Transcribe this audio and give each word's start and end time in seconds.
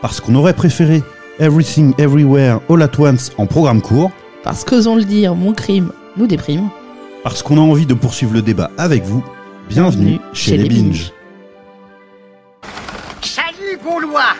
Parce 0.00 0.20
qu'on 0.20 0.34
aurait 0.34 0.54
préféré 0.54 1.02
Everything 1.38 1.94
Everywhere 1.98 2.60
All 2.68 2.82
at 2.82 2.90
Once 2.98 3.32
en 3.38 3.46
programme 3.46 3.80
court. 3.80 4.10
Parce 4.42 4.64
qu'osons 4.64 4.96
le 4.96 5.04
dire, 5.04 5.34
mon 5.34 5.52
crime 5.52 5.92
nous 6.16 6.26
déprime. 6.26 6.68
Parce 7.22 7.42
qu'on 7.42 7.56
a 7.56 7.60
envie 7.60 7.86
de 7.86 7.94
poursuivre 7.94 8.34
le 8.34 8.42
débat 8.42 8.70
avec 8.76 9.04
vous. 9.04 9.24
Bienvenue, 9.68 10.20
chez, 10.34 10.58
les 10.58 10.68
Binges. 10.68 11.10
Salut 13.22 13.78
Gaulois 13.82 14.34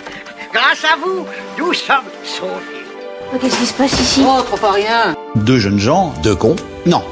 Grâce 0.53 0.85
à 0.85 0.96
vous, 0.96 1.25
nous 1.59 1.73
sommes 1.73 2.05
sauvés. 2.23 2.85
Oh, 3.32 3.39
Qu'est-ce 3.41 3.59
qui 3.59 3.66
se 3.66 3.73
passe 3.73 3.98
ici? 3.98 4.23
Oh, 4.25 4.43
trop 4.43 4.59
pas 4.59 4.73
rien 4.73 5.16
Deux 5.35 5.59
jeunes 5.59 5.80
gens, 5.80 6.12
deux 6.23 6.37
cons 6.37 6.57
Non. 6.87 7.03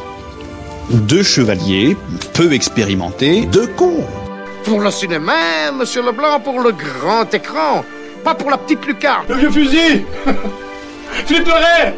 Deux 0.90 1.22
chevaliers, 1.22 1.96
peu 2.34 2.52
expérimentés, 2.52 3.46
deux 3.46 3.66
cons. 3.66 4.04
Pour 4.64 4.80
le 4.80 4.90
cinéma, 4.90 5.72
monsieur 5.76 6.02
Leblanc, 6.02 6.40
pour 6.40 6.60
le 6.60 6.72
grand 6.72 7.32
écran, 7.34 7.84
pas 8.24 8.34
pour 8.34 8.50
la 8.50 8.58
petite 8.58 8.84
lucarne. 8.86 9.24
Le 9.28 9.34
vieux 9.34 9.50
fusil 9.50 10.04
Flipperait 11.26 11.94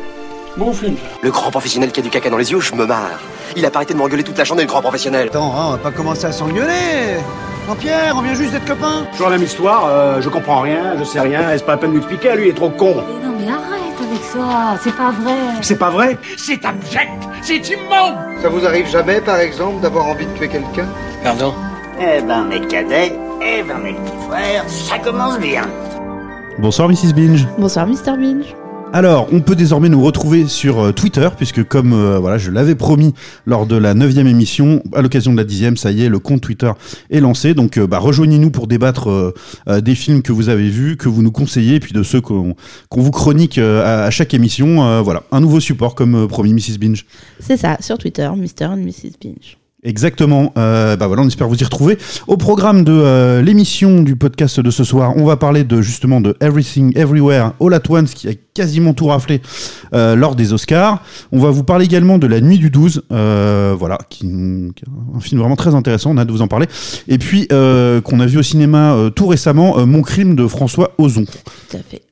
Bon 0.57 0.73
film. 0.73 0.97
Le 1.23 1.31
grand 1.31 1.51
professionnel 1.51 1.91
qui 1.93 2.01
a 2.01 2.03
du 2.03 2.11
caca 2.11 2.31
dans 2.31 2.37
les 2.39 2.51
yeux, 2.53 2.61
je 2.61 2.75
me 2.75 2.87
marre. 2.87 3.21
Il 3.57 3.67
a 3.67 3.71
pas 3.71 3.79
arrêté 3.81 3.93
de 3.93 3.99
m'engueuler 3.99 4.23
toute 4.23 4.39
la 4.39 4.45
journée, 4.45 4.63
le 4.63 4.69
grand 4.69 4.81
professionnel. 4.81 5.27
Attends, 5.29 5.53
hein, 5.53 5.65
on 5.67 5.71
va 5.73 5.79
pas 5.79 5.91
commencer 5.91 6.27
à 6.27 6.33
s'engueuler 6.33 7.17
Jean-Pierre, 7.67 8.15
on 8.17 8.23
vient 8.23 8.35
juste 8.35 8.53
d'être 8.53 8.67
copains 8.67 9.07
Toujours 9.13 9.31
la 9.31 9.37
même 9.37 9.47
histoire, 9.47 9.87
euh, 9.89 10.21
je 10.21 10.29
comprends 10.29 10.61
rien, 10.61 10.97
je 10.99 11.05
sais 11.05 11.21
rien, 11.21 11.51
est-ce 11.51 11.65
pas 11.65 11.73
la 11.73 11.79
peine 11.79 11.91
de 11.91 11.97
m'expliquer, 11.97 12.37
lui 12.37 12.47
il 12.47 12.51
est 12.51 12.55
trop 12.55 12.69
con. 12.69 12.97
Mais 12.97 13.27
non, 13.27 13.35
mais 13.39 13.49
arrête 13.49 13.99
avec 13.99 14.23
ça, 14.23 14.77
c'est 14.83 14.95
pas 14.95 15.11
vrai. 15.11 15.35
C'est 15.63 15.79
pas 15.79 15.89
vrai 15.91 16.19
C'est 16.37 16.63
abject 16.65 17.11
C'est 17.43 17.67
immonde 17.71 18.17
Ça 18.43 18.49
vous 18.51 18.65
arrive 18.67 18.87
jamais, 18.87 19.21
par 19.23 19.39
exemple, 19.39 19.81
d'avoir 19.81 20.07
envie 20.07 20.27
de 20.27 20.33
tuer 20.33 20.49
quelqu'un? 20.49 20.87
Pardon? 21.23 21.55
Eh 22.01 22.21
ben, 22.27 22.45
mes 22.45 22.61
cadets, 22.67 23.13
eh 23.41 23.63
ben, 23.63 23.79
mes 23.83 23.93
petits 23.93 24.27
frères, 24.29 24.65
ça 24.69 24.99
commence 24.99 25.39
bien. 25.39 25.63
Bonsoir 26.59 26.89
Mrs. 26.89 27.13
Binge. 27.15 27.47
Bonsoir 27.59 27.87
Mr. 27.87 28.17
Binge. 28.19 28.55
Alors, 28.93 29.27
on 29.33 29.41
peut 29.41 29.57
désormais 29.57 29.89
nous 29.89 30.03
retrouver 30.03 30.47
sur 30.47 30.79
euh, 30.81 30.93
Twitter, 30.93 31.29
puisque 31.37 31.65
comme 31.65 31.93
euh, 31.93 32.19
voilà, 32.21 32.39
je 32.39 32.51
l'avais 32.53 32.77
promis 32.77 33.13
lors 33.45 33.67
de 33.67 33.77
la 33.77 33.93
neuvième 33.95 34.29
émission, 34.29 34.83
à 34.93 35.03
l'occasion 35.03 35.33
de 35.33 35.37
la 35.37 35.43
dixième, 35.45 35.77
ça 35.77 35.91
y 35.91 36.05
est, 36.05 36.09
le 36.09 36.21
compte 36.21 36.41
Twitter 36.43 36.71
est 37.11 37.19
lancé. 37.21 37.55
Donc, 37.55 37.77
euh, 37.77 37.89
bah, 37.89 37.99
rejoignez-nous 37.99 38.51
pour 38.51 38.69
débattre 38.69 39.11
euh, 39.11 39.35
euh, 39.69 39.81
des 39.81 39.97
films 39.97 40.23
que 40.23 40.31
vous 40.33 40.49
avez 40.49 40.69
vus, 40.69 40.97
que 40.97 41.09
vous 41.09 41.23
nous 41.23 41.33
conseillez, 41.33 41.77
et 41.77 41.81
puis 41.81 41.93
de 41.93 42.05
ceux 42.05 42.21
qu'on 42.21 42.55
vous 42.93 43.11
chronique 43.11 43.59
euh, 43.59 43.83
à, 43.85 44.05
à 44.05 44.11
chaque 44.11 44.33
émission. 44.33 44.85
Euh, 44.85 45.01
voilà, 45.03 45.25
un 45.33 45.41
nouveau 45.41 45.59
support 45.59 45.97
comme 45.97 46.15
euh, 46.15 46.27
promis, 46.29 46.53
Mrs. 46.55 46.79
Binge. 46.79 47.05
C'est 47.41 47.57
ça, 47.57 47.77
sur 47.81 47.99
Twitter, 47.99 48.29
Mr. 48.37 48.67
and 48.67 48.77
Mrs. 48.77 49.15
Binge. 49.21 49.59
Exactement. 49.85 50.53
Euh, 50.57 50.97
bah 50.97 51.07
voilà, 51.07 51.23
on 51.23 51.27
espère 51.27 51.47
vous 51.47 51.61
y 51.61 51.65
retrouver. 51.65 51.99
Au 52.27 52.39
programme 52.39 52.85
de 52.85 52.93
euh, 52.93 53.43
l'émission 53.43 54.03
du 54.03 54.17
podcast 54.17 54.59
de 54.59 54.71
ce 54.71 54.83
soir, 54.83 55.13
on 55.17 55.27
va 55.27 55.37
parler 55.37 55.63
de 55.63 55.83
justement 55.83 56.23
de 56.23 56.35
Everything 56.41 56.97
Everywhere 56.97 57.53
All 57.61 57.75
at 57.75 57.83
Once 57.91 58.15
qui 58.15 58.29
a 58.29 58.33
quasiment 58.55 58.95
tout 58.95 59.07
raflé 59.09 59.43
euh, 59.93 60.17
lors 60.17 60.37
des 60.37 60.55
Oscars. 60.55 61.03
On 61.33 61.39
va 61.39 61.51
vous 61.51 61.65
parler 61.65 61.85
également 61.85 62.17
de 62.17 62.27
La 62.27 62.41
Nuit 62.41 62.59
du 62.59 62.71
12, 62.71 63.03
euh, 63.13 63.75
voilà, 63.79 63.99
qui, 64.09 64.27
est 64.27 65.17
un 65.17 65.21
film 65.21 65.41
vraiment 65.41 65.57
très 65.57 65.75
intéressant. 65.75 66.13
On 66.13 66.17
a 66.17 66.23
hâte 66.23 66.29
de 66.29 66.33
vous 66.33 66.43
en 66.43 66.49
parler. 66.49 66.67
Et 67.07 67.19
puis 67.19 67.47
qu'on 67.49 68.21
a 68.21 68.27
vu 68.27 68.39
au 68.39 68.43
cinéma 68.43 68.97
tout 69.15 69.27
récemment, 69.27 69.87
Mon 69.87 70.01
crime 70.01 70.35
de 70.35 70.47
François 70.47 70.93
Ozon. 70.99 71.25
Tout 71.25 71.77
à 71.77 71.81
fait. 71.81 72.03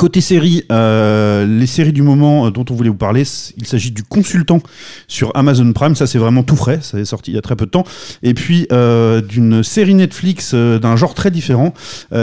Côté 0.00 0.22
série, 0.22 0.64
euh, 0.72 1.44
les 1.44 1.66
séries 1.66 1.92
du 1.92 2.00
moment 2.00 2.46
euh, 2.46 2.50
dont 2.50 2.64
on 2.70 2.74
voulait 2.74 2.88
vous 2.88 2.96
parler, 2.96 3.24
il 3.58 3.66
s'agit 3.66 3.90
du 3.90 4.02
Consultant 4.02 4.62
sur 5.08 5.30
Amazon 5.36 5.70
Prime. 5.74 5.94
Ça, 5.94 6.06
c'est 6.06 6.16
vraiment 6.16 6.42
tout 6.42 6.56
frais. 6.56 6.78
Ça 6.80 6.98
est 6.98 7.04
sorti 7.04 7.32
il 7.32 7.34
y 7.34 7.36
a 7.38 7.42
très 7.42 7.54
peu 7.54 7.66
de 7.66 7.70
temps. 7.70 7.84
Et 8.22 8.32
puis 8.32 8.66
euh, 8.72 9.20
d'une 9.20 9.62
série 9.62 9.94
Netflix 9.94 10.54
d'un 10.54 10.96
genre 10.96 11.12
très 11.12 11.30
différent 11.30 11.74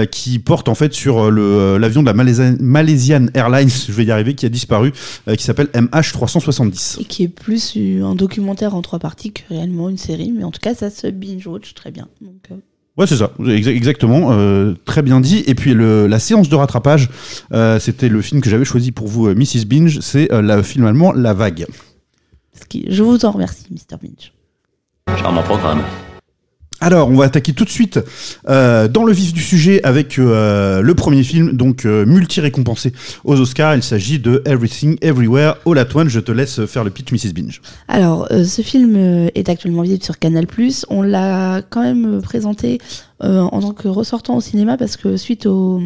qui 0.09 0.39
porte 0.39 0.69
en 0.69 0.73
fait 0.73 0.91
sur 0.95 1.29
l'avion 1.29 2.01
de 2.01 2.07
la 2.07 2.13
Malaysia- 2.13 2.55
Malaysian 2.59 3.27
Airlines, 3.35 3.69
je 3.69 3.91
vais 3.91 4.05
y 4.05 4.11
arriver, 4.11 4.33
qui 4.33 4.47
a 4.47 4.49
disparu, 4.49 4.91
qui 5.37 5.43
s'appelle 5.43 5.67
MH370. 5.75 6.99
Et 7.01 7.03
qui 7.03 7.21
est 7.21 7.27
plus 7.27 7.77
un 7.77 8.15
documentaire 8.15 8.73
en 8.73 8.81
trois 8.81 8.97
parties 8.97 9.33
que 9.33 9.41
réellement 9.49 9.89
une 9.89 9.99
série, 9.99 10.31
mais 10.35 10.43
en 10.43 10.49
tout 10.49 10.61
cas, 10.61 10.73
ça 10.73 10.89
se 10.89 11.05
binge-watch 11.05 11.75
très 11.75 11.91
bien. 11.91 12.07
Ouais, 12.97 13.05
c'est 13.05 13.17
ça, 13.17 13.31
exa- 13.39 13.69
exactement, 13.75 14.29
euh, 14.31 14.73
très 14.85 15.01
bien 15.03 15.19
dit. 15.19 15.43
Et 15.45 15.53
puis 15.53 15.73
le, 15.73 16.07
la 16.07 16.17
séance 16.19 16.49
de 16.49 16.55
rattrapage, 16.55 17.09
euh, 17.53 17.79
c'était 17.79 18.09
le 18.09 18.21
film 18.21 18.41
que 18.41 18.49
j'avais 18.49 18.65
choisi 18.65 18.91
pour 18.91 19.07
vous, 19.07 19.27
euh, 19.27 19.35
Mrs. 19.35 19.65
Binge, 19.67 19.99
c'est 19.99 20.31
euh, 20.33 20.41
la, 20.41 20.63
film 20.63 20.85
allemand 20.85 21.11
La 21.13 21.33
Vague. 21.33 21.67
je 22.89 23.03
vous 23.03 23.23
en 23.25 23.31
remercie, 23.31 23.65
Mr. 23.71 23.97
Binge. 24.01 24.33
Charmant 25.19 25.43
programme. 25.43 25.81
Alors, 26.79 27.09
on 27.09 27.15
va 27.15 27.25
attaquer 27.25 27.53
tout 27.53 27.65
de 27.65 27.69
suite 27.71 27.99
euh, 28.47 28.87
dans 28.87 29.03
le 29.03 29.11
vif 29.11 29.33
du 29.33 29.41
sujet 29.41 29.81
avec 29.83 30.19
euh, 30.19 30.81
le 30.81 30.93
premier 30.93 31.23
film, 31.23 31.53
donc 31.53 31.85
euh, 31.85 32.05
multi-récompensé 32.05 32.93
aux 33.23 33.39
Oscars. 33.39 33.75
Il 33.75 33.81
s'agit 33.81 34.19
de 34.19 34.43
Everything 34.45 34.95
Everywhere 35.01 35.55
All 35.65 35.79
at. 35.79 35.87
Je 36.07 36.19
te 36.19 36.31
laisse 36.31 36.65
faire 36.67 36.83
le 36.83 36.91
pitch, 36.91 37.11
Mrs. 37.11 37.33
Binge. 37.33 37.61
Alors, 37.87 38.27
ce 38.29 38.61
film 38.61 38.95
est 39.33 39.49
actuellement 39.49 39.81
visible 39.81 40.03
sur 40.03 40.19
Canal+. 40.19 40.45
On 40.89 41.01
l'a 41.01 41.63
quand 41.67 41.81
même 41.81 42.21
présenté 42.21 42.77
en 43.21 43.59
tant 43.59 43.71
que 43.73 43.87
ressortant 43.87 44.37
au 44.37 44.41
cinéma 44.41 44.77
parce 44.77 44.97
que 44.97 45.17
suite 45.17 45.47
au- 45.47 45.81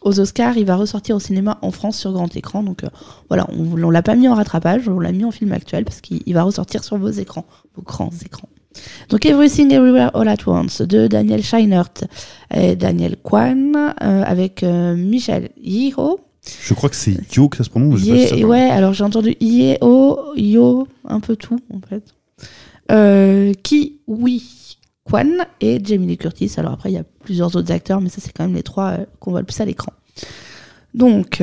aux 0.00 0.20
Oscars, 0.20 0.56
il 0.56 0.64
va 0.64 0.76
ressortir 0.76 1.16
au 1.16 1.20
cinéma 1.20 1.58
en 1.60 1.70
France 1.70 1.98
sur 1.98 2.12
grand 2.12 2.34
écran. 2.34 2.62
Donc 2.62 2.80
voilà, 3.28 3.46
on, 3.52 3.78
on 3.82 3.90
l'a 3.90 4.02
pas 4.02 4.14
mis 4.14 4.26
en 4.28 4.34
rattrapage, 4.34 4.88
on 4.88 5.00
l'a 5.00 5.12
mis 5.12 5.24
en 5.26 5.30
film 5.30 5.52
actuel 5.52 5.84
parce 5.84 6.00
qu'il 6.00 6.22
il 6.24 6.32
va 6.32 6.44
ressortir 6.44 6.82
sur 6.82 6.96
vos 6.96 7.10
écrans, 7.10 7.44
vos 7.76 7.82
grands 7.82 8.10
écrans. 8.24 8.48
Donc 9.08 9.26
Everything 9.26 9.72
Everywhere 9.72 10.10
All 10.14 10.28
at 10.28 10.46
Once 10.46 10.82
de 10.82 11.06
Daniel 11.06 11.42
Scheinert 11.42 11.92
et 12.54 12.76
Daniel 12.76 13.16
Kwan 13.16 13.76
euh, 13.76 14.22
avec 14.24 14.62
euh, 14.62 14.94
Michel 14.94 15.50
Yeo. 15.60 16.20
Je 16.62 16.74
crois 16.74 16.88
que 16.88 16.96
c'est 16.96 17.16
Yo 17.34 17.48
que 17.48 17.56
ça 17.56 17.64
se 17.64 17.70
prononce. 17.70 18.00
pas 18.00 18.16
si 18.16 18.28
ça 18.28 18.36
ouais, 18.36 18.70
alors 18.70 18.92
j'ai 18.92 19.04
entendu 19.04 19.36
Yeo, 19.40 20.34
Yo, 20.36 20.86
un 21.06 21.20
peu 21.20 21.36
tout 21.36 21.58
en 21.74 21.80
fait. 21.86 22.02
Euh, 22.90 23.52
Ki 23.62 24.00
Oui 24.06 24.78
Kwan 25.04 25.46
et 25.60 25.80
Jamie 25.84 26.06
Lee 26.06 26.18
Curtis. 26.18 26.52
Alors 26.56 26.72
après, 26.72 26.90
il 26.90 26.94
y 26.94 26.98
a 26.98 27.04
plusieurs 27.24 27.54
autres 27.56 27.72
acteurs, 27.72 28.00
mais 28.00 28.08
ça, 28.08 28.20
c'est 28.20 28.32
quand 28.32 28.44
même 28.44 28.54
les 28.54 28.62
trois 28.62 28.90
euh, 28.90 29.04
qu'on 29.18 29.32
voit 29.32 29.40
le 29.40 29.46
plus 29.46 29.60
à 29.60 29.64
l'écran. 29.64 29.92
Donc, 30.94 31.40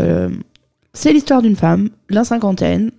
c'est 0.93 1.13
l'histoire 1.13 1.41
d'une 1.41 1.55
femme, 1.55 1.89
la 2.09 2.25
cinquantaine, 2.25 2.91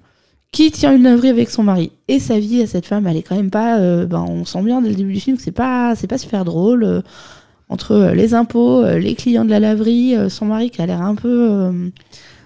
qui 0.53 0.71
tient 0.71 0.95
une 0.97 1.03
laverie 1.03 1.29
avec 1.29 1.51
son 1.51 1.63
mari. 1.63 1.93
Et 2.09 2.19
sa 2.19 2.39
vie 2.39 2.63
à 2.63 2.67
cette 2.67 2.87
femme, 2.87 3.07
elle 3.07 3.17
est 3.17 3.23
quand 3.23 3.37
même 3.37 3.51
pas. 3.51 3.79
euh, 3.79 4.07
ben, 4.07 4.25
on 4.29 4.45
sent 4.45 4.63
bien 4.63 4.81
dès 4.81 4.89
le 4.89 4.95
début 4.95 5.13
du 5.15 5.21
film 5.21 5.37
que 5.37 5.43
c'est 5.43 5.53
pas, 5.53 5.95
c'est 5.95 6.07
pas 6.07 6.19
super 6.19 6.45
drôle. 6.45 6.85
euh, 6.85 7.01
entre 7.69 7.93
euh, 7.93 8.15
les 8.15 8.33
impôts, 8.33 8.83
les 8.85 9.15
clients 9.15 9.45
de 9.45 9.51
la 9.51 9.61
laverie, 9.61 10.15
son 10.31 10.47
mari 10.47 10.71
qui 10.71 10.81
a 10.81 10.87
l'air 10.87 11.03
un 11.03 11.15
peu. 11.15 11.71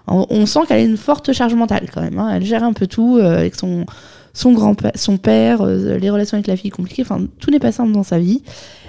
on, 0.08 0.46
sent 0.46 0.60
qu'elle 0.66 0.78
a 0.78 0.82
une 0.82 0.96
forte 0.96 1.32
charge 1.32 1.54
mentale 1.54 1.88
quand 1.92 2.02
même. 2.02 2.18
hein. 2.18 2.30
Elle 2.34 2.44
gère 2.44 2.64
un 2.64 2.72
peu 2.72 2.88
tout 2.88 3.18
avec 3.22 3.54
son, 3.54 3.86
son 4.34 4.52
grand-père, 4.52 4.92
son 4.96 5.18
père, 5.18 5.64
les 5.64 6.10
relations 6.10 6.34
avec 6.36 6.48
la 6.48 6.56
fille 6.56 6.72
compliquées. 6.72 7.02
Enfin, 7.02 7.20
tout 7.38 7.52
n'est 7.52 7.60
pas 7.60 7.70
simple 7.70 7.92
dans 7.92 8.02
sa 8.02 8.18
vie. 8.18 8.42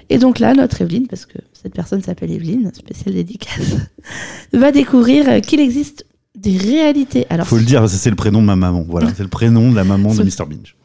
Et 0.09 0.17
donc 0.17 0.39
là, 0.39 0.53
notre 0.55 0.81
Evelyne, 0.81 1.07
parce 1.07 1.25
que 1.27 1.37
cette 1.53 1.73
personne 1.75 2.01
s'appelle 2.01 2.31
Evelyne, 2.31 2.71
spéciale 2.73 3.13
dédicace, 3.13 3.75
va 4.53 4.71
découvrir 4.71 5.39
qu'il 5.41 5.59
existe 5.59 6.05
des 6.35 6.57
réalités. 6.57 7.25
Alors, 7.29 7.47
Faut 7.47 7.57
le 7.57 7.63
dire, 7.63 7.87
c'est 7.89 8.09
le 8.09 8.15
prénom 8.15 8.41
de 8.41 8.45
ma 8.47 8.55
maman. 8.55 8.85
Voilà, 8.87 9.13
c'est 9.15 9.23
le 9.23 9.29
prénom 9.29 9.71
de 9.71 9.75
la 9.75 9.83
maman 9.83 10.13
de 10.13 10.23
Mr. 10.23 10.45
Binge. 10.47 10.75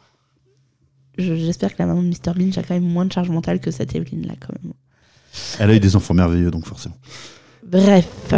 je- 1.17 1.35
j'espère 1.35 1.71
que 1.75 1.79
la 1.79 1.85
maman 1.87 2.01
de 2.03 2.07
Mr. 2.07 2.33
Binge 2.35 2.57
a 2.57 2.63
quand 2.63 2.73
même 2.75 2.83
moins 2.87 3.05
de 3.05 3.11
charge 3.11 3.29
mentale 3.29 3.59
que 3.59 3.71
cette 3.71 3.95
Evelyne 3.95 4.25
là 4.27 4.33
quand 4.39 4.53
même. 4.63 4.73
Elle 5.59 5.69
a 5.71 5.75
eu 5.75 5.79
des 5.79 5.95
enfants 5.95 6.13
merveilleux, 6.13 6.51
donc 6.51 6.65
forcément. 6.65 6.95
Bref. 7.65 8.07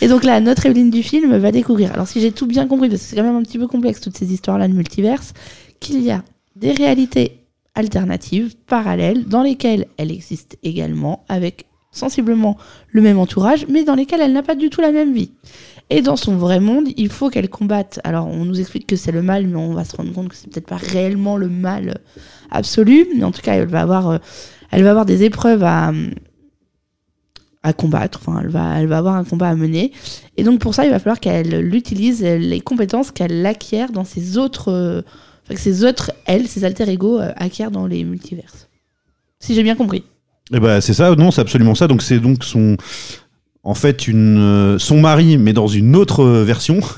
Et 0.00 0.08
donc 0.08 0.24
là, 0.24 0.40
notre 0.40 0.66
Evelyne 0.66 0.90
du 0.90 1.02
film 1.04 1.36
va 1.36 1.52
découvrir, 1.52 1.92
alors 1.92 2.08
si 2.08 2.20
j'ai 2.20 2.32
tout 2.32 2.46
bien 2.46 2.66
compris, 2.66 2.88
parce 2.88 3.00
que 3.02 3.06
c'est 3.08 3.16
quand 3.16 3.22
même 3.22 3.36
un 3.36 3.42
petit 3.42 3.58
peu 3.58 3.68
complexe 3.68 4.00
toutes 4.00 4.16
ces 4.16 4.32
histoires-là 4.32 4.66
de 4.66 4.72
multiverse, 4.74 5.32
qu'il 5.78 6.00
y 6.02 6.10
a 6.10 6.24
des 6.56 6.72
réalités 6.72 7.38
alternatives, 7.76 8.54
parallèles, 8.66 9.24
dans 9.26 9.42
lesquelles 9.42 9.86
elle 9.98 10.10
existe 10.10 10.58
également, 10.64 11.24
avec 11.28 11.66
sensiblement 11.92 12.58
le 12.90 13.02
même 13.02 13.18
entourage, 13.18 13.66
mais 13.68 13.84
dans 13.84 13.94
lesquelles 13.94 14.20
elle 14.20 14.32
n'a 14.32 14.42
pas 14.42 14.56
du 14.56 14.68
tout 14.68 14.80
la 14.80 14.90
même 14.92 15.14
vie. 15.14 15.30
Et 15.94 16.00
dans 16.00 16.16
son 16.16 16.36
vrai 16.36 16.58
monde, 16.58 16.88
il 16.96 17.10
faut 17.10 17.28
qu'elle 17.28 17.50
combatte. 17.50 18.00
Alors, 18.02 18.26
on 18.26 18.46
nous 18.46 18.58
explique 18.58 18.86
que 18.86 18.96
c'est 18.96 19.12
le 19.12 19.20
mal, 19.20 19.46
mais 19.46 19.56
on 19.56 19.74
va 19.74 19.84
se 19.84 19.94
rendre 19.94 20.10
compte 20.14 20.30
que 20.30 20.34
c'est 20.34 20.48
peut-être 20.50 20.66
pas 20.66 20.78
réellement 20.78 21.36
le 21.36 21.50
mal 21.50 21.98
absolu. 22.50 23.06
Mais 23.14 23.24
en 23.24 23.30
tout 23.30 23.42
cas, 23.42 23.56
elle 23.56 23.68
va 23.68 23.82
avoir, 23.82 24.08
euh, 24.08 24.18
elle 24.70 24.84
va 24.84 24.90
avoir 24.90 25.04
des 25.04 25.22
épreuves 25.22 25.62
à, 25.62 25.92
à 27.62 27.72
combattre. 27.74 28.20
Enfin, 28.22 28.40
elle 28.42 28.48
va, 28.48 28.80
elle 28.80 28.86
va 28.86 28.96
avoir 28.96 29.16
un 29.16 29.24
combat 29.24 29.50
à 29.50 29.54
mener. 29.54 29.92
Et 30.38 30.44
donc, 30.44 30.60
pour 30.60 30.74
ça, 30.74 30.86
il 30.86 30.90
va 30.90 30.98
falloir 30.98 31.20
qu'elle 31.20 31.74
utilise 31.74 32.22
les 32.22 32.62
compétences 32.62 33.10
qu'elle 33.10 33.44
acquiert 33.44 33.92
dans 33.92 34.04
ses 34.04 34.38
autres, 34.38 34.72
euh, 34.72 35.02
enfin, 35.44 35.56
que 35.56 35.60
ses 35.60 35.84
autres, 35.84 36.10
elle, 36.24 36.48
ses 36.48 36.64
alter 36.64 36.88
ego 36.88 37.20
euh, 37.20 37.32
acquièrent 37.36 37.70
dans 37.70 37.86
les 37.86 38.02
multiverses. 38.04 38.70
Si 39.40 39.54
j'ai 39.54 39.62
bien 39.62 39.76
compris. 39.76 40.04
Eh 40.54 40.58
ben, 40.58 40.80
c'est 40.80 40.94
ça, 40.94 41.14
non, 41.16 41.30
c'est 41.30 41.42
absolument 41.42 41.74
ça. 41.74 41.86
Donc, 41.86 42.00
c'est 42.00 42.18
donc 42.18 42.44
son. 42.44 42.78
En 43.64 43.74
fait, 43.74 44.08
euh, 44.08 44.78
son 44.78 45.00
mari, 45.00 45.38
mais 45.38 45.52
dans 45.52 45.68
une 45.68 45.96
autre 45.96 46.24
version. 46.24 46.80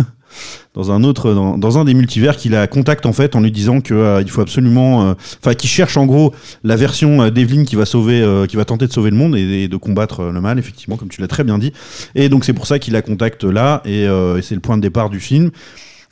dans 0.75 0.91
un 0.91 1.05
autre, 1.05 1.33
dans, 1.33 1.79
un 1.79 1.85
des 1.85 1.95
multivers, 1.95 2.37
qui 2.37 2.49
la 2.49 2.67
contacte 2.67 3.07
en 3.07 3.13
fait 3.13 3.37
en 3.37 3.41
lui 3.41 3.53
disant 3.53 3.81
que 3.81 3.95
euh, 3.95 4.23
il 4.23 4.31
faut 4.31 4.41
absolument, 4.41 5.11
euh, 5.11 5.15
enfin, 5.41 5.55
qui 5.55 5.69
cherche 5.69 5.97
en 5.97 6.07
gros 6.07 6.35
la 6.65 6.77
version 6.77 7.23
euh, 7.23 7.31
d'Evelyn 7.31 7.65
qui 7.65 7.77
va 7.77 7.87
sauver, 7.87 8.45
qui 8.49 8.57
va 8.57 8.65
tenter 8.65 8.87
de 8.87 8.93
sauver 8.93 9.11
le 9.11 9.17
monde 9.17 9.37
et, 9.37 9.69
de 9.69 9.77
combattre 9.77 10.25
le 10.25 10.41
mal, 10.41 10.59
effectivement, 10.59 10.97
comme 10.97 11.09
tu 11.09 11.21
l'as 11.21 11.29
très 11.29 11.45
bien 11.45 11.59
dit. 11.59 11.73
Et 12.15 12.29
donc 12.29 12.45
c'est 12.45 12.53
pour 12.53 12.67
ça 12.67 12.79
qu'il 12.79 12.93
la 12.93 13.03
contacte 13.03 13.45
là, 13.45 13.83
et, 13.85 14.07
c'est 14.43 14.55
le 14.55 14.61
point 14.61 14.77
de 14.77 14.83
départ 14.83 15.11
du 15.11 15.21
film, 15.21 15.51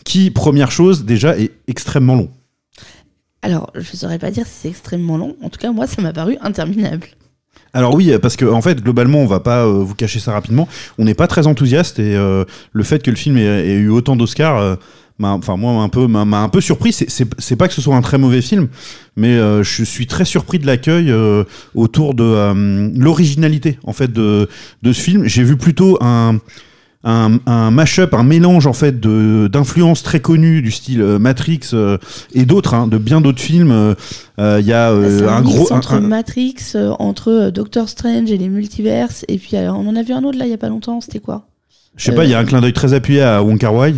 qui 0.04 0.30
première 0.30 0.70
chose 0.70 1.04
déjà 1.04 1.36
est 1.36 1.52
extrêmement 1.66 2.14
long. 2.14 2.30
Alors, 3.42 3.72
je 3.74 3.96
saurais 3.96 4.20
pas 4.20 4.30
dire 4.30 4.46
si 4.46 4.52
c'est 4.52 4.68
extrêmement 4.68 5.18
long. 5.18 5.36
En 5.42 5.48
tout 5.48 5.58
cas, 5.58 5.72
moi, 5.72 5.88
ça 5.88 6.00
m'a 6.00 6.12
paru 6.12 6.36
interminable. 6.42 7.08
Alors 7.74 7.94
oui, 7.94 8.12
parce 8.20 8.36
que 8.36 8.44
en 8.44 8.60
fait, 8.60 8.82
globalement, 8.82 9.18
on 9.20 9.26
va 9.26 9.40
pas 9.40 9.64
euh, 9.64 9.82
vous 9.82 9.94
cacher 9.94 10.18
ça 10.20 10.32
rapidement. 10.32 10.68
On 10.98 11.04
n'est 11.04 11.14
pas 11.14 11.26
très 11.26 11.46
enthousiaste 11.46 11.98
et 11.98 12.14
euh, 12.16 12.44
le 12.72 12.82
fait 12.84 13.02
que 13.02 13.10
le 13.10 13.16
film 13.16 13.38
ait, 13.38 13.74
eu 13.74 13.88
autant 13.88 14.14
d'Oscars, 14.14 14.58
euh, 14.58 14.74
m'a- 15.18 15.32
enfin 15.32 15.56
moi, 15.56 15.72
un 15.82 15.88
peu, 15.88 16.06
m'a 16.06 16.20
un 16.42 16.48
peu 16.50 16.60
surpris. 16.60 16.92
C'est- 16.92 17.56
pas 17.56 17.68
que 17.68 17.74
ce 17.74 17.80
soit 17.80 17.96
un 17.96 18.02
très 18.02 18.18
mauvais 18.18 18.42
film, 18.42 18.68
mais 19.16 19.28
euh, 19.36 19.62
je 19.62 19.84
suis 19.84 20.06
très 20.06 20.26
surpris 20.26 20.58
de 20.58 20.66
l'accueil 20.66 21.10
euh, 21.10 21.44
autour 21.74 22.12
de 22.14 22.24
euh, 22.24 22.90
l'originalité 22.94 23.78
en 23.84 23.94
fait 23.94 24.12
de 24.12 24.48
ce 24.84 24.92
film. 24.92 25.24
J'ai 25.26 25.42
vu 25.42 25.56
plutôt 25.56 25.96
un 26.02 26.38
un, 27.04 27.38
un 27.46 27.70
mash-up, 27.70 28.14
un 28.14 28.22
mélange 28.22 28.66
en 28.66 28.72
fait 28.72 29.00
d'influences 29.00 30.02
très 30.02 30.20
connues 30.20 30.62
du 30.62 30.70
style 30.70 31.00
euh, 31.02 31.18
Matrix 31.18 31.60
euh, 31.72 31.98
et 32.32 32.44
d'autres, 32.44 32.74
hein, 32.74 32.86
de 32.86 32.96
bien 32.98 33.20
d'autres 33.20 33.40
films. 33.40 33.70
Euh, 33.72 33.94
euh, 34.38 34.58
Il 34.60 34.66
y 34.66 34.72
a 34.72 34.90
euh, 34.90 35.28
un, 35.28 35.36
un 35.38 35.40
mix 35.42 35.56
gros, 35.56 35.72
entre 35.72 35.94
un- 35.94 36.00
Matrix, 36.00 36.54
entre 36.98 37.50
Doctor 37.50 37.88
Strange 37.88 38.30
et 38.30 38.38
les 38.38 38.48
multiverses. 38.48 39.24
Et 39.28 39.38
puis, 39.38 39.56
alors, 39.56 39.78
on 39.78 39.86
en 39.88 39.96
a 39.96 40.02
vu 40.02 40.12
un 40.12 40.22
autre 40.24 40.38
là, 40.38 40.46
il 40.46 40.50
y 40.50 40.54
a 40.54 40.58
pas 40.58 40.68
longtemps. 40.68 41.00
C'était 41.00 41.18
quoi? 41.20 41.48
Je 41.96 42.04
sais 42.04 42.14
pas, 42.14 42.24
il 42.24 42.30
y 42.30 42.34
a 42.34 42.38
un 42.38 42.44
clin 42.44 42.60
d'œil 42.60 42.72
très 42.72 42.92
appuyé 42.94 43.22
à 43.22 43.42
Wong 43.42 43.58
Kar 43.58 43.74
Wai 43.74 43.94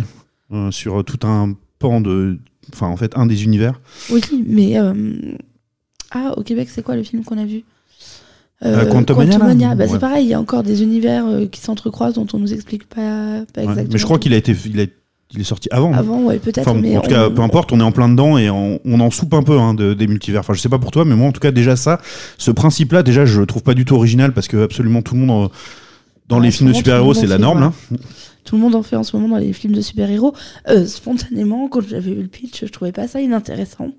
sur 0.71 1.03
tout 1.05 1.25
un 1.27 1.53
pan 1.79 2.01
de, 2.01 2.37
enfin 2.73 2.87
en 2.87 2.97
fait 2.97 3.11
un 3.15 3.25
des 3.25 3.43
univers. 3.43 3.79
Oui, 4.11 4.21
mais. 4.47 4.75
Ah, 6.11 6.33
au 6.37 6.43
Québec, 6.43 6.69
c'est 6.71 6.83
quoi 6.83 6.95
le 6.95 7.03
film 7.03 7.23
qu'on 7.23 7.37
a 7.37 7.45
vu? 7.45 7.63
Euh, 8.63 8.85
Quantumania, 8.85 9.37
là 9.69 9.75
Bah, 9.75 9.83
Ouais. 9.85 9.89
C'est 9.91 9.99
pareil, 9.99 10.25
il 10.25 10.29
y 10.29 10.33
a 10.33 10.39
encore 10.39 10.63
des 10.63 10.81
univers 10.81 11.25
euh, 11.27 11.45
qui 11.45 11.59
s'entrecroisent 11.59 12.13
dont 12.13 12.27
on 12.33 12.39
nous 12.39 12.53
explique 12.53 12.87
pas, 12.87 13.41
pas 13.53 13.61
Ouais. 13.61 13.63
exactement. 13.67 13.87
Mais 13.91 13.97
je 13.99 14.05
crois 14.05 14.17
qu'il 14.19 14.33
a 14.33 14.37
été, 14.37 14.55
il, 14.65 14.79
a- 14.79 14.85
il 15.33 15.41
est 15.41 15.43
sorti 15.43 15.67
avant. 15.71 15.91
Avant, 15.93 16.23
ouais, 16.23 16.37
peut-être. 16.39 16.67
Enfin, 16.67 16.79
en 16.79 17.01
tout 17.01 17.09
cas, 17.09 17.27
on- 17.27 17.31
peu 17.33 17.41
importe, 17.41 17.73
on 17.73 17.79
est 17.79 17.83
en 17.83 17.91
plein 17.91 18.07
dedans 18.07 18.37
et 18.37 18.49
on, 18.49 18.79
on 18.85 18.99
en 19.01 19.11
soupe 19.11 19.33
un 19.33 19.43
peu 19.43 19.59
hein, 19.59 19.73
de- 19.73 19.93
des 19.93 20.07
multivers. 20.07 20.39
Enfin, 20.39 20.53
je 20.53 20.61
sais 20.61 20.69
pas 20.69 20.79
pour 20.79 20.91
toi, 20.91 21.03
mais 21.03 21.15
moi, 21.15 21.27
en 21.27 21.31
tout 21.33 21.41
cas, 21.41 21.51
déjà 21.51 21.75
ça, 21.75 21.99
ce 22.37 22.49
principe-là, 22.51 23.03
déjà, 23.03 23.25
je 23.25 23.39
le 23.41 23.45
trouve 23.45 23.63
pas 23.63 23.73
du 23.73 23.83
tout 23.83 23.95
original 23.95 24.31
parce 24.33 24.47
que 24.47 24.63
absolument 24.63 25.01
tout 25.01 25.15
le 25.15 25.21
monde, 25.21 25.45
euh, 25.45 25.55
dans 26.29 26.37
Ouais, 26.39 26.45
les 26.45 26.51
films 26.51 26.69
de 26.69 26.75
super-héros, 26.75 27.13
c'est 27.13 27.27
la 27.27 27.37
norme. 27.37 27.59
Là. 27.59 27.73
Tout 28.45 28.55
le 28.55 28.61
monde 28.61 28.75
en 28.75 28.83
fait 28.83 28.95
en 28.95 29.03
ce 29.03 29.15
moment 29.17 29.29
dans 29.35 29.41
les 29.43 29.53
films 29.53 29.73
de 29.73 29.81
super-héros. 29.81 30.33
Euh, 30.69 30.85
spontanément, 30.85 31.67
quand 31.67 31.81
j'avais 31.81 32.13
vu 32.13 32.21
le 32.21 32.27
pitch, 32.27 32.61
je 32.65 32.71
trouvais 32.71 32.91
pas 32.91 33.07
ça 33.07 33.19
inintéressant. 33.19 33.89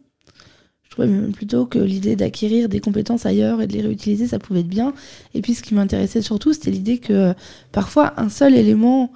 Plutôt 1.34 1.66
que 1.66 1.78
l'idée 1.78 2.16
d'acquérir 2.16 2.68
des 2.68 2.80
compétences 2.80 3.26
ailleurs 3.26 3.60
et 3.60 3.66
de 3.66 3.72
les 3.72 3.82
réutiliser, 3.82 4.26
ça 4.26 4.38
pouvait 4.38 4.60
être 4.60 4.68
bien. 4.68 4.94
Et 5.34 5.42
puis 5.42 5.54
ce 5.54 5.62
qui 5.62 5.74
m'intéressait 5.74 6.22
surtout, 6.22 6.52
c'était 6.52 6.70
l'idée 6.70 6.98
que 6.98 7.12
euh, 7.12 7.34
parfois 7.72 8.14
un 8.16 8.28
seul 8.28 8.54
élément. 8.54 9.12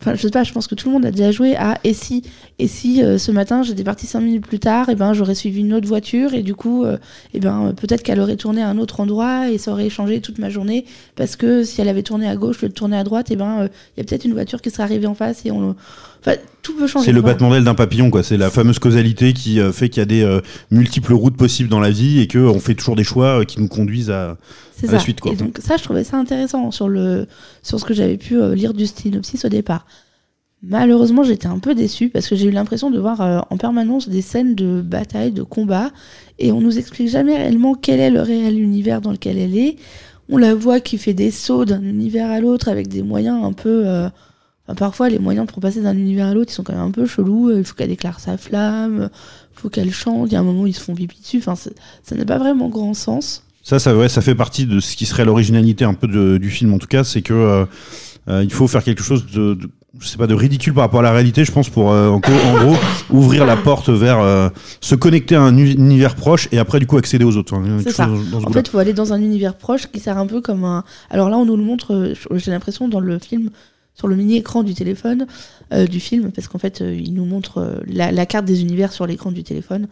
Enfin, 0.00 0.14
je 0.14 0.22
sais 0.22 0.30
pas, 0.30 0.44
je 0.44 0.52
pense 0.52 0.66
que 0.66 0.74
tout 0.74 0.88
le 0.88 0.94
monde 0.94 1.04
a 1.04 1.10
déjà 1.10 1.30
joué 1.30 1.56
à 1.56 1.78
et 1.84 1.92
si, 1.92 2.22
et 2.58 2.68
si 2.68 3.02
euh, 3.02 3.18
ce 3.18 3.30
matin 3.30 3.62
j'étais 3.62 3.84
parti 3.84 4.06
cinq 4.06 4.20
minutes 4.20 4.46
plus 4.46 4.58
tard, 4.58 4.88
et 4.88 4.94
ben 4.94 5.12
j'aurais 5.12 5.34
suivi 5.34 5.60
une 5.60 5.74
autre 5.74 5.86
voiture 5.86 6.32
et 6.32 6.42
du 6.42 6.54
coup, 6.54 6.84
euh, 6.84 6.96
et 7.34 7.40
ben 7.40 7.66
euh, 7.66 7.72
peut-être 7.72 8.02
qu'elle 8.02 8.20
aurait 8.20 8.36
tourné 8.36 8.62
à 8.62 8.68
un 8.70 8.78
autre 8.78 9.00
endroit 9.00 9.50
et 9.50 9.58
ça 9.58 9.72
aurait 9.72 9.90
changé 9.90 10.22
toute 10.22 10.38
ma 10.38 10.48
journée 10.48 10.86
parce 11.16 11.36
que 11.36 11.64
si 11.64 11.82
elle 11.82 11.88
avait 11.88 12.02
tourné 12.02 12.26
à 12.26 12.36
gauche, 12.36 12.62
de 12.62 12.68
tourner 12.68 12.96
à 12.96 13.04
droite, 13.04 13.30
et 13.30 13.36
ben 13.36 13.60
euh, 13.60 13.68
il 13.96 14.00
y 14.00 14.02
a 14.02 14.04
peut-être 14.04 14.24
une 14.24 14.32
voiture 14.32 14.62
qui 14.62 14.70
serait 14.70 14.84
arrivée 14.84 15.06
en 15.06 15.14
face 15.14 15.44
et 15.44 15.50
on. 15.50 15.76
Enfin, 16.22 16.36
tout 16.62 16.74
peut 16.76 16.86
changer. 16.86 17.06
C'est 17.06 17.12
le 17.12 17.22
battement 17.22 17.50
d'aile 17.50 17.64
d'un 17.64 17.74
papillon, 17.74 18.10
quoi. 18.10 18.22
C'est 18.22 18.36
la 18.36 18.50
fameuse 18.50 18.78
causalité 18.78 19.32
qui 19.32 19.58
fait 19.72 19.88
qu'il 19.88 20.00
y 20.00 20.02
a 20.02 20.04
des 20.04 20.40
multiples 20.70 21.14
routes 21.14 21.36
possibles 21.38 21.70
dans 21.70 21.80
la 21.80 21.90
vie 21.90 22.20
et 22.20 22.26
que 22.26 22.36
on 22.36 22.60
fait 22.60 22.74
toujours 22.74 22.94
des 22.94 23.04
choix 23.04 23.46
qui 23.46 23.58
nous 23.58 23.68
conduisent 23.68 24.10
à, 24.10 24.36
C'est 24.80 24.86
la 24.86 24.98
ça. 24.98 24.98
suite, 25.00 25.20
quoi. 25.20 25.32
Et 25.32 25.36
donc 25.36 25.58
ça, 25.62 25.76
je 25.76 25.82
trouvais 25.84 26.04
ça 26.04 26.16
intéressant 26.16 26.70
sur 26.70 26.88
le 26.88 27.26
sur 27.62 27.78
ce 27.80 27.84
que 27.84 27.94
j'avais 27.94 28.16
pu 28.16 28.36
euh, 28.36 28.54
lire 28.54 28.74
du 28.74 28.86
synopsis 28.86 29.44
au 29.44 29.48
départ. 29.48 29.86
Malheureusement, 30.62 31.22
j'étais 31.22 31.46
un 31.46 31.58
peu 31.58 31.74
déçue 31.74 32.10
parce 32.10 32.28
que 32.28 32.36
j'ai 32.36 32.46
eu 32.46 32.50
l'impression 32.50 32.90
de 32.90 32.98
voir 32.98 33.20
euh, 33.22 33.40
en 33.48 33.56
permanence 33.56 34.08
des 34.08 34.20
scènes 34.20 34.54
de 34.54 34.82
bataille, 34.82 35.32
de 35.32 35.42
combat, 35.42 35.90
et 36.38 36.52
on 36.52 36.60
nous 36.60 36.78
explique 36.78 37.08
jamais 37.08 37.36
réellement 37.36 37.74
quel 37.74 37.98
est 37.98 38.10
le 38.10 38.20
réel 38.20 38.60
univers 38.60 39.00
dans 39.00 39.10
lequel 39.12 39.38
elle 39.38 39.56
est. 39.56 39.76
On 40.28 40.36
la 40.36 40.54
voit 40.54 40.80
qui 40.80 40.98
fait 40.98 41.14
des 41.14 41.30
sauts 41.30 41.64
d'un 41.64 41.82
univers 41.82 42.30
à 42.30 42.40
l'autre 42.40 42.68
avec 42.68 42.88
des 42.88 43.02
moyens 43.02 43.42
un 43.42 43.52
peu. 43.54 43.86
euh, 43.86 44.08
enfin, 44.66 44.74
parfois, 44.74 45.08
les 45.08 45.18
moyens 45.18 45.46
pour 45.46 45.60
passer 45.60 45.80
d'un 45.80 45.96
univers 45.96 46.26
à 46.26 46.34
l'autre, 46.34 46.52
ils 46.52 46.54
sont 46.54 46.62
quand 46.62 46.74
même 46.74 46.82
un 46.82 46.90
peu 46.90 47.06
chelous. 47.06 47.50
Il 47.56 47.64
faut 47.64 47.74
qu'elle 47.74 47.88
déclare 47.88 48.20
sa 48.20 48.36
flamme, 48.36 49.08
il 49.54 49.58
faut 49.60 49.70
qu'elle 49.70 49.90
chante. 49.92 50.28
Il 50.28 50.34
y 50.34 50.36
a 50.36 50.40
un 50.40 50.44
moment 50.44 50.62
où 50.62 50.66
ils 50.66 50.74
se 50.74 50.80
font 50.80 50.94
pipi 50.94 51.20
dessus. 51.20 51.38
Enfin, 51.38 51.54
ça 51.56 52.14
n'a 52.14 52.24
pas 52.26 52.38
vraiment 52.38 52.68
grand 52.68 52.92
sens. 52.94 53.44
Ça, 53.70 53.78
ça, 53.78 53.96
ouais, 53.96 54.08
ça 54.08 54.20
fait 54.20 54.34
partie 54.34 54.66
de 54.66 54.80
ce 54.80 54.96
qui 54.96 55.06
serait 55.06 55.24
l'originalité 55.24 55.84
un 55.84 55.94
peu 55.94 56.08
de- 56.08 56.38
du 56.38 56.50
film, 56.50 56.74
en 56.74 56.78
tout 56.78 56.88
cas, 56.88 57.04
c'est 57.04 57.22
que 57.22 57.32
euh, 57.32 57.64
euh, 58.28 58.42
il 58.42 58.52
faut 58.52 58.66
faire 58.66 58.82
quelque 58.82 59.02
chose 59.02 59.26
de, 59.32 59.54
de- 59.54 59.68
je 60.00 60.08
sais 60.08 60.16
pas, 60.18 60.26
de 60.26 60.34
ridicule 60.34 60.74
par 60.74 60.82
rapport 60.82 61.00
à 61.00 61.02
la 61.04 61.12
réalité, 61.12 61.44
je 61.44 61.52
pense, 61.52 61.68
pour 61.68 61.92
euh, 61.92 62.08
en, 62.08 62.18
gros, 62.18 62.32
en 62.32 62.64
gros 62.64 62.76
ouvrir 63.10 63.46
la 63.46 63.56
porte 63.56 63.88
vers 63.88 64.18
euh, 64.18 64.48
se 64.80 64.96
connecter 64.96 65.36
à 65.36 65.42
un 65.42 65.56
uni- 65.56 65.74
univers 65.74 66.16
proche 66.16 66.48
et 66.50 66.58
après 66.58 66.80
du 66.80 66.86
coup 66.88 66.96
accéder 66.96 67.24
aux 67.24 67.36
autres. 67.36 67.54
hein, 67.54 67.78
C'est 67.84 67.92
ça. 67.92 68.06
chose 68.06 68.28
dans 68.30 68.40
ce 68.40 68.46
En 68.46 68.50
fait, 68.50 68.60
il 68.66 68.70
faut 68.70 68.78
aller 68.78 68.92
dans 68.92 69.12
un 69.12 69.20
univers 69.20 69.54
proche 69.54 69.86
qui 69.86 70.00
sert 70.00 70.18
un 70.18 70.26
peu 70.26 70.40
comme 70.40 70.64
un. 70.64 70.82
Alors 71.08 71.28
là, 71.30 71.36
on 71.38 71.44
nous 71.44 71.56
le 71.56 71.62
montre, 71.62 72.12
j'ai 72.34 72.50
l'impression, 72.50 72.88
dans 72.88 72.98
le 73.00 73.20
film, 73.20 73.50
sur 73.94 74.08
le 74.08 74.16
mini-écran 74.16 74.62
du 74.62 74.74
téléphone, 74.74 75.26
euh, 75.72 75.86
du 75.86 76.00
film, 76.00 76.32
parce 76.32 76.48
qu'en 76.48 76.58
fait, 76.58 76.80
euh, 76.80 76.94
il 76.94 77.14
nous 77.14 77.24
montre 77.24 77.58
euh, 77.58 77.74
la, 77.86 78.12
la 78.12 78.26
carte 78.26 78.44
des 78.46 78.62
univers 78.62 78.92
sur 78.92 79.06
l'écran 79.06 79.30
du 79.30 79.44
téléphone, 79.44 79.88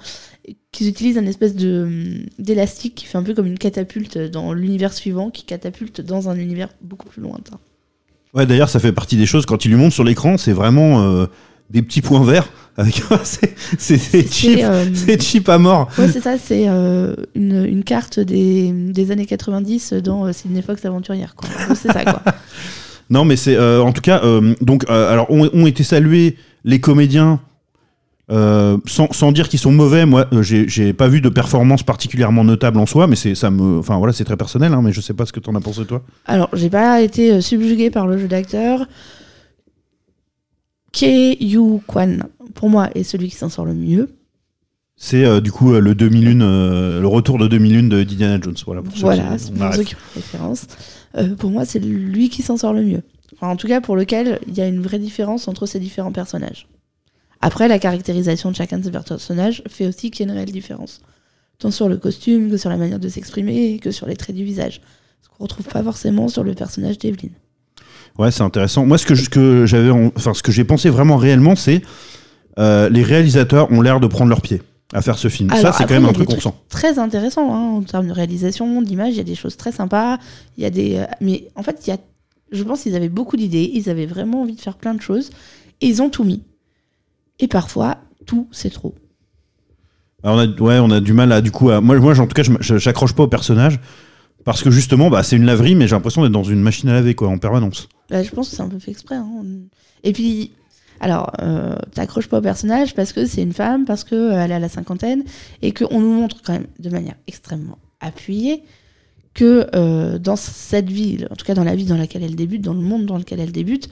qu'ils 0.73 0.89
utilisent 0.89 1.19
un 1.19 1.27
espèce 1.27 1.55
de 1.55 1.83
hum, 1.85 2.27
d'élastique 2.39 2.95
qui 2.95 3.07
fait 3.07 3.19
un 3.19 3.23
peu 3.23 3.35
comme 3.35 3.47
une 3.47 3.59
catapulte 3.59 4.19
dans 4.19 4.53
l'univers 4.53 4.93
suivant, 4.93 5.31
qui 5.31 5.45
catapulte 5.45 6.01
dans 6.01 6.29
un 6.29 6.37
univers 6.37 6.69
beaucoup 6.81 7.09
plus 7.09 7.23
lointain. 7.23 7.59
Ouais, 8.35 8.47
d'ailleurs, 8.47 8.69
ça 8.69 8.79
fait 8.79 8.93
partie 8.93 9.17
des 9.17 9.27
choses 9.27 9.47
quand 9.47 9.65
il 9.65 9.71
lui 9.71 9.77
montre 9.79 9.95
sur 9.95 10.05
l'écran, 10.05 10.37
c'est 10.39 10.53
vraiment 10.53 11.03
euh, 11.03 11.27
des 11.71 11.83
petits 11.83 12.03
points 12.03 12.25
verts 12.25 12.49
avec 12.79 13.03
c'est 13.25 14.33
cheap, 14.33 14.61
euh, 14.63 14.87
cheap 15.21 15.49
à 15.49 15.59
mort. 15.59 15.91
ouais, 15.99 16.09
c'est 16.13 16.21
ça, 16.21 16.37
c'est 16.39 16.69
euh, 16.69 17.13
une, 17.35 17.65
une 17.65 17.83
carte 17.83 18.21
des, 18.21 18.71
des 18.73 19.11
années 19.11 19.27
90 19.27 19.95
dans 19.95 20.27
euh, 20.27 20.33
Sydney 20.33 20.63
Fox 20.63 20.85
Aventurière. 20.85 21.35
C'est 21.75 21.93
ça, 21.93 22.05
quoi. 22.05 22.23
Non, 23.11 23.25
mais 23.25 23.37
c'est 23.37 23.57
euh, 23.57 23.83
en 23.83 23.93
tout 23.93 24.01
cas 24.03 24.21
euh, 24.25 24.55
donc 24.61 24.85
euh, 24.91 25.11
alors 25.13 25.31
ont, 25.31 25.49
ont 25.53 25.67
été 25.67 25.83
salués 25.83 26.37
les 26.65 26.81
comédiens. 26.81 27.41
sans, 28.31 29.11
sans 29.13 29.33
dire 29.33 29.49
qu'ils 29.49 29.59
sont 29.59 29.73
mauvais, 29.73 30.05
moi 30.05 30.27
j'ai 30.43 30.93
pas 30.93 31.09
vu 31.09 31.21
de 31.23 31.31
performance 31.31 31.83
particulièrement 31.83 32.45
notable 32.45 32.79
en 32.79 32.85
soi, 32.87 33.07
mais 33.07 33.17
c'est 33.17 33.35
ça 33.35 33.51
me, 33.51 33.79
enfin 33.79 33.97
voilà 33.97 34.13
c'est 34.13 34.25
très 34.25 34.37
personnel, 34.37 34.75
hein, 34.75 34.83
mais 34.83 34.93
je 34.93 35.01
sais 35.01 35.15
pas 35.15 35.25
ce 35.25 35.33
que 35.33 35.41
t'en 35.41 35.55
as 35.55 35.61
pensé 35.61 35.87
toi. 35.87 36.03
Alors, 36.27 36.51
j'ai 36.53 36.69
pas 36.69 37.01
été 37.01 37.41
subjuguée 37.41 37.91
par 37.91 38.07
le 38.07 38.19
jeu 38.19 38.29
d'acteur. 38.29 38.87
Ke 40.93 41.37
Yu 41.41 41.81
Kwan, 41.87 42.25
pour 42.55 42.71
moi, 42.71 42.91
est 42.95 43.03
celui 43.03 43.29
qui 43.29 43.37
s'en 43.37 43.49
sort 43.49 43.65
le 43.67 43.75
mieux. 43.75 44.09
C'est 44.97 45.25
euh, 45.25 45.41
du 45.41 45.53
coup 45.53 45.73
euh, 45.75 45.81
le 45.81 45.95
2001, 45.95 46.41
euh, 46.41 47.01
le 47.01 47.07
retour 47.07 47.39
de 47.39 47.47
2001 47.47 47.85
de 47.85 47.99
Indiana 48.01 48.39
Jones, 48.43 48.57
voilà. 48.67 48.83
Pour 48.83 48.95
ceux 48.95 49.03
Voilà, 49.03 49.23
qui- 49.37 49.39
c'est 49.45 49.51
on 49.53 49.55
pour 49.55 49.63
arrête. 49.65 49.77
ceux 49.79 49.85
qui 49.85 49.95
ont 49.95 49.99
la 49.99 50.21
référence. 50.21 50.67
Euh, 51.17 51.35
pour 51.35 51.51
moi, 51.51 51.65
c'est 51.65 51.79
lui 51.79 52.29
qui 52.29 52.43
s'en 52.43 52.57
sort 52.57 52.73
le 52.73 52.83
mieux. 52.83 53.03
En 53.41 53.57
tout 53.57 53.69
cas, 53.69 53.81
pour 53.81 53.97
lequel 53.97 54.41
il 54.47 54.55
y 54.57 54.61
a 54.61 54.67
une 54.67 54.81
vraie 54.83 54.99
différence 54.99 55.49
entre 55.49 55.67
ces 55.67 55.79
différents 55.81 56.13
personnages. 56.13 56.67
Après, 57.41 57.69
la 57.69 57.79
caractérisation 57.79 58.51
de 58.51 58.57
chacun 58.57 58.79
de 58.79 58.85
ces 58.85 58.91
personnages 58.91 59.63
fait 59.69 59.87
aussi 59.87 60.11
qu'il 60.11 60.27
y 60.27 60.29
a 60.29 60.33
une 60.33 60.37
réelle 60.39 60.51
différence. 60.53 61.01
Tant 61.59 61.71
sur 61.71 61.89
le 61.89 61.97
costume 61.97 62.51
que 62.51 62.57
sur 62.57 62.71
la 62.71 62.77
manière 62.77 62.99
de 62.99 63.09
s'exprimer 63.09 63.79
que 63.79 63.91
sur 63.91 64.07
les 64.07 64.17
traits 64.17 64.35
du 64.37 64.45
visage. 64.45 64.81
Ce 65.23 65.29
qu'on 65.29 65.45
retrouve 65.45 65.67
pas 65.67 65.83
forcément 65.83 66.29
sur 66.29 66.43
le 66.45 66.55
personnage 66.55 66.99
d'Evelyn. 66.99 67.31
Ouais, 68.19 68.31
c'est 68.33 68.43
intéressant. 68.43 68.85
Moi, 68.87 68.99
ce 68.99 69.07
que, 69.07 69.67
j'avais, 69.67 69.91
en- 69.91 70.11
enfin, 70.17 70.35
ce 70.35 70.43
que 70.43 70.51
j'ai 70.51 70.65
pensé 70.65 70.89
vraiment 70.91 71.17
réellement, 71.17 71.55
c'est 71.55 71.83
euh, 72.59 72.89
les 72.89 73.05
réalisateurs 73.05 73.71
ont 73.71 73.81
l'air 73.81 74.01
de 74.01 74.09
prendre 74.09 74.31
leur 74.31 74.41
pied 74.41 74.63
à 74.93 75.03
faire 75.03 75.19
ce 75.19 75.29
film. 75.29 75.51
ça, 75.51 75.73
c'est 75.73 75.85
quand 75.85 75.95
même 75.95 76.07
un 76.07 76.13
truc 76.13 76.29
qu'on. 76.29 76.55
Très 76.69 76.99
intéressant 76.99 77.53
hein, 77.55 77.77
en 77.79 77.83
termes 77.83 78.07
de 78.09 78.13
réalisation, 78.13 78.81
d'image, 78.83 79.15
il 79.15 79.17
y 79.17 79.21
a 79.21 79.25
des 79.25 79.35
choses 79.35 79.57
très 79.57 79.73
sympas. 79.73 80.19
Il 80.57 80.63
y 80.63 80.67
a 80.67 80.71
des, 80.71 80.97
euh, 80.97 81.05
mais 81.21 81.49
en 81.57 81.63
fait, 81.63 81.87
il 81.87 81.91
y 81.91 81.93
a, 81.93 81.99
je 82.53 82.63
pense 82.63 82.83
qu'ils 82.83 82.95
avaient 82.97 83.09
beaucoup 83.11 83.37
d'idées, 83.37 83.71
ils 83.75 83.91
avaient 83.91 84.07
vraiment 84.07 84.43
envie 84.43 84.55
de 84.55 84.61
faire 84.61 84.77
plein 84.77 84.95
de 84.95 85.03
choses 85.03 85.31
et 85.81 85.87
ils 85.89 86.01
ont 86.01 86.09
tout 86.09 86.25
mis. 86.25 86.43
Et 87.39 87.49
parfois, 87.49 87.99
tout 88.27 88.49
c'est 88.51 88.71
trop. 88.71 88.95
Alors, 90.25 90.37
on 90.37 90.41
a, 90.41 90.47
ouais, 90.47 90.79
on 90.79 90.91
a 90.91 91.01
du 91.01 91.13
mal 91.13 91.31
à, 91.33 91.41
du 91.41 91.51
coup, 91.51 91.71
à, 91.71 91.81
moi, 91.81 91.99
moi, 92.01 92.19
en 92.19 92.27
tout 92.27 92.35
cas, 92.35 92.43
je 92.61 92.79
j'accroche 92.79 93.13
pas 93.13 93.23
au 93.25 93.29
personnage 93.29 93.79
parce 94.45 94.63
que 94.63 94.71
justement, 94.71 95.11
bah, 95.11 95.23
c'est 95.23 95.37
une 95.37 95.45
laverie, 95.45 95.75
mais 95.75 95.87
j'ai 95.87 95.95
l'impression 95.95 96.23
d'être 96.23 96.33
dans 96.33 96.43
une 96.43 96.61
machine 96.61 96.89
à 96.89 96.95
laver, 96.95 97.15
quoi, 97.15 97.29
en 97.29 97.39
permanence. 97.39 97.89
Là, 98.11 98.23
je 98.23 98.31
pense 98.31 98.49
que 98.49 98.57
c'est 98.57 98.63
un 98.63 98.69
peu 98.69 98.79
fait 98.79 98.91
exprès. 98.91 99.17
hein. 99.17 99.45
Et 100.03 100.13
puis, 100.13 100.53
alors, 101.01 101.33
euh, 101.41 101.77
t'accroches 101.95 102.29
pas 102.29 102.39
au 102.39 102.43
personnage 102.43 102.95
parce 102.95 103.13
que 103.13 103.27
c'est 103.27 103.43
une 103.43 103.53
femme, 103.53 103.85
parce 103.85 104.05
qu'elle 104.05 104.51
est 104.51 104.55
à 104.55 104.59
la 104.59 104.69
cinquantaine, 104.69 105.25
et 105.63 105.73
qu'on 105.73 106.01
nous 106.01 106.13
montre 106.13 106.43
quand 106.43 106.53
même 106.53 106.67
de 106.79 106.91
manière 106.91 107.15
extrêmement 107.27 107.79
appuyée 108.01 108.63
que 109.35 109.69
euh, 109.75 110.19
dans 110.19 110.37
cette 110.37 110.91
vie, 110.91 111.25
en 111.31 111.37
tout 111.37 111.45
cas 111.45 111.55
dans 111.55 111.65
la 111.65 111.77
vie 111.77 111.85
dans 111.85 111.97
laquelle 111.97 112.25
elle 112.25 112.35
débute, 112.35 112.63
dans 112.63 112.75
le 112.75 112.81
monde 112.81 113.07
dans 113.07 113.19
lequel 113.19 113.41
elle 113.41 113.53
débute, 113.53 113.89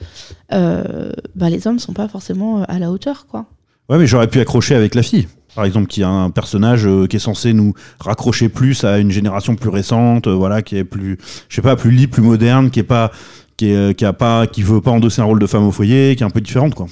euh, 0.51 1.11
bah, 1.35 1.49
les 1.49 1.67
hommes 1.67 1.79
sont 1.79 1.93
pas 1.93 2.07
forcément 2.07 2.63
à 2.63 2.79
la 2.79 2.91
hauteur, 2.91 3.27
quoi. 3.27 3.45
Ouais, 3.89 3.97
mais 3.97 4.07
j'aurais 4.07 4.27
pu 4.27 4.39
accrocher 4.39 4.75
avec 4.75 4.95
la 4.95 5.03
fille. 5.03 5.27
Par 5.55 5.65
exemple, 5.65 5.87
qui 5.87 6.03
a 6.03 6.09
un 6.09 6.29
personnage 6.29 6.85
euh, 6.85 7.07
qui 7.07 7.15
est 7.15 7.19
censé 7.19 7.53
nous 7.53 7.73
raccrocher 7.99 8.49
plus 8.49 8.83
à 8.83 8.99
une 8.99 9.11
génération 9.11 9.55
plus 9.55 9.69
récente, 9.69 10.27
euh, 10.27 10.33
voilà, 10.35 10.61
qui 10.61 10.75
est 10.75 10.83
plus, 10.83 11.17
je 11.49 11.55
sais 11.55 11.61
pas, 11.61 11.75
plus 11.75 11.91
libre, 11.91 12.13
plus 12.13 12.21
moderne, 12.21 12.69
qui 12.69 12.79
est 12.79 12.83
pas, 12.83 13.11
qui 13.57 13.71
est, 13.71 13.75
euh, 14.03 14.07
a 14.07 14.13
pas, 14.13 14.47
qui 14.47 14.61
veut 14.61 14.81
pas 14.81 14.91
endosser 14.91 15.21
un 15.21 15.25
rôle 15.25 15.39
de 15.39 15.47
femme 15.47 15.65
au 15.65 15.71
foyer, 15.71 16.15
qui 16.15 16.23
est 16.23 16.25
un 16.25 16.29
peu 16.29 16.41
différente, 16.41 16.75
quoi. 16.75 16.87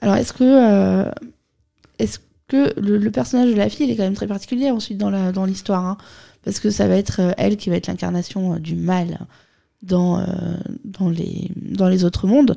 Alors, 0.00 0.16
est-ce 0.16 0.32
que, 0.32 0.42
euh, 0.42 1.10
est-ce 1.98 2.18
que 2.48 2.72
le, 2.80 3.10
personnage 3.10 3.50
de 3.50 3.56
la 3.56 3.68
fille, 3.68 3.86
il 3.86 3.92
est 3.92 3.96
quand 3.96 4.02
même 4.02 4.14
très 4.14 4.26
particulier 4.26 4.70
ensuite 4.70 4.98
dans 4.98 5.10
la 5.10 5.30
dans 5.30 5.44
l'histoire, 5.44 5.84
hein, 5.84 5.98
parce 6.42 6.58
que 6.58 6.70
ça 6.70 6.88
va 6.88 6.96
être 6.96 7.20
euh, 7.20 7.32
elle 7.36 7.58
qui 7.58 7.68
va 7.68 7.76
être 7.76 7.86
l'incarnation 7.86 8.56
du 8.56 8.74
mal 8.74 9.20
dans 9.82 10.24
dans 10.84 11.08
les 11.08 11.50
dans 11.56 11.88
les 11.88 12.04
autres 12.04 12.26
mondes. 12.26 12.56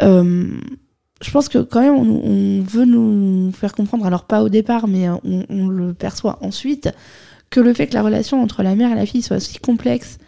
Je 0.00 1.32
pense 1.32 1.48
que 1.48 1.58
quand 1.58 1.80
même 1.80 1.94
on, 1.94 2.62
veut 2.62 2.84
nous 2.84 3.50
faire 3.52 3.74
comprendre, 3.74 4.06
alors 4.06 4.24
pas 4.24 4.42
au 4.42 4.48
départ, 4.48 4.86
mais 4.86 5.08
on, 5.08 5.44
on 5.48 5.68
le 5.68 5.94
perçoit 5.94 6.38
ensuite, 6.42 6.90
que 7.50 7.60
le 7.60 7.74
fait 7.74 7.88
que 7.88 7.94
la 7.94 8.02
relation 8.02 8.40
entre 8.40 8.62
la 8.62 8.76
mère 8.76 8.92
et 8.92 8.94
la 8.94 9.06
fille 9.06 9.22
soit 9.22 9.40
si 9.40 9.58
complexe 9.58 10.18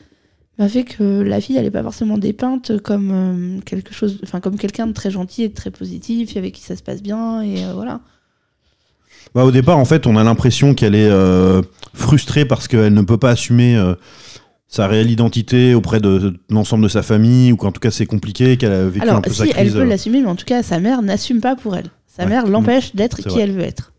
m'a 0.61 0.69
fait 0.69 0.85
que 0.85 1.23
la 1.23 1.41
fille 1.41 1.57
elle 1.57 1.65
est 1.67 1.71
pas 1.71 1.83
forcément 1.83 2.19
dépeinte 2.19 2.79
comme 2.83 3.11
euh, 3.13 3.61
quelque 3.65 3.93
chose 3.93 4.19
enfin 4.23 4.41
comme 4.41 4.57
quelqu'un 4.57 4.87
de 4.87 4.93
très 4.93 5.11
gentil 5.11 5.43
et 5.43 5.49
de 5.49 5.55
très 5.55 5.71
positif 5.71 6.37
et 6.37 6.39
avec 6.39 6.55
qui 6.55 6.63
ça 6.63 6.77
se 6.77 6.83
passe 6.83 7.03
bien 7.03 7.43
et 7.43 7.65
euh, 7.65 7.73
voilà 7.75 8.01
Bah, 9.35 9.45
au 9.45 9.51
départ, 9.51 9.79
en 9.79 9.85
fait, 9.85 10.07
on 10.07 10.17
a 10.17 10.25
l'impression 10.25 10.75
qu'elle 10.75 10.95
est 10.95 11.09
euh, 11.11 11.63
frustrée 11.95 12.45
parce 12.45 12.67
qu'elle 12.69 12.93
ne 12.95 13.03
peut 13.03 13.19
pas 13.19 13.31
assumer 13.31 13.77
sa 14.69 14.87
réelle 14.87 15.11
identité 15.11 15.75
auprès 15.75 15.99
de, 16.01 16.35
l'ensemble 16.49 16.85
de 16.85 16.89
sa 16.89 17.03
famille, 17.03 17.53
ou 17.53 17.57
qu'en 17.57 17.73
tout 17.73 17.81
cas 17.81 17.91
c'est 17.91 18.07
compliqué, 18.07 18.57
qu'elle 18.57 18.73
a 18.73 18.85
vécu 18.89 19.03
alors 19.05 19.17
un 19.17 19.21
peu 19.21 19.31
sa 19.33 19.45
si 19.45 19.51
elle 19.51 19.57
crise. 19.67 19.73
peut 19.75 19.85
l'assumer 19.85 20.21
mais 20.23 20.29
en 20.29 20.37
tout 20.37 20.45
cas 20.45 20.63
sa 20.63 20.79
mère 20.79 21.03
n'assume 21.03 21.41
pas 21.41 21.57
pour 21.57 21.75
elle 21.77 21.91
sa 22.07 22.25
Ouais. 22.25 22.29
mère 22.31 22.47
l'empêche 22.47 22.95
d'être 22.95 23.17
qui 23.23 23.29
vrai. 23.29 23.43
elle 23.43 23.53
veut 23.53 23.63
être 23.63 23.93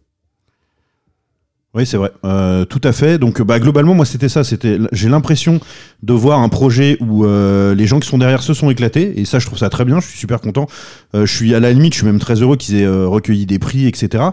Oui, 1.73 1.85
c'est 1.85 1.95
vrai. 1.95 2.11
Euh, 2.25 2.65
tout 2.65 2.81
à 2.83 2.91
fait. 2.91 3.17
Donc, 3.17 3.41
bah, 3.41 3.57
globalement, 3.59 3.93
moi, 3.93 4.05
c'était 4.05 4.27
ça. 4.27 4.43
C'était, 4.43 4.77
j'ai 4.91 5.07
l'impression 5.07 5.61
de 6.03 6.11
voir 6.11 6.39
un 6.39 6.49
projet 6.49 6.97
où 6.99 7.23
euh, 7.23 7.73
les 7.75 7.87
gens 7.87 8.01
qui 8.01 8.09
sont 8.09 8.17
derrière 8.17 8.43
se 8.43 8.53
sont 8.53 8.69
éclatés. 8.69 9.17
Et 9.21 9.23
ça, 9.23 9.39
je 9.39 9.45
trouve 9.45 9.57
ça 9.57 9.69
très 9.69 9.85
bien. 9.85 10.01
Je 10.01 10.07
suis 10.07 10.19
super 10.19 10.41
content. 10.41 10.67
Euh, 11.15 11.25
je 11.25 11.33
suis 11.33 11.55
à 11.55 11.61
la 11.61 11.71
limite, 11.71 11.93
je 11.93 11.99
suis 11.99 12.05
même 12.05 12.19
très 12.19 12.41
heureux 12.41 12.57
qu'ils 12.57 12.75
aient 12.75 12.87
recueilli 12.87 13.45
des 13.45 13.57
prix, 13.57 13.87
etc. 13.87 14.23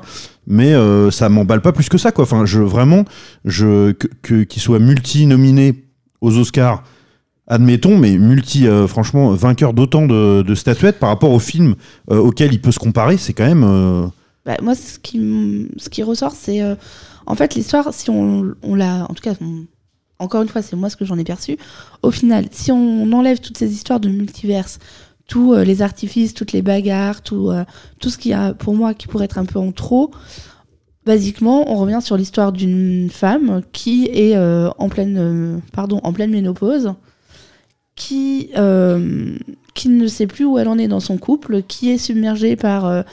Mais 0.48 0.72
ça 1.10 1.28
m'emballe 1.28 1.60
pas 1.60 1.72
plus 1.72 1.88
que 1.88 1.98
ça, 1.98 2.10
quoi. 2.10 2.24
Enfin, 2.24 2.44
je 2.44 2.60
vraiment, 2.60 3.04
je 3.44 3.92
que, 3.92 4.42
qu'ils 4.42 4.62
soient 4.62 4.80
multi-nominés 4.80 5.84
aux 6.20 6.36
Oscars. 6.38 6.82
Admettons, 7.46 7.96
mais 7.96 8.18
multi, 8.18 8.66
franchement, 8.88 9.32
vainqueur 9.32 9.74
d'autant 9.74 10.06
de, 10.06 10.54
statuettes 10.54 10.98
par 10.98 11.10
rapport 11.10 11.30
au 11.30 11.38
film 11.38 11.76
auquel 12.08 12.52
il 12.52 12.60
peut 12.60 12.72
se 12.72 12.78
comparer, 12.78 13.16
c'est 13.18 13.34
quand 13.34 13.46
même. 13.46 14.10
Bah, 14.48 14.56
moi, 14.62 14.74
ce 14.74 14.98
qui, 14.98 16.02
ressort, 16.02 16.32
c'est 16.32 16.62
euh, 16.62 16.74
en 17.26 17.34
fait 17.34 17.54
l'histoire, 17.54 17.92
si 17.92 18.08
on, 18.08 18.54
l'a. 18.74 19.04
En 19.10 19.12
tout 19.12 19.22
cas, 19.22 19.34
encore 20.18 20.40
une 20.40 20.48
fois, 20.48 20.62
c'est 20.62 20.74
moi 20.74 20.88
ce 20.88 20.96
que 20.96 21.04
j'en 21.04 21.18
ai 21.18 21.24
perçu. 21.24 21.58
Au 22.02 22.10
final, 22.10 22.46
si 22.50 22.72
on 22.72 23.12
enlève 23.12 23.40
toutes 23.40 23.58
ces 23.58 23.74
histoires 23.74 24.00
de 24.00 24.08
multiverse, 24.08 24.78
tous 25.26 25.52
euh, 25.52 25.64
les 25.64 25.82
artifices, 25.82 26.32
toutes 26.32 26.52
les 26.52 26.62
bagarres, 26.62 27.20
tout, 27.20 27.50
euh, 27.50 27.66
tout 28.00 28.08
ce 28.08 28.16
qui 28.16 28.32
a 28.32 28.54
pour 28.54 28.74
moi 28.74 28.94
qui 28.94 29.06
pourrait 29.06 29.26
être 29.26 29.36
un 29.36 29.44
peu 29.44 29.58
en 29.58 29.70
trop, 29.70 30.12
basiquement, 31.04 31.70
on 31.70 31.76
revient 31.76 32.00
sur 32.00 32.16
l'histoire 32.16 32.50
d'une 32.50 33.10
femme 33.10 33.60
qui 33.72 34.06
est 34.06 34.34
en, 34.38 34.88
pleine, 34.88 35.60
pardon, 35.74 36.00
en 36.04 36.14
pleine 36.14 36.30
ménopause, 36.30 36.94
qui, 37.96 38.50
qui 39.74 39.88
ne 39.90 40.06
sait 40.06 40.26
plus 40.26 40.46
où 40.46 40.58
elle 40.58 40.68
en 40.68 40.78
est 40.78 40.88
dans 40.88 41.00
son 41.00 41.18
couple, 41.18 41.62
qui 41.64 41.90
est 41.90 41.98
submergée 41.98 42.56
par. 42.56 43.04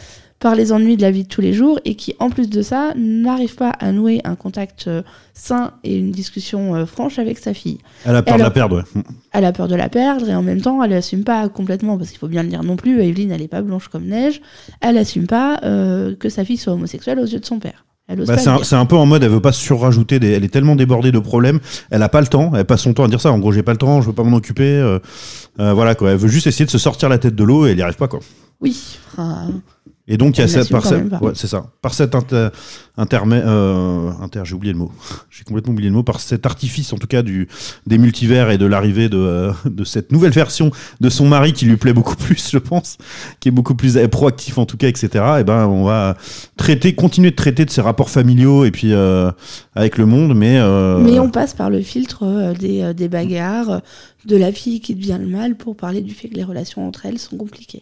Euh, 0.46 0.50
par 0.50 0.56
les 0.56 0.72
ennuis 0.72 0.96
de 0.96 1.02
la 1.02 1.12
vie 1.12 1.24
de 1.24 1.28
tous 1.28 1.42
les 1.42 1.54
jours 1.54 1.80
et 1.86 1.96
qui, 1.96 2.16
en 2.20 2.30
plus 2.30 2.50
de 2.50 2.62
ça, 2.62 2.94
n'arrive 2.96 3.56
pas 3.56 3.72
à 3.72 3.92
nouer 3.92 4.22
un 4.24 4.36
contact 4.36 4.86
euh, 4.88 5.02
sain 5.34 5.72
et 5.84 5.98
une 5.98 6.12
discussion 6.12 6.76
euh, 6.76 6.86
franche 6.86 7.18
avec 7.20 7.38
sa 7.40 7.54
fille. 7.54 7.80
elle 8.06 8.16
a 8.16 8.22
peur 8.22 8.36
Elle 8.36 8.40
de 8.40 8.44
a- 8.44 8.48
la 8.48 8.52
perdre. 8.52 8.78
Ouais. 8.96 9.02
Elle 9.34 9.46
a 9.46 9.52
peur 9.52 9.68
de 9.68 9.76
la 9.76 9.90
perdre 9.90 10.30
et 10.30 10.36
en 10.36 10.44
même 10.44 10.62
temps, 10.62 10.84
elle 10.84 10.94
assume 10.94 11.24
pas 11.24 11.50
complètement, 11.50 11.98
parce 11.98 12.10
qu'il 12.12 12.20
faut 12.20 12.28
bien 12.28 12.44
le 12.44 12.50
dire 12.50 12.64
non 12.64 12.76
plus, 12.76 13.02
Evelyne, 13.02 13.32
elle 13.32 13.42
est 13.42 13.48
pas 13.48 13.62
blanche 13.62 13.88
comme 13.88 14.06
neige, 14.06 14.42
elle 14.82 14.98
assume 14.98 15.28
pas 15.28 15.60
euh, 15.64 16.16
que 16.16 16.30
sa 16.30 16.46
fille 16.46 16.58
soit 16.58 16.74
homosexuelle 16.74 17.20
aux 17.20 17.26
yeux 17.26 17.40
de 17.40 17.46
son 17.46 17.60
père. 17.60 17.86
Bah, 18.08 18.38
c'est 18.38 18.76
un, 18.76 18.86
peu 18.86 18.96
en 18.98 19.08
mode, 19.08 19.24
elle 19.24 19.32
veut 19.32 19.42
pas 19.42 19.52
se 19.52 19.60
surrajouter, 19.60 20.20
des, 20.20 20.30
elle 20.34 20.44
est 20.44 20.50
tellement 20.54 20.76
débordée 20.76 21.12
de 21.12 21.18
problèmes, 21.18 21.60
elle 21.90 22.04
a 22.04 22.08
pas 22.10 22.22
le 22.22 22.28
temps, 22.28 22.52
elle 22.56 22.64
passe 22.66 22.82
son 22.82 22.94
temps 22.94 23.04
à 23.04 23.08
dire 23.08 23.20
ça. 23.20 23.32
En 23.32 23.40
gros, 23.40 23.52
j'ai 23.52 23.64
pas 23.64 23.72
le 23.72 23.80
temps, 23.80 24.00
je 24.02 24.06
veux 24.08 24.14
pas 24.14 24.22
m'en 24.22 24.38
occuper. 24.38 24.64
euh, 24.78 25.00
euh, 25.60 25.74
voilà 25.74 25.96
quoi, 25.96 26.12
elle 26.12 26.18
veut 26.18 26.28
juste 26.28 26.46
essayer 26.46 26.66
de 26.66 26.70
se 26.70 26.78
sortir 26.78 27.10
la 27.10 27.18
tête 27.18 27.34
de 27.34 27.44
l'eau 27.44 27.66
et 27.66 27.72
elle 27.72 27.80
y 27.80 27.82
arrive 27.82 27.96
pas 27.96 28.08
quoi. 28.08 28.20
Oui. 28.62 28.78
enfin, 29.12 29.48
Et 30.08 30.18
donc 30.18 30.38
il 30.38 30.42
y 30.42 30.42
a 30.42 30.44
Elle 30.44 30.52
cette 30.52 30.70
par 30.70 30.86
cette, 30.86 31.12
ouais, 31.20 31.32
c'est 31.34 31.48
ça, 31.48 31.66
par 31.82 31.96
cet 31.96 32.14
inter, 32.14 32.50
euh, 32.98 34.12
inter, 34.22 34.44
j'ai 34.44 34.54
oublié 34.54 34.72
le 34.72 34.78
mot, 34.78 34.92
j'ai 35.32 35.44
complètement 35.44 35.74
oublié 35.74 35.90
le 35.90 35.96
mot, 35.96 36.04
par 36.04 36.20
cet 36.20 36.46
artifice 36.46 36.94
en 36.94 36.98
tout 36.98 37.08
cas 37.08 37.24
du 37.24 37.48
des 37.88 37.98
multivers 37.98 38.52
et 38.52 38.60
de 38.60 38.68
l'arrivée 38.68 39.10
de 39.10 39.18
euh, 39.18 39.52
de 39.66 39.84
cette 39.84 40.12
nouvelle 40.12 40.32
version 40.32 40.70
de 41.02 41.10
son 41.10 41.28
mari 41.28 41.54
qui 41.54 41.66
lui 41.66 41.78
plaît 41.78 41.94
beaucoup 41.94 42.16
plus, 42.24 42.52
je 42.52 42.60
pense, 42.60 43.00
qui 43.40 43.48
est 43.50 43.52
beaucoup 43.52 43.74
plus 43.74 43.98
proactif 44.10 44.60
en 44.60 44.68
tout 44.68 44.78
cas, 44.78 44.88
etc. 44.88 45.10
Et 45.40 45.44
ben 45.44 45.66
on 45.66 45.86
va 45.86 46.16
traiter, 46.56 46.94
continuer 46.94 47.32
de 47.32 47.36
traiter 47.36 47.66
de 47.66 47.72
ses 47.72 47.82
rapports 47.82 48.12
familiaux 48.12 48.64
et 48.64 48.70
puis 48.70 48.94
euh, 48.94 49.32
avec 49.74 49.98
le 49.98 50.06
monde, 50.06 50.36
mais 50.36 50.62
Mais 51.00 51.20
on 51.20 51.32
passe 51.32 51.56
par 51.56 51.72
le 51.72 51.82
filtre 51.82 52.54
des, 52.60 52.94
des 52.94 53.08
bagarres, 53.10 53.82
de 54.26 54.38
la 54.38 54.52
fille 54.52 54.82
qui 54.82 54.94
devient 54.94 55.18
le 55.20 55.28
mal 55.28 55.56
pour 55.56 55.76
parler 55.76 56.02
du 56.02 56.14
fait 56.14 56.30
que 56.30 56.36
les 56.36 56.44
relations 56.44 56.88
entre 56.88 57.08
elles 57.08 57.18
sont 57.18 57.38
compliquées. 57.38 57.82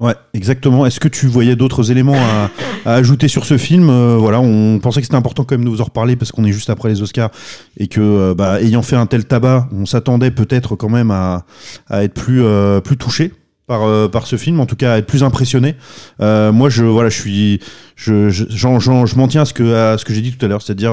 Ouais, 0.00 0.14
exactement. 0.32 0.86
Est-ce 0.86 1.00
que 1.00 1.08
tu 1.08 1.26
voyais 1.26 1.56
d'autres 1.56 1.90
éléments 1.90 2.14
à, 2.14 2.50
à 2.84 2.94
ajouter 2.94 3.26
sur 3.26 3.44
ce 3.44 3.58
film 3.58 3.90
Euh, 3.90 4.16
Voilà, 4.16 4.40
on 4.40 4.78
pensait 4.78 5.00
que 5.00 5.06
c'était 5.06 5.16
important 5.16 5.42
quand 5.42 5.56
même 5.56 5.64
de 5.64 5.70
vous 5.70 5.80
en 5.80 5.84
reparler 5.84 6.14
parce 6.14 6.30
qu'on 6.30 6.44
est 6.44 6.52
juste 6.52 6.70
après 6.70 6.88
les 6.88 7.02
Oscars 7.02 7.30
et 7.76 7.88
que, 7.88 8.00
euh, 8.00 8.34
bah, 8.34 8.60
ayant 8.62 8.82
fait 8.82 8.94
un 8.94 9.06
tel 9.06 9.24
tabac, 9.24 9.68
on 9.72 9.86
s'attendait 9.86 10.30
peut-être 10.30 10.76
quand 10.76 10.88
même 10.88 11.10
à, 11.10 11.44
à 11.88 12.04
être 12.04 12.14
plus 12.14 12.44
euh, 12.44 12.80
plus 12.80 12.96
touché 12.96 13.32
par 13.66 13.82
euh, 13.82 14.06
par 14.08 14.28
ce 14.28 14.36
film, 14.36 14.60
en 14.60 14.66
tout 14.66 14.76
cas 14.76 14.92
à 14.94 14.98
être 14.98 15.06
plus 15.06 15.24
impressionné. 15.24 15.74
Euh, 16.20 16.52
moi, 16.52 16.70
je 16.70 16.84
voilà, 16.84 17.08
je 17.08 17.20
suis, 17.20 17.60
je 17.96 18.30
je, 18.30 18.44
je 18.48 19.16
m'en 19.16 19.26
tiens 19.28 19.42
à 19.42 19.44
ce 19.46 19.52
que 19.52 19.74
à 19.74 19.98
ce 19.98 20.04
que 20.04 20.14
j'ai 20.14 20.20
dit 20.22 20.30
tout 20.32 20.44
à 20.44 20.48
l'heure, 20.48 20.62
c'est-à-dire. 20.62 20.92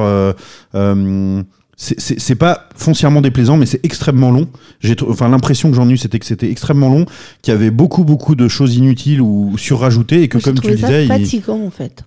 Euh, 1.78 1.92
euh, 1.92 1.96
c'est- 1.98 2.36
pas 2.36 2.70
foncièrement 2.76 3.22
déplaisant, 3.22 3.58
mais 3.58 3.66
c'est 3.66 3.84
extrêmement 3.86 4.32
long. 4.32 4.48
J'ai, 4.80 4.96
enfin, 5.08 5.28
l'impression 5.30 5.70
que 5.70 5.76
j'en 5.76 5.90
ai 5.90 5.94
eu, 5.94 5.98
c'était 5.98 6.20
que 6.20 6.26
c'était 6.26 6.50
extrêmement 6.50 6.90
long, 6.90 7.06
qu'il 7.42 7.54
y 7.54 7.56
avait 7.56 7.72
beaucoup, 7.72 8.04
beaucoup 8.04 8.36
de 8.36 8.48
choses 8.48 8.76
inutiles 8.76 9.22
ou 9.22 9.58
surrajoutées, 9.58 10.24
et 10.24 10.28
que 10.30 10.38
Moi, 10.38 10.44
comme 10.44 10.60
tu 10.60 10.70
ça 10.70 10.76
disais, 10.88 11.04
il, 11.04 11.08
fatigant 11.08 11.62
en 11.66 11.70
fait. 11.72 12.04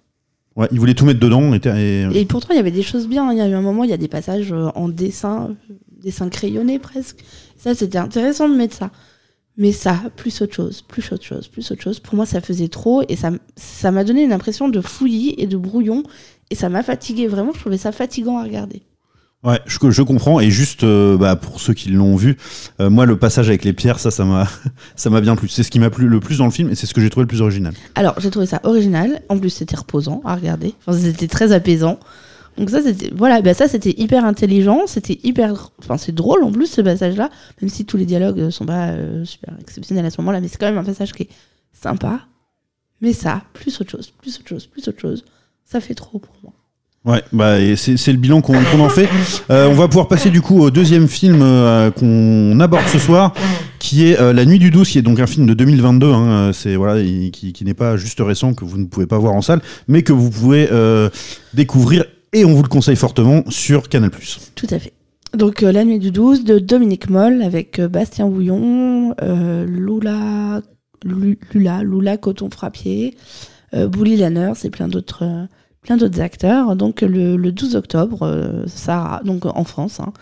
ouais, 0.56 0.68
il 0.72 0.78
voulait 0.80 0.94
tout 0.94 1.04
mettre 1.04 1.20
dedans. 1.20 1.52
Et, 1.54 1.60
et- 1.66 2.20
Et 2.20 2.24
pourtant, 2.24 2.48
il 2.52 2.56
y 2.56 2.60
avait 2.60 2.70
des 2.70 2.82
choses 2.82 3.06
bien. 3.08 3.30
Il 3.32 3.38
y 3.38 3.42
a 3.42 3.48
eu 3.48 3.52
un 3.54 3.60
moment, 3.62 3.84
il 3.84 3.90
y 3.90 3.94
a 3.94 3.98
des 3.98 4.08
passages 4.08 4.52
euh, 4.52 4.68
en 4.74 4.88
dessin, 4.88 5.50
euh, 5.70 5.74
dessin 6.02 6.28
crayonné 6.30 6.78
presque. 6.78 7.18
Ça, 7.58 7.74
c'était 7.74 7.98
intéressant 7.98 8.48
de 8.48 8.54
mettre 8.54 8.74
ça. 8.76 8.90
Mais 9.60 9.72
ça, 9.72 10.00
plus 10.16 10.40
autre 10.40 10.54
chose, 10.54 10.82
plus 10.86 11.10
autre 11.12 11.24
chose, 11.24 11.48
plus 11.48 11.68
autre 11.72 11.82
chose. 11.82 11.98
Pour 11.98 12.14
moi, 12.14 12.24
ça 12.26 12.40
faisait 12.40 12.68
trop 12.68 13.02
et 13.08 13.16
ça, 13.16 13.32
ça 13.56 13.90
m'a 13.90 14.04
donné 14.04 14.22
une 14.22 14.32
impression 14.32 14.68
de 14.68 14.80
fouillis 14.80 15.34
et 15.36 15.48
de 15.48 15.56
brouillon. 15.56 16.04
Et 16.50 16.54
ça 16.54 16.68
m'a 16.68 16.82
fatigué. 16.84 17.26
Vraiment, 17.26 17.52
je 17.52 17.58
trouvais 17.60 17.76
ça 17.76 17.90
fatigant 17.92 18.38
à 18.38 18.44
regarder. 18.44 18.82
Ouais, 19.44 19.60
je, 19.66 20.02
comprends. 20.02 20.40
Et 20.40 20.50
juste, 20.50 20.82
euh, 20.82 21.16
bah, 21.16 21.36
pour 21.36 21.60
ceux 21.60 21.72
qui 21.72 21.90
l'ont 21.90 22.16
vu, 22.16 22.36
euh, 22.80 22.90
moi, 22.90 23.06
le 23.06 23.16
passage 23.16 23.48
avec 23.48 23.64
les 23.64 23.72
pierres, 23.72 24.00
ça, 24.00 24.10
ça 24.10 24.24
m'a, 24.24 24.48
ça 24.96 25.10
m'a 25.10 25.20
bien 25.20 25.36
plu. 25.36 25.48
C'est 25.48 25.62
ce 25.62 25.70
qui 25.70 25.78
m'a 25.78 25.90
plu 25.90 26.08
le 26.08 26.18
plus 26.18 26.38
dans 26.38 26.44
le 26.44 26.50
film, 26.50 26.70
et 26.70 26.74
c'est 26.74 26.86
ce 26.86 26.94
que 26.94 27.00
j'ai 27.00 27.08
trouvé 27.08 27.22
le 27.22 27.28
plus 27.28 27.40
original. 27.40 27.72
Alors, 27.94 28.18
j'ai 28.18 28.30
trouvé 28.30 28.46
ça 28.46 28.60
original. 28.64 29.22
En 29.28 29.38
plus, 29.38 29.50
c'était 29.50 29.76
reposant 29.76 30.22
à 30.24 30.34
regarder. 30.34 30.74
Enfin, 30.86 30.98
c'était 30.98 31.28
très 31.28 31.52
apaisant. 31.52 32.00
Donc 32.58 32.70
ça, 32.70 32.82
c'était 32.82 33.10
voilà, 33.14 33.40
bah 33.40 33.54
ça 33.54 33.68
c'était 33.68 33.94
hyper 33.96 34.24
intelligent, 34.24 34.88
c'était 34.88 35.20
hyper, 35.22 35.70
enfin 35.78 35.96
c'est 35.96 36.12
drôle 36.12 36.42
en 36.42 36.50
plus 36.50 36.66
ce 36.66 36.80
passage-là, 36.80 37.30
même 37.62 37.70
si 37.70 37.84
tous 37.84 37.96
les 37.96 38.04
dialogues 38.04 38.40
euh, 38.40 38.50
sont 38.50 38.66
pas 38.66 38.88
euh, 38.88 39.24
super 39.24 39.54
exceptionnels 39.60 40.04
à 40.04 40.10
ce 40.10 40.20
moment-là, 40.20 40.40
mais 40.40 40.48
c'est 40.48 40.58
quand 40.58 40.66
même 40.66 40.78
un 40.78 40.84
passage 40.84 41.12
qui 41.12 41.22
est 41.24 41.28
sympa. 41.72 42.22
Mais 43.00 43.12
ça, 43.12 43.42
plus 43.52 43.80
autre 43.80 43.92
chose, 43.92 44.10
plus 44.10 44.40
autre 44.40 44.48
chose, 44.48 44.66
plus 44.66 44.88
autre 44.88 45.00
chose, 45.00 45.24
ça 45.64 45.80
fait 45.80 45.94
trop 45.94 46.18
pour 46.18 46.34
moi. 46.42 46.52
Ouais, 47.04 47.22
bah, 47.32 47.54
c'est 47.76 48.12
le 48.12 48.18
bilan 48.18 48.40
qu'on 48.42 48.54
en 48.56 48.88
fait. 48.90 49.08
Euh, 49.50 49.68
on 49.70 49.74
va 49.74 49.88
pouvoir 49.88 50.08
passer 50.08 50.30
du 50.30 50.42
coup 50.42 50.60
au 50.60 50.70
deuxième 50.70 51.08
film 51.08 51.40
euh, 51.40 51.90
qu'on 51.90 52.58
aborde 52.60 52.86
ce 52.88 52.98
soir, 52.98 53.32
qui 53.78 54.06
est 54.08 54.20
euh, 54.20 54.32
La 54.34 54.44
Nuit 54.44 54.58
du 54.58 54.70
12, 54.70 54.86
qui 54.88 54.98
est 54.98 55.02
donc 55.02 55.18
un 55.20 55.26
film 55.26 55.46
de 55.46 55.54
2022. 55.54 56.06
Hein, 56.12 56.50
c'est 56.52 56.76
voilà, 56.76 57.00
il- 57.00 57.30
qui, 57.30 57.54
n'est 57.64 57.72
pas 57.72 57.96
juste 57.96 58.20
récent, 58.20 58.52
que 58.52 58.64
vous 58.64 58.76
ne 58.76 58.84
pouvez 58.86 59.06
pas 59.06 59.16
voir 59.16 59.32
en 59.32 59.40
salle, 59.42 59.62
mais 59.86 60.02
que 60.02 60.12
vous 60.12 60.28
pouvez 60.28 60.68
découvrir 61.54 62.04
et 62.34 62.44
on 62.44 62.52
vous 62.52 62.62
le 62.62 62.68
conseille 62.68 62.96
fortement 62.96 63.42
sur 63.48 63.88
Canal+. 63.88 64.10
Tout 64.54 64.66
à 64.70 64.78
fait. 64.78 64.92
Donc 65.34 65.62
La 65.62 65.84
Nuit 65.84 65.98
du 66.00 66.10
12 66.10 66.44
de 66.44 66.58
Dominique 66.58 67.08
Moll 67.08 67.40
avec 67.42 67.80
Bastien 67.80 68.26
Houillon, 68.26 69.14
euh, 69.22 69.64
Lula, 69.64 70.60
Lu- 71.04 71.38
Lula, 71.54 72.16
Coton 72.18 72.50
Frappier, 72.50 73.16
Bouli 73.72 74.16
Lanner, 74.16 74.52
c'est 74.56 74.70
plein 74.70 74.88
d'autres 74.88 75.24
plein 75.82 75.96
d'autres 75.96 76.20
acteurs. 76.20 76.76
Donc 76.76 77.02
le, 77.02 77.36
le 77.36 77.52
12 77.52 77.76
octobre, 77.76 78.22
euh, 78.22 78.64
ça, 78.66 79.20
donc 79.24 79.46
en 79.46 79.64
France, 79.64 80.00
hein, 80.00 80.12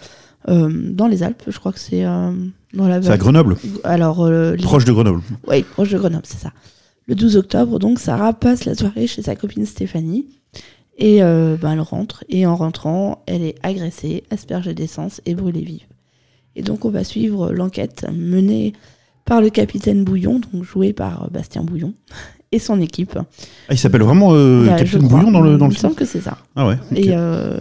euh, 0.48 0.70
dans 0.92 1.06
les 1.08 1.22
Alpes. 1.22 1.42
Je 1.48 1.58
crois 1.58 1.72
que 1.72 1.78
c'est 1.80 2.04
euh, 2.04 2.32
dans 2.74 2.88
la 2.88 3.02
C'est 3.02 3.10
à 3.10 3.16
Grenoble, 3.18 3.56
Alors, 3.84 4.24
euh, 4.24 4.54
les- 4.56 4.62
proche 4.62 4.84
de 4.84 4.92
Grenoble. 4.92 5.20
Oui, 5.48 5.62
proche 5.62 5.90
de 5.90 5.98
Grenoble, 5.98 6.24
c'est 6.26 6.38
ça. 6.38 6.52
Le 7.08 7.14
12 7.14 7.36
octobre, 7.36 7.78
donc, 7.78 8.00
Sarah 8.00 8.32
passe 8.32 8.64
la 8.64 8.74
soirée 8.74 9.06
chez 9.06 9.22
sa 9.22 9.36
copine 9.36 9.64
Stéphanie. 9.66 10.26
Et 10.98 11.22
euh, 11.22 11.56
ben, 11.60 11.72
elle 11.72 11.80
rentre. 11.80 12.24
Et 12.28 12.46
en 12.46 12.56
rentrant, 12.56 13.22
elle 13.26 13.42
est 13.42 13.54
agressée, 13.62 14.24
aspergée 14.30 14.74
d'essence 14.74 15.20
et 15.26 15.34
brûlée 15.34 15.60
vive. 15.60 15.84
Et 16.56 16.62
donc, 16.62 16.84
on 16.84 16.90
va 16.90 17.04
suivre 17.04 17.52
l'enquête 17.52 18.06
menée 18.12 18.72
par 19.26 19.40
le 19.42 19.50
capitaine 19.50 20.04
Bouillon, 20.04 20.40
donc 20.52 20.64
joué 20.64 20.92
par 20.92 21.30
Bastien 21.30 21.62
Bouillon, 21.64 21.92
et 22.52 22.58
son 22.58 22.80
équipe. 22.80 23.18
Ah, 23.18 23.72
il 23.72 23.78
s'appelle 23.78 24.02
vraiment 24.02 24.30
euh, 24.32 24.66
Bah, 24.66 24.76
Capitaine. 24.76 25.08
Bouillon 25.08 25.30
dans 25.30 25.40
le, 25.40 25.56
dans 25.58 25.66
le 25.66 25.72
Il 25.72 25.74
me 25.74 25.78
film 25.78 25.80
semble 25.80 25.94
que 25.94 26.04
c'est 26.04 26.20
ça. 26.20 26.38
Ah 26.54 26.66
ouais. 26.66 26.78
Et 26.94 27.08
euh, 27.10 27.58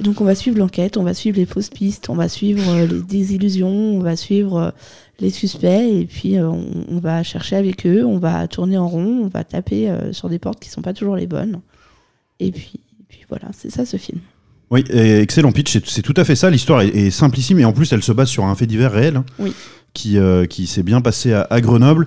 donc 0.00 0.20
on 0.20 0.24
va 0.24 0.34
suivre 0.34 0.58
l'enquête, 0.58 0.96
on 0.96 1.02
va 1.02 1.12
suivre 1.14 1.36
les 1.36 1.46
fausses 1.46 1.68
pistes, 1.68 2.08
on 2.08 2.14
va 2.14 2.28
suivre 2.28 2.62
euh, 2.72 2.86
les 2.86 3.02
désillusions, 3.02 3.68
on 3.68 4.00
va 4.00 4.16
suivre 4.16 4.56
euh, 4.58 4.70
les 5.20 5.30
suspects 5.30 5.66
et 5.66 6.06
puis 6.06 6.38
on, 6.38 6.64
on 6.88 6.98
va 6.98 7.22
chercher 7.22 7.56
avec 7.56 7.86
eux, 7.86 8.04
on 8.06 8.18
va 8.18 8.48
tourner 8.48 8.78
en 8.78 8.88
rond, 8.88 9.20
on 9.24 9.28
va 9.28 9.44
taper 9.44 9.92
sur 10.12 10.30
des 10.30 10.38
portes 10.38 10.60
qui 10.60 10.70
sont 10.70 10.80
pas 10.82 10.94
toujours 10.94 11.16
les 11.16 11.26
bonnes. 11.26 11.60
Et 12.38 12.50
puis, 12.52 12.72
et 13.00 13.04
puis 13.06 13.20
voilà, 13.28 13.48
c'est 13.52 13.70
ça 13.70 13.84
ce 13.84 13.98
film. 13.98 14.20
Oui, 14.70 14.82
excellent 14.90 15.52
pitch, 15.52 15.72
c'est- 15.72 15.86
c'est 15.86 16.00
tout 16.00 16.14
à 16.16 16.24
fait 16.24 16.36
ça. 16.36 16.48
L'histoire 16.48 16.80
est, 16.80 16.88
est 16.88 17.10
simplissime 17.10 17.58
et 17.58 17.64
en 17.66 17.72
plus 17.74 17.92
elle 17.92 18.02
se 18.02 18.12
base 18.12 18.28
sur 18.28 18.44
un 18.44 18.54
fait 18.54 18.66
divers 18.66 18.92
réel 18.92 19.16
hein, 19.16 19.24
Oui. 19.38 19.52
qui, 19.92 20.16
euh, 20.16 20.46
qui 20.46 20.66
s'est 20.66 20.82
bien 20.84 21.02
passé 21.02 21.32
à, 21.34 21.42
à 21.50 21.60
Grenoble. 21.60 22.06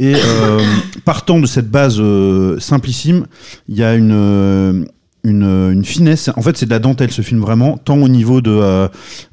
Et 0.00 0.14
euh, 0.14 0.60
partant 1.04 1.38
de 1.38 1.46
cette 1.46 1.70
base 1.70 1.96
euh, 2.00 2.58
simplissime, 2.58 3.26
il 3.68 3.76
y 3.76 3.84
a 3.84 3.94
une, 3.94 4.10
euh, 4.12 4.84
une, 5.22 5.44
une 5.44 5.84
finesse. 5.84 6.30
En 6.36 6.42
fait, 6.42 6.56
c'est 6.56 6.66
de 6.66 6.70
la 6.70 6.80
dentelle 6.80 7.12
ce 7.12 7.22
film 7.22 7.40
vraiment, 7.40 7.78
tant 7.78 7.96
au 7.98 8.08
niveau 8.08 8.40
de, 8.40 8.50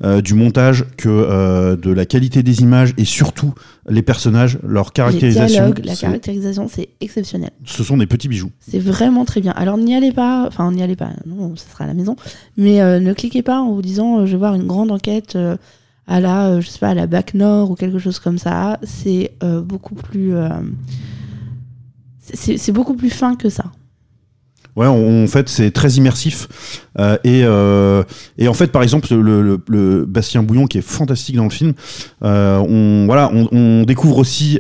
euh, 0.04 0.22
du 0.22 0.36
montage 0.36 0.86
que 0.98 1.76
de 1.76 1.92
la 1.92 2.06
qualité 2.06 2.44
des 2.44 2.62
images 2.62 2.94
et 2.98 3.06
surtout 3.06 3.54
les 3.90 4.04
personnages, 4.04 4.60
leur 4.66 4.88
Les 4.88 4.92
caractérisation. 4.94 5.48
dialogues, 5.48 5.82
la 5.84 5.96
caractérisation, 5.96 6.68
c'est 6.72 6.90
exceptionnel. 7.02 7.50
ce 7.66 7.84
sont 7.84 7.98
des 7.98 8.06
petits 8.06 8.28
bijoux. 8.28 8.52
C'est 8.60 8.80
vraiment 8.80 9.26
très 9.26 9.42
bien. 9.42 9.54
Alors 9.54 9.78
n'y 9.78 9.96
allez 9.96 10.12
pas, 10.12 10.46
enfin 10.48 10.72
n'y 10.72 10.84
allez 10.84 10.96
pas, 10.96 11.10
non, 11.26 11.56
ce 11.56 11.66
sera 11.70 11.86
à 11.86 11.88
la 11.88 11.94
maison, 11.96 12.16
mais 12.56 12.80
ne 13.00 13.14
cliquez 13.14 13.42
pas 13.42 13.60
en 13.60 13.74
vous 13.74 13.82
disant 13.82 14.26
je 14.26 14.32
vais 14.32 14.38
voir 14.38 14.54
une 14.54 14.68
grande 14.68 14.92
enquête 14.92 15.36
à 16.08 16.20
la, 16.20 16.48
euh, 16.48 16.62
je 16.62 16.68
sais 16.68 16.80
pas, 16.80 16.90
à 16.90 16.94
la 16.94 17.08
Bac 17.08 17.34
Nord 17.34 17.72
ou 17.72 17.76
quelque 17.76 18.00
chose 18.00 18.20
comme 18.20 18.38
ça. 18.38 18.80
C'est 18.84 19.32
euh, 19.44 19.62
beaucoup 19.62 19.96
plus, 19.96 20.36
euh, 20.36 20.50
c'est 22.34 22.72
beaucoup 22.72 22.96
plus 22.96 23.10
fin 23.10 23.36
que 23.36 23.50
ça. 23.50 23.66
Ouais, 24.78 24.88
en 24.88 25.28
fait, 25.28 25.50
c'est 25.50 25.72
très 25.72 25.90
immersif. 25.94 26.48
Et, 27.26 27.42
et 27.42 28.48
en 28.48 28.54
fait, 28.54 28.68
par 28.68 28.84
exemple, 28.84 29.14
le, 29.14 30.06
Bastien 30.06 30.44
Bouillon, 30.44 30.66
qui 30.66 30.78
est 30.78 30.82
fantastique 30.82 31.36
dans 31.36 31.44
le 31.44 31.50
film, 31.50 31.74
on, 32.22 33.04
voilà, 33.06 33.30
on, 33.34 33.84
découvre 33.84 34.18
aussi 34.18 34.60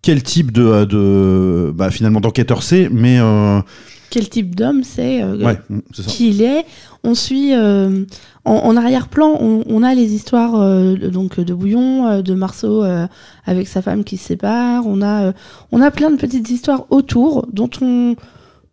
quel 0.00 0.22
type 0.22 0.50
de, 0.50 0.86
de 0.86 1.72
bah, 1.74 1.90
finalement 1.90 2.20
d'enquêteur 2.20 2.62
c'est, 2.62 2.88
mais 2.88 3.18
Quel 4.10 4.28
type 4.28 4.54
d'homme 4.54 4.84
c'est, 4.84 5.22
euh, 5.22 5.36
ouais, 5.44 5.58
ça. 5.92 6.02
qui 6.04 6.30
il 6.30 6.42
est. 6.42 6.64
On 7.04 7.14
suit 7.14 7.52
euh, 7.54 8.04
en, 8.44 8.54
en 8.54 8.76
arrière-plan, 8.76 9.36
on, 9.40 9.64
on 9.68 9.82
a 9.82 9.94
les 9.94 10.14
histoires 10.14 10.54
euh, 10.60 10.96
de- 10.96 11.08
donc 11.08 11.38
de 11.38 11.52
Bouillon, 11.54 12.06
euh, 12.06 12.22
de 12.22 12.34
Marceau 12.34 12.84
avec 13.44 13.68
sa 13.68 13.82
femme 13.82 14.04
qui 14.04 14.16
se 14.16 14.24
sépare. 14.28 14.86
On 14.86 15.02
a 15.02 15.32
on 15.72 15.80
a 15.82 15.90
plein 15.90 16.10
de 16.10 16.16
petites 16.16 16.48
histoires 16.50 16.86
autour 16.90 17.46
dont 17.52 17.70
on 17.82 18.16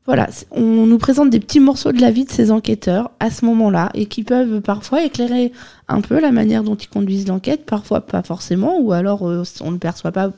voilà, 0.07 0.27
on 0.51 0.85
nous 0.85 0.99
présente 0.99 1.31
des 1.31 1.39
petits 1.39 1.59
morceaux 1.59 1.91
de 1.91 1.99
la 1.99 2.11
vie 2.11 2.25
de 2.25 2.31
ces 2.31 2.51
enquêteurs 2.51 3.09
à 3.19 3.31
ce 3.31 3.43
moment-là 3.45 3.89
et 3.95 4.05
qui 4.05 4.21
peuvent 4.23 4.61
parfois 4.61 5.03
éclairer 5.03 5.51
un 5.87 5.99
peu 6.01 6.19
la 6.21 6.31
manière 6.31 6.63
dont 6.63 6.75
ils 6.75 6.87
conduisent 6.87 7.27
l'enquête, 7.27 7.65
parfois 7.65 8.01
pas 8.01 8.21
forcément, 8.21 8.77
ou 8.79 8.91
alors 8.91 9.23
on 9.23 9.71
ne 9.71 9.77
perçoit 9.77 10.11
pas, 10.11 10.31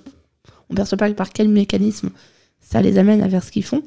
on 0.70 0.74
perçoit 0.74 0.98
pas 0.98 1.12
par 1.12 1.32
quel 1.32 1.50
mécanisme 1.50 2.12
ça 2.62 2.82
les 2.82 2.98
amène 2.98 3.22
à 3.22 3.28
faire 3.28 3.44
ce 3.44 3.52
qu'ils 3.52 3.66
font. 3.66 3.82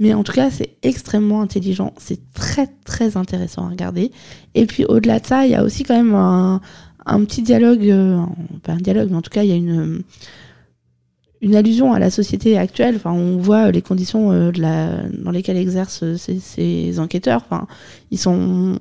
Mais 0.00 0.14
en 0.14 0.24
tout 0.24 0.32
cas, 0.32 0.50
c'est 0.50 0.78
extrêmement 0.82 1.42
intelligent, 1.42 1.92
c'est 1.98 2.32
très 2.32 2.66
très 2.84 3.18
intéressant 3.18 3.66
à 3.66 3.68
regarder. 3.68 4.10
Et 4.54 4.64
puis 4.64 4.86
au-delà 4.86 5.20
de 5.20 5.26
ça, 5.26 5.44
il 5.44 5.52
y 5.52 5.54
a 5.54 5.62
aussi 5.62 5.84
quand 5.84 5.94
même 5.94 6.14
un, 6.14 6.60
petit 7.26 7.42
dialogue, 7.42 7.86
euh, 7.86 8.18
pas 8.62 8.72
un 8.72 8.78
dialogue, 8.78 9.10
mais 9.10 9.16
en 9.18 9.22
tout 9.22 9.30
cas, 9.30 9.42
il 9.42 9.50
y 9.50 9.52
a 9.52 9.56
une, 9.56 10.02
allusion 11.54 11.92
à 11.92 11.98
la 11.98 12.10
société 12.10 12.56
actuelle. 12.56 12.96
Enfin, 12.96 13.12
on 13.12 13.36
voit 13.36 13.70
les 13.70 13.82
conditions 13.82 14.32
euh, 14.32 14.50
dans 14.52 15.30
lesquelles 15.30 15.58
exercent 15.58 16.16
ces, 16.16 16.40
ces 16.40 16.98
enquêteurs. 16.98 17.42
Enfin, 17.44 17.66
ils 18.10 18.18
sont 18.18 18.78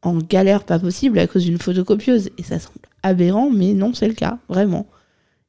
en 0.00 0.16
galère 0.16 0.64
pas 0.64 0.78
possible 0.78 1.18
à 1.18 1.26
cause 1.26 1.44
d'une 1.44 1.58
photocopieuse. 1.58 2.30
Et 2.38 2.42
ça 2.42 2.58
semble 2.58 2.78
aberrant, 3.02 3.50
mais 3.50 3.74
non, 3.74 3.92
c'est 3.92 4.08
le 4.08 4.14
cas, 4.14 4.38
vraiment. 4.48 4.86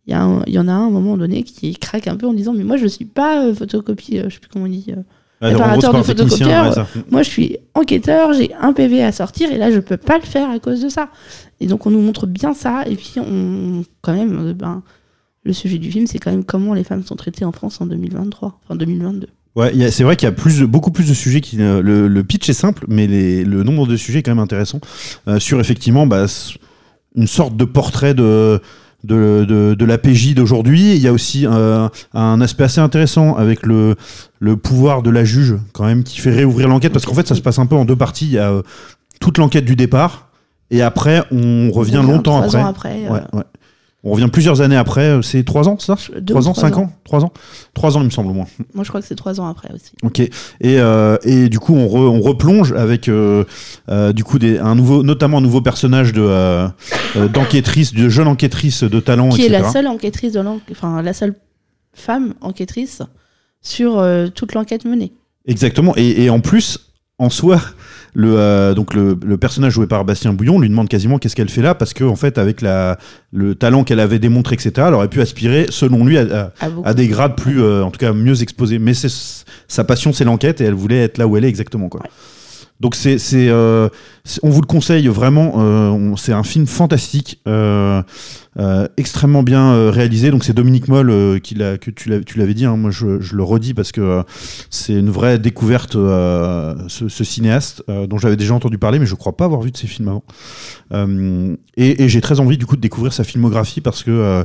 Il 0.07 0.13
y, 0.13 0.15
en 0.15 0.67
a 0.67 0.71
un, 0.71 0.83
à 0.83 0.87
un 0.87 0.89
moment 0.89 1.17
donné 1.17 1.43
qui 1.43 1.75
craque 1.75 2.07
un 2.07 2.15
peu 2.15 2.25
en 2.27 2.33
disant 2.33 2.53
Mais 2.53 2.63
moi, 2.63 2.77
je 2.77 2.87
suis 2.87 3.05
pas 3.05 3.43
euh, 3.45 3.53
photocopie, 3.53 4.19
euh, 4.19 4.25
je 4.29 4.35
sais 4.35 4.39
plus 4.39 4.49
comment 4.51 4.65
on 4.65 4.69
dit. 4.69 4.85
euh, 4.89 4.95
gros, 4.95 5.63
réparateur 5.65 5.91
de 5.93 5.97
photocopieur, 6.03 6.49
ouais, 6.95 7.01
moi, 7.11 7.21
je 7.23 7.29
suis 7.29 7.57
enquêteur, 7.75 8.33
j'ai 8.33 8.51
un 8.59 8.71
PV 8.73 9.03
à 9.03 9.11
sortir 9.11 9.51
et 9.51 9.57
là, 9.57 9.69
je 9.71 9.79
peux 9.79 9.97
pas 9.97 10.17
le 10.17 10.23
faire 10.23 10.49
à 10.49 10.59
cause 10.59 10.81
de 10.81 10.89
ça. 10.89 11.09
Et 11.59 11.67
donc, 11.67 11.85
on 11.85 11.91
nous 11.91 12.01
montre 12.01 12.25
bien 12.25 12.53
ça. 12.53 12.83
Et 12.87 12.95
puis, 12.95 13.15
on, 13.17 13.83
quand 14.01 14.13
même, 14.15 14.53
ben, 14.53 14.81
le 15.43 15.53
sujet 15.53 15.77
du 15.77 15.91
film, 15.91 16.07
c'est 16.07 16.19
quand 16.19 16.31
même 16.31 16.43
comment 16.45 16.73
les 16.73 16.83
femmes 16.83 17.03
sont 17.03 17.15
traitées 17.15 17.45
en 17.45 17.51
France 17.51 17.79
en 17.81 17.85
2023, 17.85 18.59
enfin 18.63 18.75
2022. 18.75 19.27
Ouais, 19.55 19.91
c'est 19.91 20.03
vrai 20.03 20.15
qu'il 20.15 20.27
y 20.27 20.29
a 20.29 20.33
plus, 20.33 20.61
beaucoup 20.63 20.91
plus 20.91 21.09
de 21.09 21.13
sujets 21.15 21.41
qui. 21.41 21.59
euh, 21.61 21.81
le, 21.81 22.07
le 22.07 22.23
pitch 22.23 22.47
est 22.49 22.53
simple, 22.53 22.85
mais 22.87 23.07
les- 23.07 23.43
le 23.43 23.63
nombre 23.63 23.87
de 23.87 23.95
sujets 23.95 24.19
est 24.19 24.23
quand 24.23 24.31
même 24.31 24.43
intéressant. 24.43 24.79
Euh, 25.27 25.39
sur 25.39 25.59
effectivement, 25.59 26.05
bah, 26.07 26.25
une 27.15 27.27
sorte 27.27 27.57
de 27.57 27.65
portrait 27.65 28.13
de. 28.13 28.61
De, 29.03 29.45
de, 29.47 29.75
de 29.75 29.85
la 29.85 29.97
PJ 29.99 30.33
d'aujourd'hui. 30.33 30.95
Il 30.95 31.01
y 31.01 31.07
a 31.07 31.13
aussi 31.13 31.45
euh, 31.45 31.87
un 32.13 32.41
aspect 32.41 32.63
assez 32.63 32.81
intéressant 32.81 33.35
avec 33.35 33.65
le, 33.65 33.95
le 34.39 34.57
pouvoir 34.57 35.01
de 35.03 35.11
la 35.11 35.23
juge, 35.23 35.55
quand 35.71 35.85
même, 35.85 36.03
qui 36.03 36.19
fait 36.19 36.31
réouvrir 36.31 36.67
l'enquête, 36.67 36.91
parce 36.91 37.05
qu'en 37.05 37.13
fait, 37.13 37.27
ça 37.27 37.35
se 37.35 37.41
passe 37.41 37.59
un 37.59 37.67
peu 37.67 37.75
en 37.75 37.85
deux 37.85 37.95
parties. 37.95 38.25
Il 38.25 38.31
y 38.33 38.37
a 38.39 38.51
euh, 38.51 38.63
toute 39.21 39.37
l'enquête 39.37 39.65
du 39.65 39.75
départ, 39.75 40.29
et 40.71 40.81
après, 40.81 41.23
on 41.31 41.69
revient 41.71 41.99
On 42.03 42.07
longtemps 42.11 42.41
après. 42.41 42.57
ans 42.57 42.65
après. 42.65 43.07
Ouais, 43.07 43.21
ouais. 43.33 43.43
On 44.07 44.11
revient 44.11 44.29
plusieurs 44.31 44.61
années 44.61 44.77
après. 44.77 45.01
euh, 45.09 45.21
C'est 45.21 45.43
trois 45.43 45.67
ans, 45.67 45.77
ça 45.79 45.95
Trois 46.25 46.47
ans, 46.47 46.53
trois 46.53 46.61
cinq 46.69 46.77
ans. 46.77 46.83
ans 46.83 46.91
Trois 47.03 47.23
ans 47.25 47.33
Trois 47.73 47.97
ans, 47.97 48.01
il 48.01 48.05
me 48.05 48.09
semble, 48.09 48.29
au 48.29 48.33
moins. 48.33 48.45
Moi, 48.73 48.83
je 48.83 48.89
crois 48.89 49.01
que 49.01 49.07
c'est 49.07 49.15
trois 49.15 49.39
ans 49.41 49.47
après 49.47 49.69
aussi. 49.73 49.91
Ok. 50.01 50.19
Et, 50.21 50.31
euh, 50.61 51.17
et 51.23 51.49
du 51.49 51.59
coup, 51.59 51.73
on, 51.75 51.87
re- 51.87 52.07
on 52.07 52.21
replonge 52.21 52.71
avec 52.71 53.09
euh, 53.09 53.43
euh, 53.89 54.13
du 54.13 54.23
coup 54.23 54.39
des, 54.39 54.59
un 54.59 54.75
nouveau, 54.75 55.03
notamment 55.03 55.39
un 55.39 55.41
nouveau 55.41 55.61
personnage 55.61 56.13
de 56.13 56.67
d'enquêtrice, 57.33 57.93
de 57.93 58.09
jeune 58.09 58.27
enquêtrice 58.27 58.83
de 58.83 58.99
talent, 58.99 59.29
Qui 59.29 59.45
est 59.45 59.49
la 59.49 59.69
seule 59.69 59.87
enquêtrice 59.87 60.33
de 60.33 60.41
enfin, 60.71 61.01
la 61.01 61.13
seule 61.13 61.35
femme 61.93 62.33
enquêtrice 62.41 63.01
sur 63.61 64.05
toute 64.35 64.53
l'enquête 64.53 64.85
menée. 64.85 65.11
Exactement. 65.45 65.93
Et, 65.97 66.23
et 66.23 66.29
en 66.29 66.39
plus, 66.39 66.91
en 67.19 67.29
soi, 67.29 67.59
le 68.19 68.33
euh, 68.39 68.73
donc 68.73 68.95
le, 68.95 69.15
le 69.23 69.37
personnage 69.37 69.73
joué 69.73 69.85
par 69.85 70.03
Bastien 70.03 70.33
Bouillon 70.33 70.59
lui 70.59 70.67
demande 70.69 70.89
quasiment 70.89 71.19
qu'est-ce 71.19 71.35
qu'elle 71.35 71.49
fait 71.49 71.61
là 71.61 71.75
parce 71.75 71.93
que 71.93 72.03
en 72.03 72.15
fait, 72.15 72.39
avec 72.39 72.61
la 72.61 72.97
le 73.31 73.53
talent 73.53 73.83
qu'elle 73.83 73.99
avait 73.99 74.17
démontré, 74.17 74.55
etc., 74.55 74.71
elle 74.87 74.95
aurait 74.95 75.07
pu 75.07 75.21
aspirer, 75.21 75.67
selon 75.69 76.03
lui, 76.03 76.17
à, 76.17 76.49
des 76.95 77.07
grades 77.07 77.35
plus, 77.35 77.61
euh, 77.61 77.83
en 77.83 77.91
tout 77.91 77.99
cas, 77.99 78.13
mieux 78.13 78.41
exposés. 78.41 78.79
Mais 78.79 78.93
sa 78.95 79.83
passion, 79.83 80.13
c'est 80.13 80.23
l'enquête 80.23 80.61
et 80.61 80.63
elle 80.63 80.73
voulait 80.73 81.03
être 81.03 81.19
là 81.19 81.27
où 81.27 81.37
elle 81.37 81.45
est 81.45 81.49
exactement 81.49 81.89
quoi. 81.89 82.01
Ouais. 82.01 82.09
Donc 82.79 82.95
c'est, 82.95 83.13
euh, 83.13 83.17
c'est- 83.19 83.49
on 84.43 84.49
vous 84.49 84.61
le 84.61 84.67
conseille 84.67 85.07
vraiment. 85.07 85.53
euh, 85.57 86.15
c'est 86.17 86.33
un 86.33 86.43
film 86.43 86.67
fantastique, 86.67 87.39
euh, 87.47 88.01
euh, 88.59 88.87
extrêmement 88.97 89.43
bien 89.43 89.89
réalisé. 89.91 90.31
Donc 90.31 90.43
c'est 90.43 90.53
Dominique 90.53 90.87
Moll 90.87 91.39
qui 91.41 91.55
l'a, 91.55 91.77
que 91.77 91.91
tu, 91.91 92.09
l'avais 92.09 92.53
dit. 92.53 92.65
hein, 92.65 92.75
moi 92.75 92.91
je, 92.91 93.05
le 93.35 93.43
redis 93.43 93.73
parce 93.73 93.91
que 93.91 94.23
c'est 94.69 94.93
une 94.93 95.09
vraie 95.09 95.39
découverte. 95.39 95.93
ce, 95.93 97.23
cinéaste 97.23 97.83
dont 97.87 98.17
j'avais 98.17 98.35
déjà 98.35 98.53
entendu 98.53 98.77
parler, 98.77 98.99
mais 98.99 99.05
je 99.05 99.15
crois 99.15 99.35
pas 99.35 99.45
avoir 99.45 99.61
vu 99.61 99.71
de 99.71 99.77
ses 99.77 99.87
films 99.87 100.09
avant. 100.09 100.23
Et 101.77 102.09
j'ai 102.09 102.21
très 102.21 102.39
envie 102.39 102.57
du 102.57 102.65
coup 102.65 102.75
de 102.75 102.81
découvrir 102.81 103.13
sa 103.13 103.23
filmographie 103.23 103.81
parce 103.81 104.03
que 104.03 104.43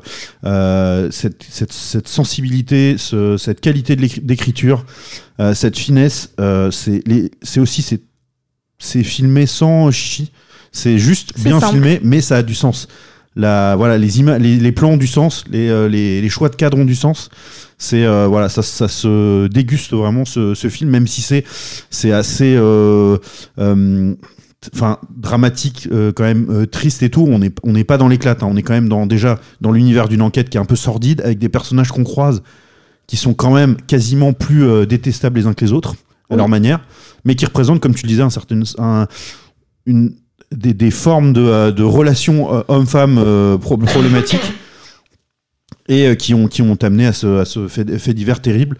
cette, 1.10 2.08
sensibilité, 2.08 2.96
ce- 2.98 3.36
cette 3.36 3.60
qualité 3.60 3.96
d'écriture, 3.96 4.84
cette 5.54 5.78
finesse, 5.78 6.34
c'est 6.70 7.60
aussi 7.60 7.82
c'est 7.82 8.02
c'est 8.82 9.04
filmé 9.04 9.46
sans 9.46 9.90
chichi. 9.90 10.32
C'est 10.72 10.98
juste 10.98 11.38
bien 11.38 11.60
simple. 11.60 11.74
filmé, 11.74 12.00
mais 12.02 12.20
ça 12.20 12.36
a 12.38 12.42
du 12.42 12.54
sens. 12.54 12.88
La, 13.36 13.76
voilà, 13.76 13.96
les, 13.96 14.08
les, 14.38 14.56
les 14.56 14.72
plans 14.72 14.90
ont 14.90 14.96
du 14.96 15.06
sens, 15.06 15.44
les, 15.50 15.68
euh, 15.68 15.88
les, 15.88 16.20
les 16.20 16.28
choix 16.28 16.48
de 16.48 16.56
cadre 16.56 16.78
ont 16.78 16.84
du 16.84 16.94
sens. 16.94 17.30
C'est 17.78 18.04
euh, 18.04 18.26
voilà, 18.26 18.48
ça, 18.48 18.62
ça 18.62 18.88
se 18.88 19.46
déguste 19.48 19.92
vraiment 19.92 20.24
ce, 20.24 20.54
ce 20.54 20.68
film, 20.68 20.90
même 20.90 21.06
si 21.06 21.22
c'est 21.22 21.44
c'est 21.90 22.12
assez 22.12 22.54
euh, 22.56 23.16
enfin 24.74 24.98
dramatique 25.16 25.88
euh, 25.92 26.12
quand 26.12 26.24
même 26.24 26.46
euh, 26.50 26.66
triste 26.66 27.02
et 27.02 27.10
tout 27.10 27.26
on 27.28 27.40
n'est 27.40 27.50
on 27.64 27.72
n'est 27.72 27.84
pas 27.84 27.98
dans 27.98 28.06
l'éclat 28.06 28.36
hein. 28.40 28.46
on 28.48 28.56
est 28.56 28.62
quand 28.62 28.74
même 28.74 28.88
dans 28.88 29.06
déjà 29.06 29.40
dans 29.60 29.72
l'univers 29.72 30.08
d'une 30.08 30.22
enquête 30.22 30.50
qui 30.50 30.56
est 30.56 30.60
un 30.60 30.64
peu 30.64 30.76
sordide 30.76 31.20
avec 31.22 31.38
des 31.38 31.48
personnages 31.48 31.90
qu'on 31.90 32.04
croise 32.04 32.42
qui 33.08 33.16
sont 33.16 33.34
quand 33.34 33.52
même 33.52 33.76
quasiment 33.88 34.32
plus 34.32 34.64
euh, 34.64 34.86
détestables 34.86 35.40
les 35.40 35.46
uns 35.46 35.54
que 35.54 35.64
les 35.64 35.72
autres 35.72 35.96
à 36.32 36.36
Oui. 36.36 36.38
leur 36.38 36.48
manière 36.48 36.80
mais 37.24 37.34
qui 37.36 37.44
représentent 37.44 37.80
comme 37.80 37.94
tu 37.94 38.02
le 38.02 38.08
disais 38.08 38.22
un 38.22 38.30
certain 38.30 38.60
un- 38.78 39.06
une 39.86 40.14
des, 40.50 40.74
des 40.74 40.90
formes 40.90 41.32
de, 41.32 41.40
euh, 41.40 41.70
de 41.72 41.82
relations 41.82 42.52
euh, 42.54 42.62
homme-femme 42.68 43.18
euh, 43.18 43.56
pro- 43.58 43.78
problématiques 43.78 44.52
et 45.88 46.16
qui 46.16 46.34
ont, 46.34 46.46
qui 46.48 46.62
ont 46.62 46.76
amené 46.82 47.06
à 47.06 47.12
ce, 47.12 47.38
à 47.40 47.44
ce 47.44 47.68
fait, 47.68 47.98
fait 47.98 48.14
divers 48.14 48.40
terrible. 48.42 48.76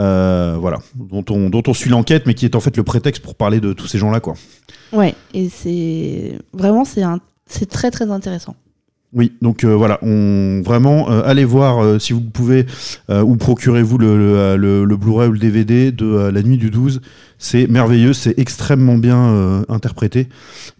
Euh, 0.00 0.56
voilà, 0.58 0.78
dont 0.96 1.24
on, 1.30 1.48
dont 1.50 1.62
on 1.68 1.72
suit 1.72 1.88
l'enquête, 1.88 2.24
mais 2.26 2.34
qui 2.34 2.44
est 2.46 2.56
en 2.56 2.60
fait 2.60 2.76
le 2.76 2.82
prétexte 2.82 3.22
pour 3.22 3.36
parler 3.36 3.60
de 3.60 3.72
tous 3.72 3.86
ces 3.86 3.96
gens-là, 3.96 4.18
quoi. 4.18 4.34
Ouais, 4.92 5.14
et 5.32 5.48
c'est 5.48 6.36
vraiment 6.52 6.84
c'est 6.84 7.02
un 7.02 7.20
c'est 7.46 7.66
très 7.70 7.92
très 7.92 8.10
intéressant. 8.10 8.56
Oui, 9.14 9.32
donc 9.40 9.62
euh, 9.62 9.76
voilà, 9.76 10.00
vraiment 10.02 11.08
euh, 11.08 11.22
allez 11.24 11.44
voir 11.44 11.78
euh, 11.78 12.00
si 12.00 12.12
vous 12.12 12.20
pouvez 12.20 12.66
ou 13.08 13.36
procurez-vous 13.36 13.96
le, 13.98 14.96
Blu-ray 14.96 15.28
ou 15.28 15.32
le 15.32 15.38
DVD 15.38 15.92
de 15.92 16.30
La 16.32 16.42
Nuit 16.42 16.58
du 16.58 16.70
12. 16.70 17.00
C'est 17.38 17.66
merveilleux, 17.66 18.12
c'est 18.12 18.38
extrêmement 18.38 18.96
bien 18.96 19.62
interprété 19.68 20.28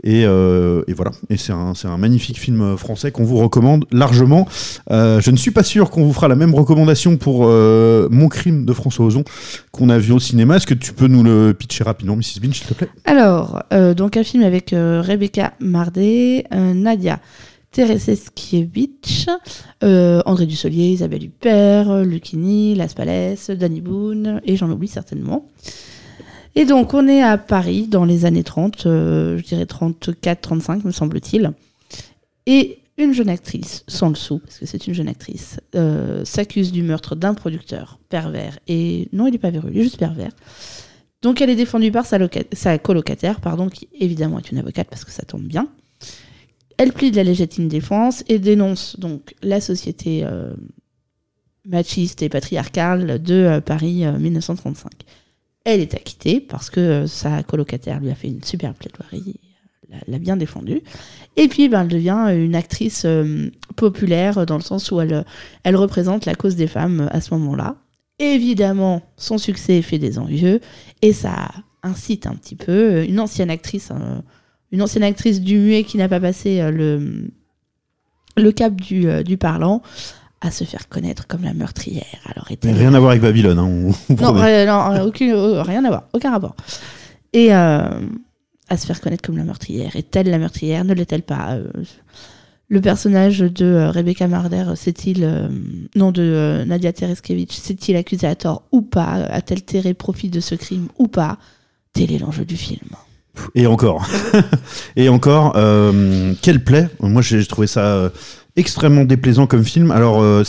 et, 0.03 0.25
voilà. 0.25 1.11
Et 1.29 1.37
c'est 1.37 1.53
un, 1.53 1.97
magnifique 1.99 2.39
film 2.39 2.77
français 2.77 3.11
qu'on 3.11 3.25
vous 3.25 3.37
recommande 3.37 3.85
largement. 3.93 4.49
Je 4.91 5.31
ne 5.31 5.37
suis 5.37 5.51
pas 5.51 5.63
sûr 5.63 5.91
qu'on 5.91 6.05
vous 6.05 6.13
fera 6.13 6.29
la 6.29 6.37
même 6.37 6.55
recommandation 6.55 7.17
pour 7.17 7.47
Mon 7.47 8.29
crime 8.29 8.65
de 8.65 8.73
François 8.73 9.05
Ozon 9.05 9.25
qu'on 9.73 9.91
a 9.91 9.99
vu 9.99 10.13
au 10.13 10.21
cinéma. 10.21 10.57
Est-ce 10.57 10.67
que 10.67 10.75
tu 10.75 10.93
peux 10.93 11.09
nous 11.09 11.23
le 11.23 11.53
pitcher 11.53 11.85
rapidement, 11.85 12.17
Mrs. 12.17 12.41
Bean, 12.41 12.53
s'il 12.53 12.67
te 12.67 12.75
plaît? 12.75 12.89
Alors, 13.05 13.63
donc 13.97 14.17
un 14.17 14.25
film 14.25 14.43
avec 14.43 14.71
Rebecca 14.73 15.53
Mardet, 15.61 16.45
Nadia 16.53 17.21
Tereseskiewicz, 17.75 19.27
euh, 19.83 20.23
André 20.27 20.47
Dussolier, 20.47 20.93
Isabelle 20.93 21.25
Huppert, 21.25 22.05
Lucchini, 22.05 22.77
Las 22.77 22.95
Palais, 22.95 23.37
Danny 23.49 23.81
Boone, 23.81 24.41
et 24.45 24.57
j'en 24.57 24.71
oublie 24.71 24.89
certainement. 24.89 25.49
Et 26.55 26.65
donc, 26.65 26.95
on 26.95 27.09
est 27.09 27.21
à 27.21 27.37
Paris 27.37 27.89
dans 27.89 28.05
les 28.05 28.27
années 28.27 28.45
30, 28.45 28.87
euh, 28.87 29.39
je 29.39 29.43
dirais 29.43 29.65
34-35, 29.65 30.87
me 30.87 30.93
semble-t-il. 30.93 31.51
Et 32.47 32.79
une 32.97 33.13
jeune 33.13 33.29
actrice, 33.29 33.83
sans 33.89 34.09
le 34.09 34.15
sou, 34.15 34.39
parce 34.39 34.59
que 34.59 34.67
c'est 34.67 34.87
une 34.87 34.95
jeune 34.95 35.09
actrice, 35.09 35.59
euh, 35.75 36.25
s'accuse 36.25 36.71
du 36.71 36.85
meurtre 36.85 37.17
d'un 37.17 37.35
producteur 37.35 37.99
pervers. 38.09 38.61
Et 38.69 39.09
non, 39.13 39.27
il 39.27 39.33
n'est 39.33 39.39
pas 39.39 39.51
véreux, 39.51 39.71
il 39.73 39.81
est 39.81 39.83
juste 39.83 39.99
pervers. 39.99 40.31
Donc 41.23 41.41
elle 41.41 41.51
est 41.51 41.57
défendue 41.57 41.91
par 41.91 42.07
sa, 42.07 42.19
sa 42.53 42.79
colocataire, 42.79 43.41
pardon, 43.41 43.69
qui 43.69 43.89
évidemment 43.99 44.39
est 44.39 44.53
une 44.53 44.59
avocate 44.59 44.89
parce 44.89 45.05
que 45.05 45.11
ça 45.11 45.25
tombe 45.25 45.43
bien. 45.43 45.67
Elle 46.77 46.93
plie 46.93 47.11
de 47.11 47.17
la 47.17 47.25
légitime 47.25 47.69
défense 47.69 48.25
et 48.29 48.39
dénonce 48.39 48.99
donc 48.99 49.35
la 49.43 49.61
société 49.61 50.23
euh, 50.25 50.53
machiste 51.67 52.23
et 52.23 52.29
patriarcale 52.29 53.23
de 53.23 53.35
euh, 53.35 53.61
Paris 53.61 54.05
euh, 54.05 54.19
1935. 54.19 54.91
Elle 55.65 55.81
est 55.81 55.95
acquittée 55.95 56.41
parce 56.41 56.71
que 56.71 56.81
euh, 56.81 57.07
sa 57.07 57.43
colocataire 57.43 58.01
lui 58.01 58.11
a 58.11 58.15
fait 58.15 58.29
une 58.29 58.43
super 58.43 58.75
plaidoirie, 58.75 59.41
euh, 59.93 59.97
l'a- 60.09 60.19
bien 60.19 60.37
défendue. 60.37 60.83
Et 61.37 61.49
puis 61.49 61.69
ben, 61.69 61.83
elle 61.83 61.89
devient 61.89 62.27
une 62.35 62.55
actrice 62.55 63.05
euh, 63.07 63.51
populaire 63.77 64.45
dans 64.45 64.57
le 64.57 64.63
sens 64.63 64.91
où 64.91 65.01
elle, 65.01 65.25
représente 65.77 66.27
la 66.27 66.35
cause 66.35 66.57
des 66.57 66.67
femmes 66.67 67.03
euh, 67.03 67.09
à 67.17 67.21
ce 67.21 67.33
moment-là. 67.35 67.77
Évidemment, 68.19 69.03
son 69.17 69.39
succès 69.39 69.81
fait 69.83 69.99
des 69.99 70.19
envieux 70.19 70.61
et 71.03 71.13
ça 71.13 71.51
incite 71.83 72.27
un 72.27 72.35
petit 72.35 72.57
peu 72.57 72.73
euh, 72.73 73.05
une 73.07 73.21
ancienne 73.21 73.51
actrice, 73.51 73.91
euh, 73.91 74.21
une 74.75 74.83
ancienne 74.83 75.05
actrice 75.05 75.41
du 75.41 75.57
muet 75.59 75.85
qui 75.85 75.97
n'a 75.97 76.09
pas 76.09 76.19
passé 76.21 76.61
euh, 76.61 76.71
le, 76.71 77.31
le 78.37 78.53
cap 78.53 78.75
du, 78.75 79.09
euh, 79.09 79.23
du 79.23 79.37
parlant 79.37 79.83
à 80.41 80.51
se 80.51 80.65
faire 80.65 80.89
connaître 80.89 81.27
comme 81.27 81.45
la 81.45 81.55
meurtrière. 81.55 82.05
Alors 82.27 82.51
est-elle- 82.51 82.77
Rien 82.77 82.93
à 82.93 82.99
voir 82.99 83.13
avec 83.13 83.23
Babylone, 83.23 83.59
hein, 83.59 83.65
on 84.11 84.15
non, 84.15 84.37
euh, 84.43 84.67
non, 84.67 85.05
aucune- 85.07 85.31
euh, 85.33 85.63
rien 85.63 85.85
à 85.85 85.89
voir, 85.89 86.09
aucun 86.13 86.33
rapport. 86.33 86.57
Et 87.33 87.55
euh, 87.55 87.89
à 88.69 88.77
se 88.77 88.87
faire 88.87 89.01
connaître 89.01 89.23
comme 89.23 89.37
la 89.39 89.45
meurtrière. 89.45 89.95
Est-elle 89.97 90.29
la 90.29 90.39
meurtrière 90.39 90.85
Ne 90.85 90.93
l'est-elle 90.95 91.23
pas 91.23 91.57
Le 92.69 92.81
personnage 92.81 93.39
de 93.41 93.89
Rebecca 93.93 94.27
Marder, 94.27 94.65
s'est-il, 94.75 95.23
euh, 95.23 95.49
non, 95.95 96.11
de 96.13 96.65
Nadia 96.67 96.93
Tereskevich, 96.93 97.53
s'est-il 97.53 97.95
accusé 97.97 98.27
à 98.27 98.35
tort 98.35 98.65
ou 98.73 98.83
pas 98.83 99.13
A-t-elle 99.13 99.63
tiré 99.65 99.95
profit 99.95 100.31
de 100.31 100.41
ce 100.41 100.55
crime 100.57 100.89
ou 100.99 101.07
pas? 101.09 101.39
Tel 101.93 102.11
est 102.13 102.19
l'enjeu 102.19 102.45
du 102.45 102.57
film. 102.57 102.89
Et 103.55 103.67
encore. 103.67 104.07
et 104.97 105.09
encore, 105.09 105.55
euh, 105.57 106.33
quelle 106.43 106.63
plaie. 106.63 106.89
Moi, 107.01 107.23
j'ai 107.23 107.45
trouvé 107.47 107.67
ça 107.67 107.81
euh, 107.81 108.09
extrêmement 108.57 109.05
déplaisant 109.05 109.47
comme 109.47 109.65
film. 109.65 109.91
Alors, 109.91 110.23
euh, 110.23 110.43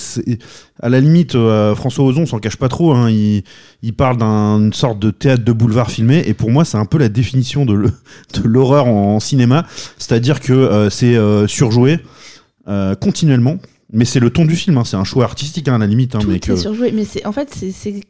à 0.82 0.90
la 0.90 1.00
limite, 1.00 1.36
euh, 1.36 1.74
François 1.76 2.06
Ozon 2.06 2.26
s'en 2.26 2.40
cache 2.40 2.58
pas 2.58 2.70
trop. 2.70 2.94
hein. 2.94 3.10
Il, 3.10 3.44
il 3.82 3.94
parle 3.94 4.18
d'une 4.18 4.74
sorte 4.74 5.00
de 5.00 5.10
théâtre 5.12 5.44
de 5.44 5.52
boulevard 5.52 5.90
filmé. 5.90 6.24
Et 6.28 6.34
pour 6.34 6.52
moi, 6.52 6.64
c'est 6.66 6.78
un 6.78 6.86
peu 6.86 6.98
la 7.00 7.10
définition 7.10 7.66
de 7.66 7.90
l'horreur 8.44 8.88
en, 8.88 9.20
cinéma. 9.20 9.66
C'est-à-dire 9.98 10.40
que 10.40 10.54
euh, 10.54 10.90
c'est 10.90 11.18
surjoué 11.48 12.00
continuellement. 13.00 13.58
Mais 13.94 14.04
c'est 14.06 14.20
le 14.20 14.30
ton 14.32 14.46
du 14.46 14.56
film. 14.56 14.78
hein. 14.78 14.84
C'est 14.84 14.98
un 14.98 15.04
choix 15.04 15.24
artistique, 15.26 15.68
hein, 15.68 15.76
à 15.76 15.78
la 15.78 15.88
limite. 15.88 16.12
Tout 16.20 16.28
mais 16.28 16.36
est 16.36 16.40
que... 16.40 16.56
surjoué, 16.56 16.92
mais 16.92 17.06
en 17.26 17.32
fait, 17.32 17.56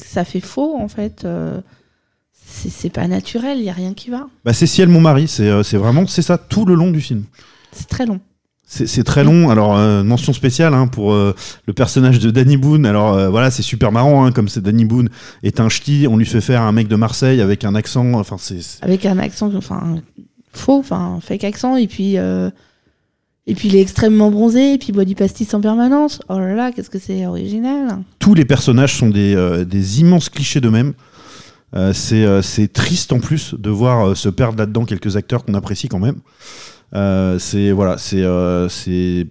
ça 0.04 0.24
fait 0.24 0.40
faux, 0.40 0.76
en 0.80 0.88
fait. 0.88 1.26
C'est 2.70 2.90
pas 2.90 3.08
naturel, 3.08 3.60
il 3.60 3.66
y 3.66 3.70
a 3.70 3.74
rien 3.74 3.94
qui 3.94 4.10
va. 4.10 4.28
bah, 4.44 4.54
c'est 4.54 4.68
Ciel, 4.68 4.90
mon 4.90 5.02
mari. 5.02 5.28
C'est 5.28 5.50
euh, 5.50 5.64
c'est 5.64 5.78
vraiment 5.78 6.08
c'est 6.08 6.22
ça 6.22 6.38
tout 6.38 6.66
le 6.66 6.76
long 6.76 6.92
du 6.92 7.02
film. 7.02 7.24
C'est 7.72 7.88
très 7.88 8.06
long. 8.06 8.20
C'est 8.68 9.04
très 9.04 9.24
long. 9.24 9.50
Alors, 9.52 9.78
euh, 9.78 10.04
mention 10.04 10.34
spéciale 10.34 10.74
hein, 10.74 10.88
pour 10.88 11.14
euh, 11.14 11.36
le 11.68 11.74
personnage 11.74 12.18
de 12.18 12.32
Danny 12.32 12.58
Boone. 12.58 12.86
Alors, 12.88 13.14
euh, 13.14 13.30
voilà, 13.30 13.52
c'est 13.52 13.62
super 13.62 13.92
marrant, 13.92 14.26
hein, 14.26 14.32
comme 14.32 14.50
c'est 14.50 14.62
Danny 14.62 14.86
Boone 14.86 15.10
est 15.44 15.60
un 15.60 15.70
ch'ti, 15.70 16.08
on 16.10 16.18
lui 16.18 16.26
fait 16.26 16.42
faire 16.42 16.64
un 16.64 16.72
mec 16.72 16.88
de 16.88 16.96
Marseille 16.96 17.42
avec 17.42 17.64
un 17.64 17.76
accent. 17.76 18.14
Enfin, 18.16 18.38
c'est. 18.40 18.60
avec 18.82 19.06
un 19.06 19.20
accent 19.20 19.52
enfin 19.56 19.98
faux 20.52 20.80
enfin 20.80 21.20
fake 21.22 21.44
accent 21.44 21.76
et 21.76 21.86
puis 21.86 22.16
et 22.16 23.56
puis 23.56 23.68
il 23.68 23.76
est 23.76 23.82
extrêmement 23.82 24.32
bronzé 24.32 24.74
et 24.74 24.78
puis 24.78 24.88
il 24.90 24.94
boit 24.94 25.04
du 25.04 25.14
pastis 25.14 25.54
en 25.54 25.60
permanence 25.60 26.22
oh 26.30 26.40
là 26.40 26.56
là 26.56 26.72
qu'est-ce 26.72 26.90
que 26.90 26.98
c'est 26.98 27.28
original 27.28 28.00
Tous 28.20 28.34
les 28.34 28.46
personnages 28.46 28.96
sont 28.96 29.10
des, 29.10 29.36
des 29.68 30.00
immenses 30.00 30.30
clichés 30.30 30.62
d'eux-mêmes. 30.62 30.94
Euh, 31.76 31.94
c'est 31.94 32.24
euh, 32.24 32.42
c'est 32.42 32.72
triste 32.72 33.12
en 33.12 33.20
plus 33.20 33.54
de 33.54 33.70
voir 33.70 34.08
euh, 34.08 34.16
se 34.16 34.30
perdre 34.30 34.58
là-dedans 34.58 34.86
quelques 34.86 35.18
acteurs 35.18 35.44
qu'on 35.44 35.54
apprécie 35.56 35.90
quand 35.90 36.00
même. 36.00 36.20
C'est 37.40 37.72
voilà, 37.72 37.98
c'est 37.98 39.28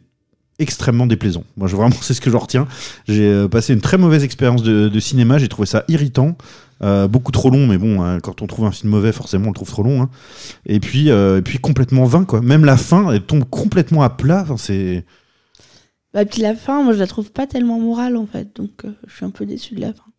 extrêmement 0.58 1.06
déplaisant. 1.06 1.44
Moi, 1.56 1.66
je, 1.66 1.76
vraiment, 1.76 1.96
c'est 2.00 2.14
ce 2.14 2.20
que 2.20 2.30
je 2.30 2.36
retiens. 2.36 2.68
J'ai 3.08 3.48
passé 3.48 3.72
une 3.72 3.80
très 3.80 3.96
mauvaise 3.96 4.22
expérience 4.22 4.62
de, 4.62 5.00
cinéma. 5.00 5.38
J'ai 5.38 5.48
trouvé 5.48 5.66
ça 5.66 5.84
irritant, 5.88 6.36
beaucoup 7.08 7.32
trop 7.32 7.48
long. 7.48 7.66
Mais 7.66 7.78
bon, 7.78 8.02
hein, 8.02 8.20
quand 8.20 8.42
on 8.42 8.46
trouve 8.46 8.66
un 8.66 8.72
film 8.72 8.90
mauvais, 8.90 9.12
forcément, 9.12 9.46
on 9.46 9.50
le 9.50 9.54
trouve 9.54 9.70
trop 9.70 9.82
long. 9.82 10.02
hein. 10.02 10.10
Et 10.66 10.78
puis, 10.78 11.08
et 11.08 11.42
puis 11.42 11.58
complètement 11.58 12.04
vain, 12.04 12.24
quoi. 12.24 12.42
Même 12.42 12.66
la 12.66 12.76
fin, 12.76 13.10
elle 13.12 13.22
tombe 13.22 13.44
complètement 13.48 14.02
à 14.02 14.10
plat. 14.10 14.42
Enfin, 14.42 14.58
c'est 14.58 15.04
bah 16.12 16.24
puis 16.24 16.42
la 16.42 16.54
fin 16.54 16.84
moi 16.84 16.92
je 16.92 17.00
la 17.00 17.08
trouve 17.08 17.32
pas 17.32 17.48
tellement 17.48 17.80
morale 17.80 18.16
en 18.16 18.24
fait 18.24 18.54
donc 18.54 18.86
je 19.04 19.12
suis 19.12 19.24
un 19.24 19.30
peu 19.30 19.46
déçu 19.46 19.74
de 19.74 19.80
la 19.80 19.92
fin 19.92 20.13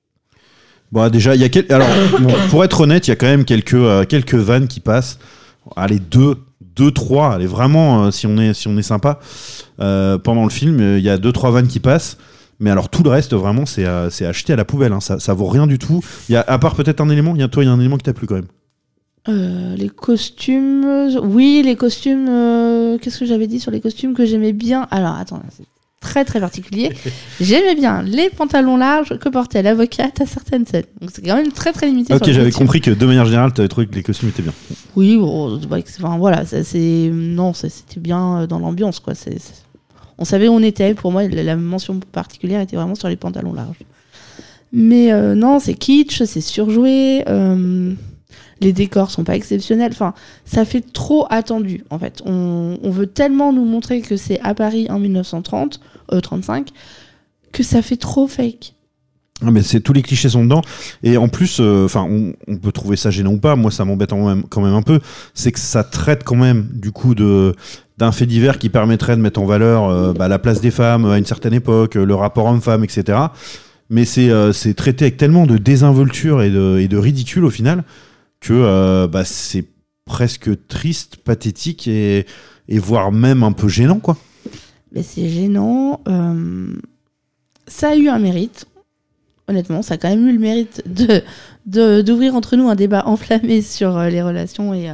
Bon, 0.91 1.09
déjà, 1.09 1.35
il 1.35 1.41
y 1.41 1.45
a. 1.45 1.75
Alors, 1.75 1.87
pour 2.49 2.63
être 2.63 2.81
honnête, 2.81 3.07
il 3.07 3.11
y 3.11 3.13
a 3.13 3.15
quand 3.15 3.25
même 3.27 3.45
quelques, 3.45 3.73
euh, 3.73 4.05
quelques 4.05 4.35
vannes 4.35 4.67
qui 4.67 4.79
passent. 4.79 5.19
Allez, 5.75 5.99
deux, 5.99 6.35
deux, 6.75 6.91
trois. 6.91 7.33
Allez, 7.33 7.47
vraiment, 7.47 8.05
euh, 8.05 8.11
si, 8.11 8.27
on 8.27 8.37
est, 8.37 8.53
si 8.53 8.67
on 8.67 8.77
est 8.77 8.83
sympa. 8.83 9.19
Euh, 9.79 10.17
pendant 10.17 10.43
le 10.43 10.49
film, 10.49 10.79
il 10.97 11.03
y 11.03 11.09
a 11.09 11.17
deux, 11.17 11.31
trois 11.31 11.51
vannes 11.51 11.67
qui 11.67 11.79
passent. 11.79 12.17
Mais 12.59 12.69
alors, 12.69 12.89
tout 12.89 13.03
le 13.03 13.09
reste, 13.09 13.33
vraiment, 13.33 13.65
c'est 13.65 13.85
c'est 14.11 14.25
acheté 14.25 14.53
à 14.53 14.55
la 14.55 14.63
poubelle. 14.63 14.93
hein. 14.93 15.01
Ça, 15.01 15.19
ça 15.19 15.33
vaut 15.33 15.47
rien 15.47 15.67
du 15.67 15.77
tout. 15.77 16.01
Y 16.29 16.35
a, 16.37 16.41
à 16.47 16.57
part 16.57 16.75
peut-être 16.75 17.01
un 17.01 17.09
élément, 17.09 17.33
il 17.35 17.41
y 17.41 17.43
a, 17.43 17.47
toi, 17.49 17.63
il 17.63 17.67
y 17.67 17.69
a 17.69 17.73
un 17.73 17.79
élément 17.79 17.97
qui 17.97 18.03
t'a 18.03 18.13
plu 18.13 18.27
quand 18.27 18.35
même. 18.35 18.47
Les 19.27 19.89
costumes 19.89 20.85
oui 21.23 21.63
les 21.65 21.75
costumes 21.75 22.27
qu'est-ce 23.01 23.17
que 23.17 23.25
j'avais 23.25 23.47
dit 23.47 23.59
sur 23.59 23.71
les 23.71 23.81
costumes 23.81 24.13
que 24.13 24.23
j'aimais 24.23 24.53
bien? 24.53 24.87
Alors 24.91 25.15
attends 25.15 25.41
c'est 25.49 25.65
très 26.05 26.23
très 26.23 26.39
particulier 26.39 26.91
j'aimais 27.41 27.75
bien 27.75 28.03
les 28.03 28.29
pantalons 28.29 28.77
larges 28.77 29.17
que 29.17 29.27
portait 29.29 29.63
l'avocate 29.63 30.21
à 30.21 30.25
certaines 30.27 30.65
scènes 30.65 30.85
donc 31.01 31.09
c'est 31.13 31.23
quand 31.25 31.35
même 31.35 31.51
très 31.51 31.73
très 31.73 31.87
limité 31.87 32.13
Ok, 32.13 32.29
j'avais 32.31 32.51
compris 32.51 32.79
que 32.79 32.91
de 32.91 33.05
manière 33.05 33.25
générale, 33.25 33.51
tu 33.53 33.61
avais 33.61 33.67
trouvé 33.67 33.87
que 33.87 33.95
les 33.95 34.03
costumes 34.03 34.29
étaient 34.29 34.43
bien. 34.43 34.53
Oui, 34.95 35.17
bon, 35.17 35.59
enfin, 35.99 36.17
voilà, 36.17 36.45
ça, 36.45 36.63
c'est 36.63 37.09
non, 37.11 37.53
ça, 37.53 37.67
c'était 37.69 37.99
bien 37.99 38.41
euh, 38.41 38.47
dans 38.47 38.59
l'ambiance 38.59 38.99
quoi. 38.99 39.15
C'est, 39.15 39.39
c'est- 39.39 39.63
On 40.17 40.23
savait 40.25 40.47
où 40.47 40.53
on 40.53 40.61
était. 40.63 40.93
Pour 40.93 41.11
moi, 41.11 41.27
la, 41.27 41.43
la 41.43 41.55
mention 41.55 41.99
particulière 42.11 42.61
était 42.61 42.75
vraiment 42.77 42.95
sur 42.95 43.09
les 43.09 43.15
pantalons 43.17 43.53
larges. 43.53 43.79
Mais 44.71 45.11
euh, 45.11 45.35
non, 45.35 45.59
c'est 45.59 45.73
kitsch, 45.73 46.23
c'est 46.23 46.41
surjoué. 46.41 47.23
euh, 47.27 47.93
les 48.65 48.73
décors 48.73 49.11
sont 49.11 49.23
pas 49.23 49.35
exceptionnels. 49.35 49.91
Enfin, 49.93 50.13
ça 50.43 50.65
fait 50.65 50.81
trop 50.81 51.27
attendu 51.29 51.83
en 51.91 51.99
fait. 51.99 52.21
On, 52.25 52.77
on 52.81 52.89
veut 52.89 53.07
tellement 53.07 53.53
nous 53.53 53.63
montrer 53.63 54.01
que 54.01 54.17
c'est 54.17 54.39
à 54.41 54.53
Paris 54.53 54.87
en 54.89 54.99
1930, 54.99 55.79
euh, 56.11 56.19
35, 56.19 56.69
que 57.53 57.63
ça 57.63 57.81
fait 57.81 57.97
trop 57.97 58.27
fake. 58.27 58.73
Ah, 59.45 59.51
mais 59.51 59.61
c'est 59.61 59.81
tous 59.81 59.91
les 59.93 60.01
clichés 60.01 60.29
sont 60.29 60.45
dedans 60.45 60.61
et 61.03 61.17
en 61.17 61.27
plus 61.27 61.57
euh, 61.59 61.83
enfin 61.83 62.07
on, 62.09 62.33
on 62.47 62.55
peut 62.55 62.71
trouver 62.71 62.95
ça 62.95 63.11
gênant 63.11 63.33
ou 63.33 63.37
pas 63.37 63.57
moi 63.57 63.69
ça 63.69 63.83
m'embête 63.83 64.11
quand 64.11 64.25
même, 64.25 64.43
quand 64.43 64.61
même 64.61 64.73
un 64.73 64.81
peu 64.81 65.01
c'est 65.33 65.51
que 65.51 65.59
ça 65.59 65.83
traite 65.83 66.23
quand 66.23 66.37
même 66.37 66.69
du 66.71 66.93
coup 66.93 67.15
de 67.15 67.53
d'un 67.97 68.13
fait 68.13 68.27
divers 68.27 68.57
qui 68.57 68.69
permettrait 68.69 69.17
de 69.17 69.21
mettre 69.21 69.41
en 69.41 69.45
valeur 69.45 69.89
euh, 69.89 70.13
bah, 70.13 70.29
la 70.29 70.39
place 70.39 70.61
des 70.61 70.71
femmes 70.71 71.03
à 71.05 71.17
une 71.17 71.25
certaine 71.25 71.53
époque 71.53 71.95
le 71.95 72.15
rapport 72.15 72.45
homme-femme 72.45 72.85
etc 72.85 73.19
mais 73.89 74.05
c'est 74.05 74.31
c'est 74.53 74.73
traité 74.73 75.03
avec 75.03 75.17
tellement 75.17 75.45
de 75.45 75.57
désinvolture 75.57 76.41
et 76.41 76.49
de, 76.49 76.77
et 76.79 76.87
de 76.87 76.97
ridicule 76.97 77.43
au 77.43 77.49
final 77.49 77.83
que 78.39 78.53
euh, 78.53 79.07
bah, 79.07 79.25
c'est 79.25 79.65
presque 80.05 80.67
triste, 80.67 81.17
pathétique 81.17 81.87
et, 81.87 82.25
voire 82.69 83.11
même 83.11 83.43
un 83.43 83.51
peu 83.51 83.67
gênant, 83.67 83.99
quoi. 83.99 84.17
Mais 84.91 85.03
c'est 85.03 85.27
gênant. 85.29 86.01
euh, 86.07 86.73
Ça 87.67 87.89
a 87.89 87.95
eu 87.95 88.07
un 88.07 88.19
mérite. 88.19 88.65
Honnêtement, 89.47 89.81
ça 89.81 89.95
a 89.95 89.97
quand 89.97 90.09
même 90.09 90.27
eu 90.27 90.31
le 90.33 90.39
mérite 90.39 90.83
de 90.85 91.21
d'ouvrir 92.01 92.35
entre 92.35 92.55
nous 92.55 92.67
un 92.69 92.75
débat 92.75 93.03
enflammé 93.07 93.61
sur 93.61 93.97
euh, 93.97 94.09
les 94.09 94.21
relations 94.21 94.73
et, 94.73 94.93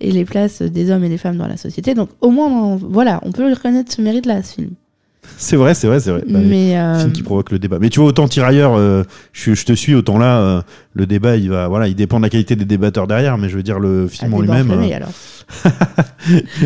et 0.00 0.10
les 0.12 0.24
places 0.24 0.62
des 0.62 0.90
hommes 0.90 1.04
et 1.04 1.08
des 1.08 1.18
femmes 1.18 1.36
dans 1.36 1.48
la 1.48 1.56
société. 1.56 1.94
Donc 1.94 2.10
au 2.20 2.30
moins, 2.30 2.46
on- 2.48 2.76
voilà, 2.76 3.20
on 3.24 3.32
peut 3.32 3.48
reconnaître 3.48 3.92
ce 3.92 4.00
mérite-là, 4.02 4.42
ce 4.42 4.54
film. 4.54 4.70
C'est 5.42 5.56
vrai, 5.56 5.74
c'est 5.74 5.86
vrai, 5.86 6.00
c'est 6.00 6.10
vrai. 6.10 6.22
Bah, 6.28 6.38
Mais 6.42 6.78
euh, 6.78 7.00
film 7.00 7.12
qui 7.12 7.22
provoque 7.22 7.50
le 7.50 7.58
débat. 7.58 7.78
Mais 7.80 7.90
tu 7.90 8.00
vois, 8.00 8.08
autant 8.08 8.28
tirailleur, 8.28 8.74
euh, 8.74 9.02
je, 9.32 9.54
je 9.54 9.64
te 9.64 9.72
suis, 9.72 9.94
autant 9.94 10.18
là, 10.18 10.38
euh, 10.38 10.62
le 10.94 11.06
débat, 11.06 11.36
il 11.36 11.50
va, 11.50 11.68
voilà, 11.68 11.88
il 11.88 11.94
dépend 11.94 12.18
de 12.18 12.24
la 12.24 12.30
qualité 12.30 12.56
des 12.56 12.64
débatteurs 12.64 13.06
derrière, 13.06 13.38
mais 13.38 13.48
je 13.48 13.56
veux 13.56 13.62
dire, 13.62 13.78
le 13.78 14.04
un 14.04 14.08
film 14.08 14.34
en 14.34 14.40
lui-même. 14.40 14.68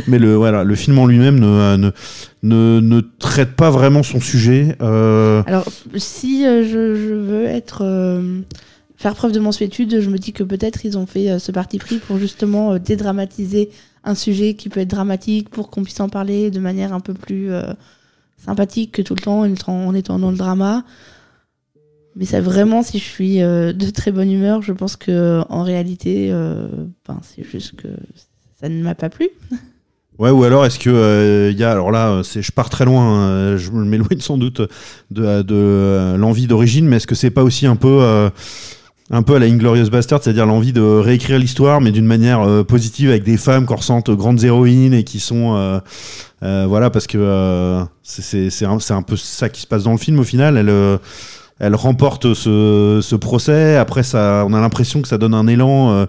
mais 0.07 0.19
le, 0.19 0.35
voilà, 0.35 0.65
le 0.65 0.75
film 0.75 0.99
en 0.99 1.07
lui-même 1.07 1.39
ne, 1.39 1.77
ne, 1.77 1.91
ne, 2.43 2.81
ne 2.81 3.01
traite 3.19 3.53
pas 3.53 3.71
vraiment 3.71 4.03
son 4.03 4.21
sujet. 4.21 4.77
Alors, 4.81 5.67
si 5.97 6.45
je, 6.45 6.95
je 6.95 7.15
veux 7.15 7.47
être 7.47 7.83
faire 8.97 9.15
preuve 9.15 9.33
de 9.33 9.41
mansuétude, 9.41 10.01
je 10.01 10.11
me 10.11 10.19
dis 10.19 10.33
que 10.33 10.43
peut-être 10.43 10.85
ils 10.85 10.97
ont 10.97 11.07
fait 11.07 11.39
ce 11.39 11.53
parti 11.53 11.79
pris 11.79 11.99
pour 11.99 12.19
justement 12.19 12.79
dédramatiser 12.79 13.71
un 14.05 14.15
sujet 14.15 14.55
qui 14.55 14.69
peut 14.69 14.81
être 14.81 14.91
dramatique, 14.91 15.49
pour 15.49 15.71
qu'on 15.71 15.83
puisse 15.83 16.01
en 16.01 16.09
parler 16.09 16.51
de 16.51 16.61
manière 16.61 16.93
un 16.93 17.01
peu 17.01 17.15
plus 17.15 17.51
sympathique 18.37 18.93
que 18.93 19.03
tout 19.03 19.15
le 19.15 19.21
temps 19.21 19.41
en 19.41 19.95
étant, 19.95 20.19
dans 20.19 20.31
le 20.31 20.37
drama. 20.37 20.85
Mais 22.15 22.25
ça 22.25 22.41
vraiment, 22.41 22.83
si 22.83 22.99
je 22.99 23.05
suis 23.05 23.43
euh, 23.43 23.73
de 23.73 23.91
très 23.91 24.11
bonne 24.11 24.31
humeur, 24.31 24.63
je 24.63 24.73
pense 24.73 24.97
que 24.97 25.43
en 25.51 25.63
réalité, 25.63 26.29
euh, 26.31 26.69
ben, 27.07 27.21
c'est 27.23 27.45
juste 27.45 27.77
que 27.77 27.89
ça 28.59 28.69
ne 28.69 28.83
m'a 28.83 28.95
pas 28.95 29.11
plu. 29.11 29.29
Ouais, 30.19 30.31
ou 30.31 30.45
alors 30.45 30.65
est-ce 30.65 30.79
que 30.79 30.89
euh, 30.89 31.51
il 31.51 31.59
y 31.59 31.65
a 31.65 31.71
alors 31.71 31.91
là, 31.91 32.09
euh, 32.09 32.23
c'est 32.23 32.41
je 32.41 32.51
pars 32.51 32.71
très 32.71 32.87
loin, 32.87 33.29
euh, 33.29 33.59
je 33.59 33.71
m'éloigne 33.71 34.21
sans 34.21 34.39
doute 34.39 34.63
de, 35.11 35.43
de 35.43 35.55
euh, 35.55 36.17
l'envie 36.17 36.47
d'origine, 36.47 36.87
mais 36.87 36.97
est-ce 36.97 37.07
que 37.07 37.15
c'est 37.15 37.31
pas 37.31 37.43
aussi 37.43 37.67
un 37.67 37.77
peu 37.77 37.99
euh, 38.01 38.31
un 39.11 39.23
peu 39.23 39.37
à 39.37 39.39
la 39.39 39.47
Inglorious 39.47 39.89
Bastard, 39.89 40.21
c'est-à-dire 40.23 40.47
l'envie 40.47 40.73
de 40.73 40.81
réécrire 40.81 41.39
l'histoire, 41.39 41.81
mais 41.81 41.93
d'une 41.93 42.07
manière 42.07 42.41
euh, 42.41 42.65
positive 42.65 43.11
avec 43.11 43.23
des 43.23 43.37
femmes 43.37 43.65
qu'on 43.65 43.77
ressentent 43.77 44.11
grandes 44.11 44.43
héroïnes 44.43 44.95
et 44.95 45.05
qui 45.05 45.21
sont 45.21 45.55
euh, 45.55 45.79
euh, 46.43 46.67
voilà 46.69 46.91
parce 46.91 47.07
que 47.07 47.85
c'est 48.03 48.65
un, 48.65 48.79
un 48.91 49.03
peu 49.03 49.17
ça 49.17 49.49
qui 49.49 49.61
se 49.61 49.67
passe 49.67 49.85
dans 49.85 49.93
le 49.93 49.99
film 49.99 50.19
au 50.19 50.25
final. 50.25 50.57
Elle 50.57 50.99
elle 51.59 51.75
remporte 51.75 52.35
ce, 52.35 53.01
ce 53.03 53.17
procès. 53.17 53.77
Après, 53.77 54.03
ça, 54.03 54.45
on 54.47 54.53
a 54.53 54.61
l'impression 54.61 55.01
que 55.01 55.09
ça 55.09 55.17
donne 55.17 55.33
un 55.33 55.47
élan 55.47 56.07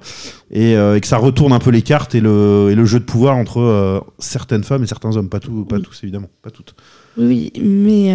et, 0.52 0.74
et 0.74 1.00
que 1.00 1.08
ça 1.08 1.16
retourne 1.16 1.54
un 1.54 1.60
peu 1.60 1.70
les 1.70 1.84
cartes 1.84 2.16
et 2.16 2.20
le, 2.20 2.68
et 2.70 2.76
le 2.76 2.84
jeu 2.84 3.00
de 3.00 3.06
pouvoir 3.06 3.38
entre 3.38 4.04
certaines 4.20 4.66
femmes 4.66 4.84
et 4.84 4.88
certains 4.88 5.16
hommes. 5.16 5.30
Pas, 5.30 5.40
tout, 5.40 5.64
pas 5.64 5.80
tous, 5.80 6.02
évidemment. 6.04 6.28
Pas 6.42 6.50
toutes. 6.50 6.76
Oui, 7.18 7.54
mais 7.62 8.14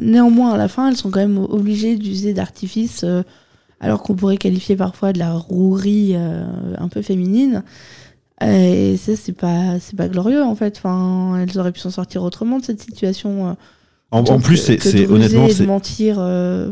néanmoins, 0.00 0.54
à 0.54 0.56
la 0.56 0.68
fin, 0.68 0.88
elles 0.88 0.96
sont 0.96 1.10
quand 1.10 1.20
même 1.20 1.36
obligées 1.36 1.98
d'user 1.98 2.32
d'artifices, 2.32 3.04
alors 3.80 4.02
qu'on 4.02 4.14
pourrait 4.14 4.36
qualifier 4.36 4.76
parfois 4.76 5.12
de 5.12 5.18
la 5.18 5.32
rouerie 5.32 6.12
euh, 6.14 6.44
un 6.78 6.88
peu 6.88 7.02
féminine. 7.02 7.64
Et 8.42 8.96
ça, 8.96 9.16
c'est 9.16 9.32
pas, 9.32 9.78
c'est 9.80 9.96
pas 9.96 10.08
glorieux, 10.08 10.42
en 10.42 10.54
fait. 10.54 10.78
Enfin, 10.78 11.38
elles 11.38 11.58
auraient 11.58 11.72
pu 11.72 11.80
s'en 11.80 11.90
sortir 11.90 12.22
autrement 12.22 12.58
de 12.58 12.64
cette 12.64 12.80
situation. 12.80 13.48
euh, 13.48 13.52
En, 14.10 14.40
plus, 14.40 14.56
c'est 14.56 15.06
honnêtement, 15.06 15.48
c'est 15.48 15.66
mentir. 15.66 16.16
euh, 16.18 16.70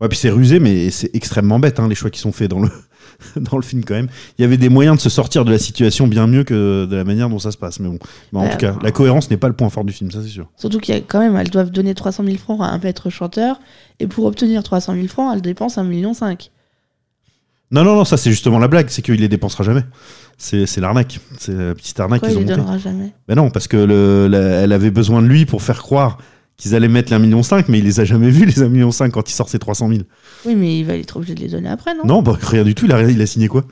ouais, 0.00 0.08
puis 0.08 0.18
c'est 0.18 0.30
rusé, 0.30 0.60
mais 0.60 0.90
c'est 0.90 1.14
extrêmement 1.14 1.58
bête 1.58 1.80
hein, 1.80 1.88
les 1.88 1.94
choix 1.94 2.10
qui 2.10 2.20
sont 2.20 2.32
faits 2.32 2.50
dans 2.50 2.60
le 2.60 2.68
dans 3.36 3.56
le 3.56 3.62
film 3.62 3.84
quand 3.84 3.94
même. 3.94 4.08
Il 4.38 4.42
y 4.42 4.44
avait 4.44 4.56
des 4.56 4.68
moyens 4.68 4.96
de 4.96 5.00
se 5.02 5.08
sortir 5.10 5.44
de 5.44 5.50
la 5.50 5.58
situation 5.58 6.06
bien 6.06 6.26
mieux 6.26 6.44
que 6.44 6.86
de 6.86 6.96
la 6.96 7.04
manière 7.04 7.28
dont 7.30 7.38
ça 7.38 7.50
se 7.50 7.56
passe. 7.58 7.80
Mais 7.80 7.88
bon, 7.88 7.98
Bah, 8.32 8.40
en 8.40 8.48
tout 8.48 8.56
cas, 8.58 8.76
la 8.82 8.92
cohérence 8.92 9.30
n'est 9.30 9.36
pas 9.36 9.48
le 9.48 9.54
point 9.54 9.68
fort 9.70 9.84
du 9.84 9.92
film, 9.92 10.10
ça 10.10 10.18
c'est 10.22 10.28
sûr. 10.28 10.48
Surtout 10.56 10.78
qu'il 10.80 10.94
y 10.94 10.98
a 10.98 11.00
quand 11.00 11.20
même, 11.20 11.36
elles 11.36 11.50
doivent 11.50 11.70
donner 11.70 11.94
300 11.94 12.24
000 12.24 12.36
francs 12.38 12.60
à 12.60 12.66
un 12.66 12.78
maître 12.78 13.10
chanteur, 13.10 13.58
et 14.00 14.06
pour 14.06 14.24
obtenir 14.26 14.62
300 14.62 14.94
000 14.94 15.06
francs, 15.08 15.32
elles 15.34 15.42
dépensent 15.42 15.82
1,5 15.82 15.86
million. 15.88 16.12
Non, 17.72 17.82
non, 17.82 17.96
non, 17.96 18.04
ça 18.04 18.16
c'est 18.16 18.30
justement 18.30 18.58
la 18.60 18.68
blague, 18.68 18.88
c'est 18.90 19.02
qu'il 19.02 19.20
les 19.20 19.28
dépensera 19.28 19.64
jamais. 19.64 19.82
C'est 20.38 20.66
l'arnaque, 20.78 21.18
c'est 21.38 21.52
la 21.54 21.74
petite 21.74 21.98
arnaque 21.98 22.22
qu'ils 22.22 22.30
il 22.32 22.36
ont 22.36 22.40
les 22.40 22.44
montée. 22.46 22.56
donnera 22.56 22.78
jamais? 22.78 23.12
Ben 23.26 23.34
non, 23.34 23.50
parce 23.50 23.66
que 23.68 23.76
le, 23.76 24.28
la- 24.28 24.38
elle 24.60 24.72
avait 24.72 24.90
besoin 24.90 25.20
de 25.22 25.26
lui 25.26 25.46
pour 25.46 25.62
faire 25.62 25.82
croire 25.82 26.18
qu'ils 26.56 26.74
allaient 26.74 26.88
mettre 26.88 27.12
les 27.12 27.18
1,5 27.18 27.22
million, 27.22 27.42
mais 27.68 27.78
il 27.78 27.84
les 27.84 28.00
a 28.00 28.04
jamais 28.04 28.30
vus, 28.30 28.44
les 28.46 28.52
1,5 28.54 28.68
million 28.68 28.90
quand 29.12 29.28
il 29.30 29.34
sort 29.34 29.48
ses 29.48 29.58
300 29.58 29.88
000. 29.88 30.00
Oui, 30.44 30.54
mais 30.54 30.78
il 30.78 30.84
va 30.84 30.94
être 30.96 31.16
obligé 31.16 31.34
de 31.34 31.40
les 31.40 31.48
donner 31.48 31.68
après, 31.68 31.94
non? 31.94 32.04
Non, 32.04 32.22
bah, 32.22 32.36
rien 32.40 32.64
du 32.64 32.74
tout, 32.74 32.86
il 32.86 32.92
a, 32.92 33.02
il 33.02 33.20
a 33.20 33.26
signé 33.26 33.48
quoi? 33.48 33.64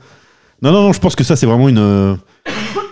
Non, 0.61 0.71
non, 0.71 0.83
non, 0.83 0.93
je 0.93 0.99
pense 0.99 1.15
que 1.15 1.23
ça 1.23 1.35
c'est 1.35 1.45
vraiment 1.45 1.67
une. 1.69 1.77
euh, 1.79 2.15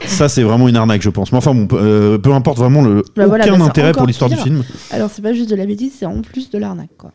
Ça 0.06 0.28
c'est 0.28 0.44
vraiment 0.44 0.68
une 0.68 0.76
arnaque, 0.76 1.02
je 1.02 1.10
pense. 1.10 1.32
Mais 1.32 1.38
enfin, 1.38 1.54
bon, 1.54 1.66
peu, 1.68 1.78
euh, 1.80 2.18
peu 2.18 2.34
importe 2.34 2.58
vraiment 2.58 2.82
le, 2.82 3.04
Bah 3.16 3.26
voilà, 3.28 3.46
aucun 3.46 3.54
bah 3.54 3.60
c'est 3.64 3.70
intérêt 3.70 3.92
pour 3.94 4.06
l'histoire 4.06 4.30
du 4.30 4.36
pire. 4.36 4.44
film. 4.44 4.64
Alors, 4.92 5.10
c'est 5.10 5.22
pas 5.22 5.34
juste 5.34 5.50
de 5.50 5.56
la 5.56 5.66
bêtise, 5.66 5.94
c'est 5.98 6.06
en 6.06 6.22
plus 6.22 6.50
de 6.50 6.58
l'arnaque, 6.58 6.90
quoi. 6.98 7.12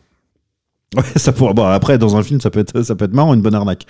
Ouais, 0.97 1.03
ça 1.17 1.33
pourra. 1.33 1.53
Bon, 1.53 1.65
après, 1.67 1.99
dans 1.99 2.17
un 2.17 2.23
film, 2.23 2.41
ça 2.41 2.49
peut 2.49 2.61
être, 2.61 2.83
ça 2.83 2.95
peut 2.95 3.05
être 3.05 3.13
marrant, 3.13 3.35
une 3.35 3.43
bonne 3.43 3.55
arnaque. 3.55 3.85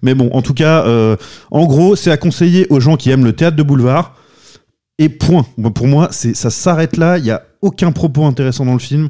Mais 0.00 0.14
bon, 0.14 0.30
en 0.32 0.40
tout 0.40 0.54
cas, 0.54 0.82
euh, 0.86 1.16
en 1.50 1.66
gros, 1.66 1.94
c'est 1.94 2.10
à 2.10 2.16
conseiller 2.16 2.66
aux 2.70 2.80
gens 2.80 2.96
qui 2.96 3.10
aiment 3.10 3.24
le 3.26 3.34
théâtre 3.34 3.56
de 3.56 3.62
boulevard. 3.62 4.14
Et 4.98 5.10
point. 5.10 5.44
Bon, 5.58 5.70
pour 5.70 5.86
moi, 5.86 6.08
c'est, 6.10 6.34
ça 6.34 6.48
s'arrête 6.48 6.96
là. 6.96 7.18
Il 7.18 7.26
y 7.26 7.30
a 7.30 7.42
aucun 7.62 7.92
propos 7.92 8.24
intéressant 8.24 8.64
dans 8.64 8.72
le 8.72 8.78
film. 8.78 9.08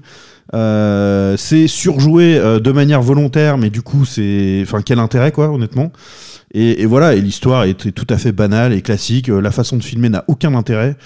Euh, 0.55 1.37
c'est 1.37 1.67
surjoué 1.67 2.37
euh, 2.37 2.59
de 2.59 2.73
manière 2.73 3.03
volontaire, 3.03 3.59
mais 3.59 3.71
du 3.71 3.83
coup, 3.83 4.05
c'est, 4.05 4.61
enfin, 4.63 4.81
quel 4.83 4.99
intérêt, 4.99 5.33
quoi, 5.33 5.51
honnêtement. 5.51 5.93
Et, 6.55 6.87
voilà. 6.87 7.15
Et 7.15 7.21
l'histoire 7.21 7.65
est, 7.65 7.75
tout 7.75 8.07
à 8.09 8.17
fait 8.17 8.33
banale 8.33 8.73
et 8.73 8.83
classique. 8.83 9.29
Euh, 9.29 9.41
La 9.41 9.51
façon 9.51 9.77
de 9.77 9.83
filmer 9.83 10.09
n'a 10.09 10.25
aucun 10.29 10.55
intérêt. 10.55 10.97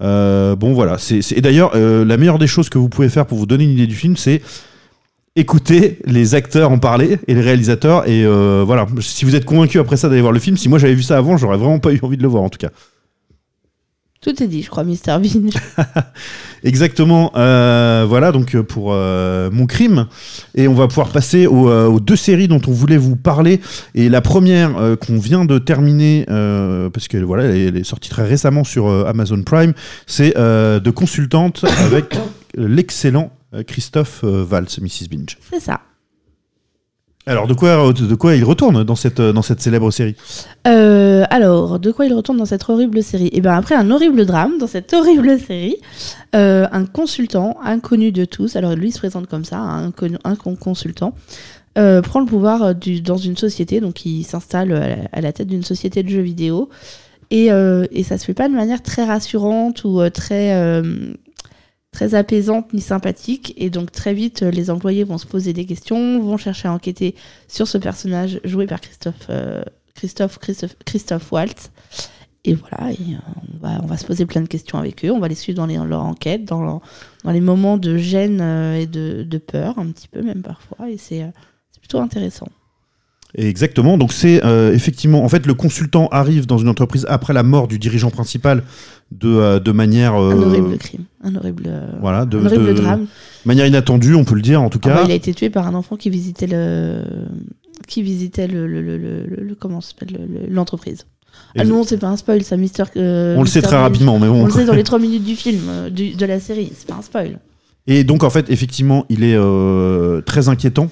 Bon, 0.00 0.72
voilà. 0.74 0.96
C'est, 0.98 1.32
et 1.32 1.40
d'ailleurs, 1.40 1.76
la 1.76 2.16
meilleure 2.16 2.38
des 2.38 2.46
choses 2.46 2.68
que 2.68 2.78
vous 2.78 2.88
pouvez 2.88 3.08
faire 3.08 3.26
pour 3.26 3.36
vous 3.36 3.46
donner 3.46 3.64
une 3.64 3.72
idée 3.72 3.86
du 3.86 3.96
film, 3.96 4.16
c'est 4.16 4.40
écoutez 5.36 5.98
les 6.04 6.34
acteurs 6.34 6.70
en 6.70 6.78
parler 6.78 7.18
et 7.28 7.34
les 7.34 7.40
réalisateurs 7.40 8.08
et 8.08 8.26
voilà 8.64 8.86
si 9.00 9.24
vous 9.24 9.36
êtes 9.36 9.44
convaincu 9.44 9.78
après 9.78 9.96
ça 9.96 10.08
d'aller 10.08 10.20
voir 10.20 10.32
le 10.32 10.40
film 10.40 10.56
si 10.56 10.68
moi 10.68 10.80
j'avais 10.80 10.94
vu 10.94 11.04
ça 11.04 11.16
avant 11.16 11.36
j'aurais 11.36 11.58
vraiment 11.58 11.78
pas 11.78 11.92
eu 11.92 12.00
envie 12.02 12.16
de 12.16 12.22
le 12.22 12.28
voir 12.28 12.42
en 12.42 12.48
tout 12.48 12.58
cas 12.58 12.70
Tout 14.20 14.42
est 14.42 14.48
dit, 14.48 14.62
je 14.62 14.70
crois, 14.70 14.84
Mr. 14.84 15.18
Bean. 15.20 15.50
exactement 16.64 17.32
euh, 17.36 18.04
voilà 18.08 18.32
donc 18.32 18.54
euh, 18.54 18.62
pour 18.62 18.92
euh, 18.92 19.50
mon 19.52 19.66
crime 19.66 20.06
et 20.56 20.66
on 20.66 20.74
va 20.74 20.88
pouvoir 20.88 21.10
passer 21.10 21.46
aux, 21.46 21.70
aux 21.70 22.00
deux 22.00 22.16
séries 22.16 22.48
dont 22.48 22.60
on 22.66 22.72
voulait 22.72 22.96
vous 22.96 23.16
parler 23.16 23.60
et 23.94 24.08
la 24.08 24.20
première 24.20 24.76
euh, 24.76 24.96
qu'on 24.96 25.18
vient 25.18 25.44
de 25.44 25.58
terminer 25.58 26.24
parce 26.26 27.08
que 27.08 27.18
voilà 27.18 27.44
elle 27.44 27.76
est, 27.76 27.84
sortie 27.84 28.10
très 28.10 28.24
récemment 28.24 28.64
sur 28.64 28.88
Amazon 29.06 29.42
Prime 29.42 29.72
c'est 30.06 30.34
de 30.36 30.90
consultante 30.90 31.64
avec 31.64 32.16
l'excellent 32.54 33.32
Christophe 33.66 34.24
Valls 34.24 34.66
Mrs 34.80 35.08
Binge 35.10 35.38
c'est 35.50 35.60
ça. 35.60 35.80
Alors 37.28 37.46
de 37.46 37.54
quoi 38.14 38.34
il 38.34 38.44
retourne 38.44 38.84
dans 38.84 38.96
cette 38.96 39.60
célèbre 39.60 39.90
série 39.90 40.14
Euh, 40.66 41.24
alors, 41.30 41.78
de 41.78 41.90
quoi 41.92 42.06
il 42.06 42.14
retourne 42.14 42.38
dans 42.38 42.44
cette 42.46 42.68
horrible 42.68 43.02
série 43.02 43.30
Eh 43.32 43.40
bien, 43.40 43.52
après 43.52 43.74
un 43.74 43.90
horrible 43.90 44.24
drame, 44.26 44.58
dans 44.58 44.66
cette 44.66 44.92
horrible 44.92 45.38
série, 45.38 45.76
euh, 46.34 46.66
un 46.72 46.84
consultant 46.86 47.56
inconnu 47.64 48.12
de 48.12 48.24
tous, 48.24 48.56
alors 48.56 48.74
lui 48.74 48.90
se 48.92 48.98
présente 48.98 49.26
comme 49.26 49.44
ça, 49.44 49.58
un, 49.58 49.92
consultant, 50.56 51.14
euh, 51.76 52.02
prend 52.02 52.20
le 52.20 52.26
pouvoir 52.26 52.74
dans 53.04 53.16
une 53.18 53.36
société, 53.36 53.80
donc 53.80 54.04
il 54.04 54.24
s'installe 54.24 55.08
à, 55.12 55.20
la- 55.20 55.32
tête 55.32 55.48
d'une 55.48 55.62
société 55.64 56.02
de 56.02 56.08
jeux 56.08 56.20
vidéo, 56.22 56.68
et, 57.30 57.46
et 57.92 58.02
ça 58.04 58.16
se 58.18 58.24
fait 58.24 58.34
pas 58.34 58.48
de 58.48 58.54
manière 58.54 58.82
très 58.82 59.04
rassurante 59.04 59.84
ou 59.84 60.00
très, 60.10 60.82
très 61.90 62.14
apaisante 62.14 62.72
ni 62.74 62.80
sympathique, 62.80 63.54
et 63.56 63.70
donc 63.70 63.90
très 63.92 64.14
vite 64.14 64.42
euh, 64.42 64.50
les 64.50 64.70
employés 64.70 65.04
vont 65.04 65.18
se 65.18 65.26
poser 65.26 65.52
des 65.52 65.64
questions, 65.64 66.20
vont 66.20 66.36
chercher 66.36 66.68
à 66.68 66.72
enquêter 66.72 67.14
sur 67.48 67.66
ce 67.66 67.78
personnage 67.78 68.40
joué 68.44 68.66
par 68.66 68.80
Christophe. 68.80 69.26
euh, 69.30 69.62
Christophe, 69.94 70.38
Christophe, 70.84 71.32
Waltz. 71.32 71.70
Et 72.44 72.54
voilà, 72.54 72.92
euh, 72.92 73.14
on, 73.54 73.66
va, 73.66 73.80
on 73.82 73.86
va 73.86 73.96
se 73.96 74.06
poser 74.06 74.26
plein 74.26 74.42
de 74.42 74.46
questions 74.46 74.78
avec 74.78 75.04
eux, 75.04 75.10
on 75.10 75.18
va 75.18 75.26
les 75.28 75.34
suivre 75.34 75.56
dans, 75.56 75.84
leur 75.84 76.04
enquête, 76.04 76.44
dans, 76.44 76.80
dans 77.24 77.30
les 77.32 77.40
moments 77.40 77.78
de 77.78 77.96
gêne 77.96 78.40
et 78.40 78.86
de, 78.86 79.24
de 79.24 79.38
peur, 79.38 79.78
un 79.78 79.86
petit 79.86 80.06
peu 80.06 80.22
même 80.22 80.42
parfois, 80.42 80.88
et 80.88 80.98
c'est 80.98 81.26
plutôt 81.80 81.98
intéressant. 81.98 82.48
Exactement. 83.34 83.98
Donc 83.98 84.12
c'est 84.12 84.40
effectivement, 84.72 85.24
en 85.24 85.28
fait, 85.28 85.46
le 85.46 85.54
consultant 85.54 86.06
arrive 86.12 86.46
dans 86.46 86.58
une 86.58 86.68
entreprise 86.68 87.04
après 87.08 87.32
la 87.34 87.42
mort 87.42 87.66
du 87.66 87.78
dirigeant 87.80 88.10
principal 88.10 88.62
de, 89.10 89.28
euh, 89.28 89.58
de 89.60 89.72
manière, 89.72 90.14
euh, 90.20 90.32
Un 90.32 90.42
horrible 90.42 90.76
crime, 90.78 91.04
un 91.24 91.34
horrible, 91.36 91.64
euh, 91.66 91.86
voilà, 92.00 92.26
de, 92.26 92.38
un 92.38 92.46
horrible 92.46 92.66
de 92.68 92.72
drame. 92.74 93.06
manière 93.46 93.66
inattendue, 93.66 94.14
on 94.14 94.24
peut 94.24 94.34
le 94.34 94.42
dire 94.42 94.60
en 94.62 94.68
tout 94.68 94.80
Ah 94.84 94.88
bah, 94.88 94.94
cas. 94.96 95.04
il 95.06 95.10
a 95.12 95.14
été 95.14 95.32
tué 95.34 95.48
par 95.50 95.66
un 95.66 95.74
enfant 95.74 95.96
qui 95.96 96.10
visitait 96.10 96.46
le, 96.46 97.02
qui 97.86 98.02
visitait 98.02 98.46
le, 98.46 98.66
le, 98.66 98.82
le, 98.82 99.54
comment 99.58 99.80
s'appelle, 99.80 100.10
le- 100.12 100.40
le- 100.40 100.54
l'entreprise. 100.54 101.06
Ah 101.56 101.64
non, 101.64 101.82
c'est 101.84 101.96
pas 101.98 102.08
un 102.08 102.16
spoil, 102.16 102.42
ça, 102.42 102.56
Mister. 102.56 102.84
euh, 102.96 103.36
on 103.36 103.40
le 103.40 103.46
sait 103.46 103.62
très 103.62 103.76
rapidement, 103.78 104.18
mais 104.18 104.28
On 104.28 104.40
bon. 104.40 104.44
le 104.46 104.50
sait 104.52 104.64
dans 104.66 104.74
les 104.74 104.82
3 104.84 104.98
minutes 104.98 105.24
du 105.24 105.36
film, 105.36 105.88
du- 105.90 106.14
de 106.14 106.26
la 106.26 106.40
série, 106.40 106.70
c'est 106.76 106.86
pas 106.86 106.96
un 106.96 107.02
spoil. 107.02 107.38
Et 107.90 108.04
donc 108.04 108.22
en 108.22 108.28
fait, 108.28 108.50
effectivement, 108.50 109.06
il 109.08 109.24
est 109.24 109.34
euh, 109.34 110.20
très 110.20 110.50
inquiétant 110.50 110.90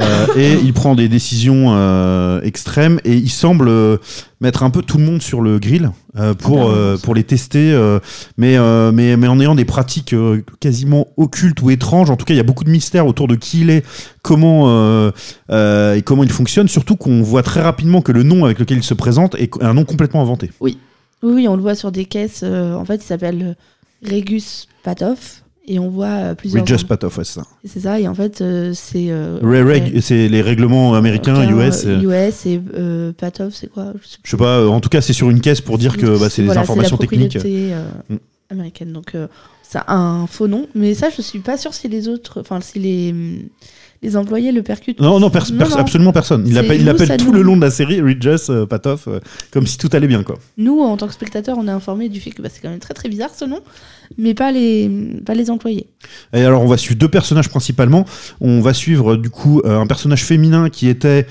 euh, 0.00 0.26
et 0.36 0.54
il 0.54 0.72
prend 0.72 0.94
des 0.94 1.06
décisions 1.06 1.74
euh, 1.74 2.40
extrêmes 2.40 2.98
et 3.04 3.12
il 3.14 3.28
semble 3.28 3.70
mettre 4.40 4.62
un 4.62 4.70
peu 4.70 4.80
tout 4.80 4.96
le 4.96 5.04
monde 5.04 5.20
sur 5.20 5.42
le 5.42 5.58
grill 5.58 5.90
euh, 6.18 6.32
pour 6.32 6.62
Ah, 6.62 6.74
euh, 6.74 6.96
pour 6.96 7.14
les 7.14 7.24
tester, 7.24 7.72
euh, 7.72 7.98
mais 8.38 8.56
euh, 8.56 8.90
mais 8.90 9.18
mais 9.18 9.28
en 9.28 9.38
ayant 9.38 9.54
des 9.54 9.66
pratiques 9.66 10.14
euh, 10.14 10.42
quasiment 10.60 11.08
occultes 11.18 11.60
ou 11.60 11.68
étranges. 11.68 12.08
En 12.08 12.16
tout 12.16 12.24
cas, 12.24 12.32
il 12.32 12.38
y 12.38 12.40
a 12.40 12.44
beaucoup 12.44 12.64
de 12.64 12.70
mystères 12.70 13.06
autour 13.06 13.28
de 13.28 13.34
qui 13.36 13.60
il 13.60 13.68
est, 13.68 13.84
comment 14.22 14.64
euh, 14.68 15.10
euh, 15.50 15.94
et 15.94 16.00
comment 16.00 16.24
il 16.24 16.32
fonctionne. 16.32 16.68
Surtout 16.68 16.96
qu'on 16.96 17.20
voit 17.20 17.42
très 17.42 17.60
rapidement 17.60 18.00
que 18.00 18.12
le 18.12 18.22
nom 18.22 18.46
avec 18.46 18.58
lequel 18.58 18.78
il 18.78 18.82
se 18.82 18.94
présente 18.94 19.34
est 19.34 19.50
un 19.62 19.74
nom 19.74 19.84
complètement 19.84 20.22
inventé. 20.22 20.50
Oui, 20.60 20.78
oui, 21.22 21.48
on 21.48 21.54
le 21.54 21.60
voit 21.60 21.74
sur 21.74 21.92
des 21.92 22.06
caisses. 22.06 22.40
euh, 22.44 22.72
en 22.74 22.86
fait, 22.86 22.96
il 23.04 23.06
s'appelle 23.06 23.56
Regus 24.02 24.68
Patoff. 24.82 25.39
Et 25.66 25.78
on 25.78 25.88
voit 25.90 26.06
euh, 26.06 26.34
plusieurs. 26.34 26.62
Regus 26.64 26.82
Patoff, 26.84 27.18
ouais, 27.18 27.24
c'est 27.24 27.34
ça. 27.40 27.46
C'est 27.64 27.80
ça, 27.80 28.00
et 28.00 28.08
en 28.08 28.14
fait, 28.14 28.40
euh, 28.40 28.72
c'est. 28.74 29.06
euh, 29.10 29.38
Reg, 29.42 30.00
c'est 30.00 30.26
les 30.28 30.42
règlements 30.42 30.94
américains, 30.94 31.36
euh, 31.36 31.68
US. 31.68 31.84
euh, 31.86 32.00
US 32.28 32.46
et 32.46 32.60
euh, 32.74 33.12
Patoff, 33.12 33.54
c'est 33.54 33.68
quoi 33.68 33.92
Je 34.02 34.08
sais 34.08 34.16
Je 34.24 34.30
sais 34.30 34.36
pas, 34.36 34.66
en 34.66 34.80
tout 34.80 34.88
cas, 34.88 35.00
c'est 35.00 35.12
sur 35.12 35.30
une 35.30 35.40
caisse 35.40 35.60
pour 35.60 35.78
dire 35.78 35.96
que 35.96 36.18
bah, 36.18 36.28
c'est 36.30 36.42
des 36.42 36.46
Voilà, 36.46 36.62
informations 36.62 36.96
la 37.00 37.06
techniques. 37.06 37.36
Mm. 37.36 38.16
américaine. 38.50 38.92
Donc, 38.92 39.14
ça 39.62 39.80
a 39.86 39.94
un 39.94 40.26
faux 40.26 40.48
nom. 40.48 40.66
Mais 40.74 40.94
ça, 40.94 41.08
je 41.16 41.22
suis 41.22 41.38
pas 41.38 41.56
sûre 41.56 41.74
si 41.74 41.86
les 41.88 42.08
autres. 42.08 42.40
Enfin, 42.40 42.60
si 42.60 42.78
les, 42.80 43.14
les 44.02 44.16
employés 44.16 44.50
le 44.50 44.62
percutent. 44.62 45.00
Non, 45.00 45.20
non, 45.20 45.28
pers- 45.28 45.50
Non, 45.52 45.58
pers- 45.58 45.70
non. 45.70 45.76
absolument 45.76 46.12
personne. 46.12 46.44
Il 46.46 46.54
C'est 46.54 46.58
appelle, 46.60 46.80
il 46.80 47.16
tout 47.18 47.26
nous. 47.26 47.32
le 47.32 47.42
long 47.42 47.56
de 47.56 47.60
la 47.62 47.70
série 47.70 48.00
Regis 48.00 48.46
euh, 48.50 48.64
Patoff 48.64 49.08
euh, 49.08 49.20
comme 49.50 49.66
si 49.66 49.76
tout 49.76 49.90
allait 49.92 50.06
bien, 50.06 50.22
quoi. 50.22 50.38
Nous, 50.56 50.80
en 50.80 50.96
tant 50.96 51.06
que 51.06 51.12
spectateurs, 51.12 51.58
on 51.58 51.68
est 51.68 51.70
informés 51.72 52.08
du 52.08 52.18
fait 52.20 52.30
que 52.30 52.40
bah, 52.40 52.48
c'est 52.50 52.60
quand 52.62 52.70
même 52.70 52.78
très 52.78 52.94
très 52.94 53.08
bizarre 53.10 53.30
ce 53.36 53.44
nom, 53.44 53.60
mais 54.16 54.32
pas 54.34 54.52
les, 54.52 54.88
pas 55.26 55.34
les 55.34 55.50
employés. 55.50 55.86
Et 56.32 56.42
alors, 56.42 56.62
on 56.62 56.66
va 56.66 56.78
suivre 56.78 56.98
deux 56.98 57.08
personnages 57.08 57.48
principalement. 57.50 58.06
On 58.40 58.60
va 58.60 58.72
suivre, 58.72 59.16
du 59.16 59.28
coup, 59.28 59.60
euh, 59.66 59.78
un 59.78 59.86
personnage 59.86 60.24
féminin 60.24 60.70
qui 60.70 60.88
était 60.88 61.26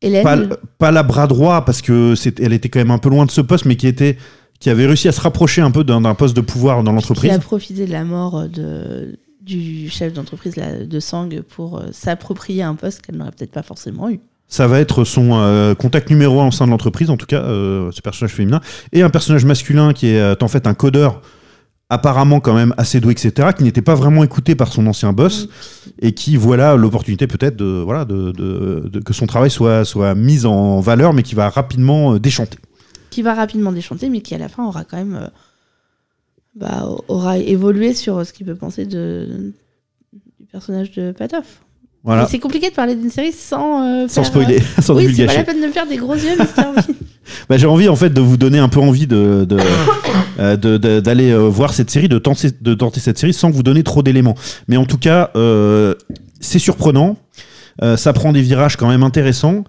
Hélène, 0.00 0.22
pas, 0.24 0.38
pas 0.78 0.90
la 0.90 1.02
bras 1.02 1.26
droit 1.26 1.64
parce 1.64 1.82
que 1.82 2.14
elle 2.42 2.52
était 2.54 2.68
quand 2.70 2.78
même 2.80 2.90
un 2.90 2.98
peu 2.98 3.08
loin 3.10 3.26
de 3.26 3.30
ce 3.30 3.40
poste, 3.42 3.64
mais 3.66 3.76
qui 3.76 3.86
était 3.86 4.16
qui 4.58 4.70
avait 4.70 4.86
réussi 4.86 5.06
à 5.06 5.12
se 5.12 5.20
rapprocher 5.20 5.60
un 5.60 5.70
peu 5.70 5.84
d'un, 5.84 6.00
poste 6.14 6.34
de 6.34 6.40
pouvoir 6.40 6.82
dans 6.82 6.90
qui 6.92 6.94
l'entreprise. 6.96 7.30
a 7.30 7.38
profité 7.38 7.84
de 7.84 7.92
la 7.92 8.04
mort 8.04 8.48
de, 8.48 9.18
du 9.46 9.88
chef 9.88 10.12
d'entreprise 10.12 10.54
de 10.56 11.00
Sang 11.00 11.28
pour 11.48 11.78
euh, 11.78 11.84
s'approprier 11.92 12.62
un 12.64 12.74
poste 12.74 13.00
qu'elle 13.02 13.16
n'aurait 13.16 13.30
peut-être 13.30 13.52
pas 13.52 13.62
forcément 13.62 14.10
eu. 14.10 14.20
Ça 14.48 14.66
va 14.68 14.78
être 14.80 15.04
son 15.04 15.30
euh, 15.34 15.74
contact 15.74 16.10
numéro 16.10 16.40
un 16.40 16.48
au 16.48 16.50
sein 16.50 16.66
de 16.66 16.70
l'entreprise, 16.72 17.10
en 17.10 17.16
tout 17.16 17.26
cas, 17.26 17.42
euh, 17.42 17.90
ce 17.92 18.00
personnage 18.00 18.32
féminin. 18.34 18.60
Et 18.92 19.02
un 19.02 19.10
personnage 19.10 19.44
masculin 19.44 19.92
qui 19.92 20.08
est 20.08 20.20
euh, 20.20 20.34
en 20.40 20.48
fait 20.48 20.66
un 20.66 20.74
codeur 20.74 21.20
apparemment 21.88 22.40
quand 22.40 22.54
même 22.54 22.74
assez 22.76 22.98
doué, 23.00 23.12
etc., 23.12 23.50
qui 23.56 23.62
n'était 23.62 23.82
pas 23.82 23.94
vraiment 23.94 24.24
écouté 24.24 24.56
par 24.56 24.72
son 24.72 24.86
ancien 24.88 25.12
boss 25.12 25.48
et 26.02 26.12
qui 26.12 26.36
voilà 26.36 26.74
l'opportunité 26.74 27.28
peut-être 27.28 27.54
de 27.56 27.64
voilà 27.84 28.04
de, 28.04 28.32
de- 28.32 28.88
de- 28.88 28.98
que 29.00 29.12
son 29.12 29.26
travail 29.26 29.50
soit 29.50 29.84
soit 29.84 30.14
mis 30.16 30.46
en 30.46 30.80
valeur, 30.80 31.12
mais 31.12 31.22
qui 31.22 31.36
va 31.36 31.48
rapidement 31.48 32.16
déchanter. 32.18 32.58
Qui 33.10 33.22
va 33.22 33.34
rapidement 33.34 33.70
déchanter, 33.72 34.10
mais 34.10 34.20
qui 34.20 34.34
à 34.34 34.38
la 34.38 34.48
fin 34.48 34.64
aura 34.64 34.82
quand 34.84 34.96
même 34.96 35.30
bah, 36.56 36.88
aura 37.08 37.38
évolué 37.38 37.94
sur 37.94 38.24
ce 38.24 38.32
qu'il 38.32 38.46
peut 38.46 38.54
penser 38.54 38.86
de, 38.86 39.52
du 40.40 40.46
personnage 40.46 40.90
de 40.92 41.12
Patoff. 41.12 41.62
Voilà, 42.02 42.28
C'est 42.28 42.38
compliqué 42.38 42.70
de 42.70 42.74
parler 42.74 42.94
d'une 42.94 43.10
série 43.10 43.32
sans 43.32 43.82
euh, 43.82 44.06
sans 44.06 44.22
faire, 44.22 44.26
spoiler, 44.26 44.62
sans 44.80 44.94
euh, 44.94 44.98
Oui, 44.98 45.12
c'est 45.14 45.26
pas 45.26 45.34
la 45.34 45.42
peine 45.42 45.60
de 45.60 45.66
me 45.66 45.72
faire 45.72 45.88
des 45.88 45.96
gros 45.96 46.14
yeux, 46.14 46.36
Mr. 46.38 46.82
Bah, 47.48 47.56
j'ai 47.58 47.66
envie 47.66 47.88
en 47.88 47.96
fait 47.96 48.10
de 48.10 48.20
vous 48.20 48.36
donner 48.36 48.60
un 48.60 48.68
peu 48.68 48.78
envie 48.78 49.08
de 49.08 49.44
euh, 50.38 50.56
d'aller 51.00 51.32
euh, 51.32 51.48
voir 51.48 51.74
cette 51.74 51.90
série, 51.90 52.08
de 52.08 52.18
tenter 52.18 52.50
de 52.60 52.74
tenter 52.74 53.00
cette 53.00 53.18
série 53.18 53.32
sans 53.32 53.50
vous 53.50 53.64
donner 53.64 53.82
trop 53.82 54.04
d'éléments. 54.04 54.36
Mais 54.68 54.76
en 54.76 54.84
tout 54.84 54.98
cas, 54.98 55.32
c'est 56.40 56.60
surprenant. 56.60 57.16
Euh, 57.82 57.96
ça 57.96 58.12
prend 58.12 58.32
des 58.32 58.40
virages 58.40 58.76
quand 58.76 58.88
même 58.88 59.02
intéressants. 59.02 59.64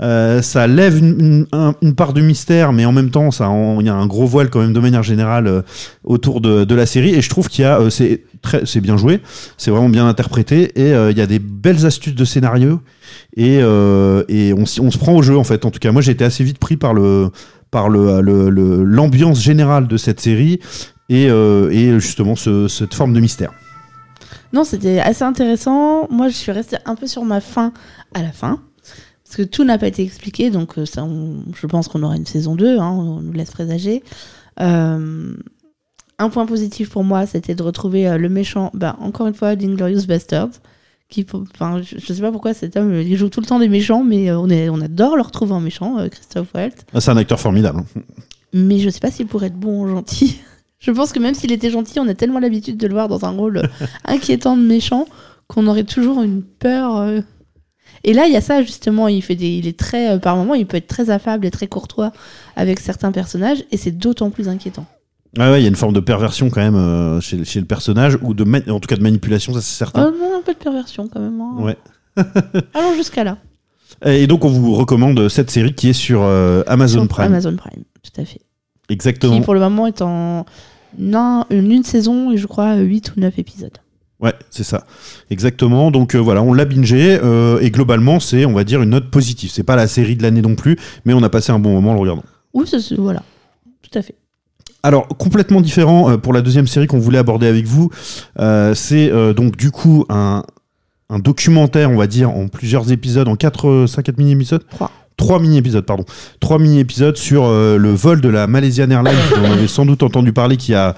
Euh, 0.00 0.42
ça 0.42 0.66
lève 0.66 0.98
une, 0.98 1.20
une- 1.20 1.46
un- 1.52 1.74
une 1.80 1.94
part 1.94 2.12
de 2.12 2.20
mystère, 2.20 2.72
mais 2.72 2.84
en 2.84 2.92
même 2.92 3.10
temps, 3.10 3.30
ça, 3.30 3.48
il 3.80 3.86
y 3.86 3.88
a 3.88 3.94
un 3.94 4.06
gros 4.06 4.26
voile 4.26 4.50
quand 4.50 4.60
même 4.60 4.72
de 4.72 4.80
manière 4.80 5.02
générale 5.04 5.46
euh, 5.46 5.62
autour 6.02 6.40
de, 6.40 6.74
la 6.74 6.86
série. 6.86 7.14
Et 7.14 7.22
je 7.22 7.28
trouve 7.30 7.48
qu'il 7.48 7.62
y 7.62 7.66
a, 7.66 7.78
c'est 7.90 8.24
très, 8.42 8.66
c'est 8.66 8.80
bien 8.80 8.96
joué, 8.96 9.20
c'est 9.58 9.70
vraiment 9.70 9.88
bien 9.88 10.08
interprété, 10.08 10.72
et 10.74 10.90
il 11.10 11.16
y 11.16 11.20
a 11.20 11.26
des 11.26 11.38
belles 11.38 11.86
astuces 11.86 12.14
de 12.16 12.24
scénario. 12.24 12.80
Et, 13.36 13.58
et 13.58 14.54
on, 14.54 14.66
se 14.66 14.98
prend 14.98 15.12
au 15.14 15.22
jeu 15.22 15.36
en 15.38 15.44
fait. 15.44 15.64
En 15.64 15.70
tout 15.70 15.78
cas, 15.78 15.92
moi, 15.92 16.02
j'ai 16.02 16.12
été 16.12 16.24
assez 16.24 16.42
vite 16.44 16.58
pris 16.58 16.76
par 16.76 16.94
le 16.94 17.30
par 17.70 17.88
le 17.88 18.20
le- 18.20 18.50
le- 18.50 18.82
l'ambiance 18.84 19.40
générale 19.40 19.86
de 19.86 19.96
cette 19.96 20.20
série 20.20 20.58
et, 21.08 21.26
et 21.26 22.00
justement 22.00 22.34
ce- 22.36 22.66
cette 22.68 22.94
forme 22.94 23.12
de 23.12 23.20
mystère. 23.20 23.50
Non, 24.52 24.64
c'était 24.64 24.98
assez 25.00 25.22
intéressant. 25.24 26.06
Moi, 26.10 26.28
je 26.28 26.34
suis 26.36 26.52
restée 26.52 26.76
un 26.84 26.94
peu 26.94 27.06
sur 27.06 27.24
ma 27.24 27.40
fin 27.40 27.72
à 28.14 28.22
la 28.22 28.32
fin. 28.32 28.60
Parce 29.24 29.36
que 29.36 29.42
tout 29.42 29.64
n'a 29.64 29.78
pas 29.78 29.86
été 29.86 30.02
expliqué, 30.02 30.50
donc 30.50 30.76
euh, 30.78 30.84
ça, 30.84 31.04
on- 31.04 31.42
je 31.58 31.66
pense 31.66 31.88
qu'on 31.88 32.02
aura 32.02 32.16
une 32.16 32.26
saison 32.26 32.54
2, 32.54 32.78
hein, 32.78 32.90
on 32.90 33.20
nous 33.22 33.32
laisse 33.32 33.50
présager. 33.50 34.02
Euh, 34.60 35.34
un 36.18 36.28
point 36.28 36.44
positif 36.44 36.90
pour 36.90 37.02
moi, 37.02 37.24
c'était 37.26 37.54
de 37.54 37.62
retrouver 37.62 38.06
euh, 38.06 38.18
le 38.18 38.28
méchant, 38.28 38.70
bah, 38.74 38.96
encore 39.00 39.26
une 39.26 39.34
fois, 39.34 39.56
d'Inglorious 39.56 40.04
Bastards. 40.06 40.50
Qui, 41.08 41.26
enfin, 41.54 41.80
je, 41.82 41.96
je 41.98 42.12
sais 42.12 42.20
pas 42.22 42.30
pourquoi 42.32 42.54
cet 42.54 42.76
homme, 42.76 42.94
il 42.94 43.16
joue 43.16 43.28
tout 43.28 43.40
le 43.40 43.46
temps 43.46 43.58
des 43.58 43.68
méchants, 43.68 44.02
mais 44.04 44.30
on, 44.32 44.48
est, 44.48 44.68
on 44.70 44.80
adore 44.80 45.16
le 45.16 45.22
retrouver 45.22 45.52
en 45.52 45.60
méchant, 45.60 45.96
Christophe 46.10 46.48
Waltz. 46.54 46.76
Ah, 46.94 47.00
C'est 47.00 47.10
un 47.10 47.16
acteur 47.18 47.38
formidable. 47.40 47.84
Mais 48.54 48.78
je 48.78 48.88
sais 48.90 49.00
pas 49.00 49.10
s'il 49.10 49.26
pourrait 49.26 49.46
être 49.48 49.58
bon 49.58 49.84
ou 49.84 49.88
gentil. 49.88 50.38
je 50.82 50.90
pense 50.90 51.12
que 51.12 51.18
même 51.18 51.34
s'il 51.34 51.50
était 51.52 51.70
gentil, 51.70 51.98
on 52.00 52.08
a 52.08 52.14
tellement 52.14 52.38
l'habitude 52.40 52.76
de 52.76 52.86
le 52.86 52.92
voir 52.92 53.08
dans 53.08 53.24
un 53.24 53.30
rôle 53.30 53.56
euh, 53.58 53.86
inquiétant 54.04 54.56
de 54.56 54.62
méchant 54.62 55.06
qu'on 55.46 55.66
aurait 55.66 55.84
toujours 55.84 56.20
une 56.22 56.42
peur. 56.42 56.96
euh. 56.98 57.20
Et 58.04 58.12
là, 58.14 58.26
il 58.26 58.32
y 58.32 58.36
a 58.36 58.40
ça 58.40 58.62
justement. 58.62 59.06
Il 59.08 59.22
fait 59.22 59.36
des, 59.36 59.48
il 59.48 59.66
est 59.68 59.78
très, 59.78 60.10
euh, 60.12 60.18
par 60.18 60.36
moments, 60.36 60.54
il 60.54 60.66
peut 60.66 60.76
être 60.76 60.88
très 60.88 61.08
affable 61.10 61.46
et 61.46 61.50
très 61.50 61.68
courtois 61.68 62.12
avec 62.56 62.80
certains 62.80 63.12
personnages, 63.12 63.62
et 63.70 63.76
c'est 63.76 63.92
d'autant 63.92 64.30
plus 64.30 64.48
inquiétant. 64.48 64.84
Ah 65.38 65.50
ouais, 65.50 65.60
il 65.60 65.62
y 65.62 65.66
a 65.66 65.68
une 65.70 65.76
forme 65.76 65.94
de 65.94 66.00
perversion 66.00 66.50
quand 66.50 66.60
même 66.60 66.74
euh, 66.76 67.18
chez, 67.22 67.42
chez 67.44 67.58
le 67.60 67.64
personnage 67.66 68.18
ou 68.20 68.34
de 68.34 68.44
en 68.70 68.80
tout 68.80 68.86
cas 68.86 68.96
de 68.96 69.02
manipulation, 69.02 69.54
ça 69.54 69.62
c'est 69.62 69.76
certain. 69.78 70.08
Euh, 70.08 70.10
non, 70.10 70.38
un 70.38 70.42
peu 70.42 70.52
de 70.52 70.58
perversion 70.58 71.08
quand 71.08 71.20
même. 71.20 71.40
hein. 71.40 71.54
Ouais. 71.58 71.76
Allons 72.74 72.94
jusqu'à 72.96 73.24
là. 73.24 73.38
Et 74.04 74.26
donc 74.26 74.44
on 74.44 74.48
vous 74.50 74.74
recommande 74.74 75.28
cette 75.28 75.50
série 75.50 75.74
qui 75.74 75.88
est 75.88 75.94
sur 75.94 76.20
euh, 76.22 76.62
Amazon 76.66 77.00
Sur 77.00 77.08
Prime. 77.08 77.26
Amazon 77.26 77.56
Prime, 77.56 77.84
tout 78.02 78.20
à 78.20 78.24
fait. 78.26 78.40
Exactement. 78.90 79.36
Qui 79.36 79.40
pour 79.40 79.54
le 79.54 79.60
moment 79.60 79.86
est 79.86 80.02
en 80.02 80.44
non, 80.98 81.44
une, 81.50 81.70
une 81.72 81.84
saison 81.84 82.30
et 82.32 82.36
je 82.36 82.46
crois 82.46 82.76
8 82.76 83.14
ou 83.16 83.20
9 83.20 83.38
épisodes. 83.38 83.76
Ouais, 84.20 84.34
c'est 84.50 84.62
ça. 84.64 84.86
Exactement. 85.30 85.90
Donc 85.90 86.14
euh, 86.14 86.18
voilà, 86.18 86.42
on 86.42 86.52
l'a 86.52 86.64
bingé 86.64 87.18
euh, 87.22 87.58
et 87.60 87.70
globalement 87.70 88.20
c'est, 88.20 88.44
on 88.44 88.52
va 88.52 88.62
dire, 88.64 88.80
une 88.82 88.90
note 88.90 89.10
positive. 89.10 89.50
C'est 89.50 89.64
pas 89.64 89.74
la 89.76 89.88
série 89.88 90.14
de 90.16 90.22
l'année 90.22 90.42
non 90.42 90.54
plus, 90.54 90.76
mais 91.04 91.12
on 91.12 91.22
a 91.24 91.28
passé 91.28 91.50
un 91.50 91.58
bon 91.58 91.72
moment 91.72 91.90
en 91.90 91.94
le 91.94 92.00
regardant. 92.00 92.22
Oui, 92.54 92.66
c'est- 92.68 92.78
c'est- 92.80 92.94
voilà, 92.94 93.22
tout 93.82 93.98
à 93.98 94.02
fait. 94.02 94.14
Alors 94.84 95.08
complètement 95.08 95.60
différent 95.60 96.10
euh, 96.10 96.16
pour 96.18 96.32
la 96.32 96.40
deuxième 96.40 96.66
série 96.68 96.86
qu'on 96.86 96.98
voulait 97.00 97.18
aborder 97.18 97.46
avec 97.48 97.66
vous, 97.66 97.90
euh, 98.38 98.74
c'est 98.74 99.10
euh, 99.10 99.32
donc 99.32 99.56
du 99.56 99.70
coup 99.72 100.04
un, 100.08 100.44
un 101.10 101.18
documentaire, 101.18 101.90
on 101.90 101.96
va 101.96 102.06
dire, 102.06 102.30
en 102.30 102.46
plusieurs 102.48 102.90
épisodes, 102.92 103.26
en 103.28 103.34
4, 103.36 103.86
5, 103.88 104.02
4 104.04 104.18
mini-épisodes? 104.18 104.64
Trois. 104.70 104.90
Trois 105.16 105.38
mini-épisodes, 105.38 105.84
pardon. 105.84 106.04
Trois 106.40 106.58
mini-épisodes 106.58 107.16
sur 107.16 107.44
euh, 107.44 107.76
le 107.76 107.90
vol 107.92 108.20
de 108.20 108.28
la 108.28 108.46
Malaysian 108.46 108.90
Airlines, 108.90 109.14
dont 109.30 109.42
on 109.42 109.52
avait 109.52 109.68
sans 109.68 109.86
doute 109.86 110.02
entendu 110.02 110.32
parler, 110.32 110.56
qui 110.56 110.74
a, 110.74 110.94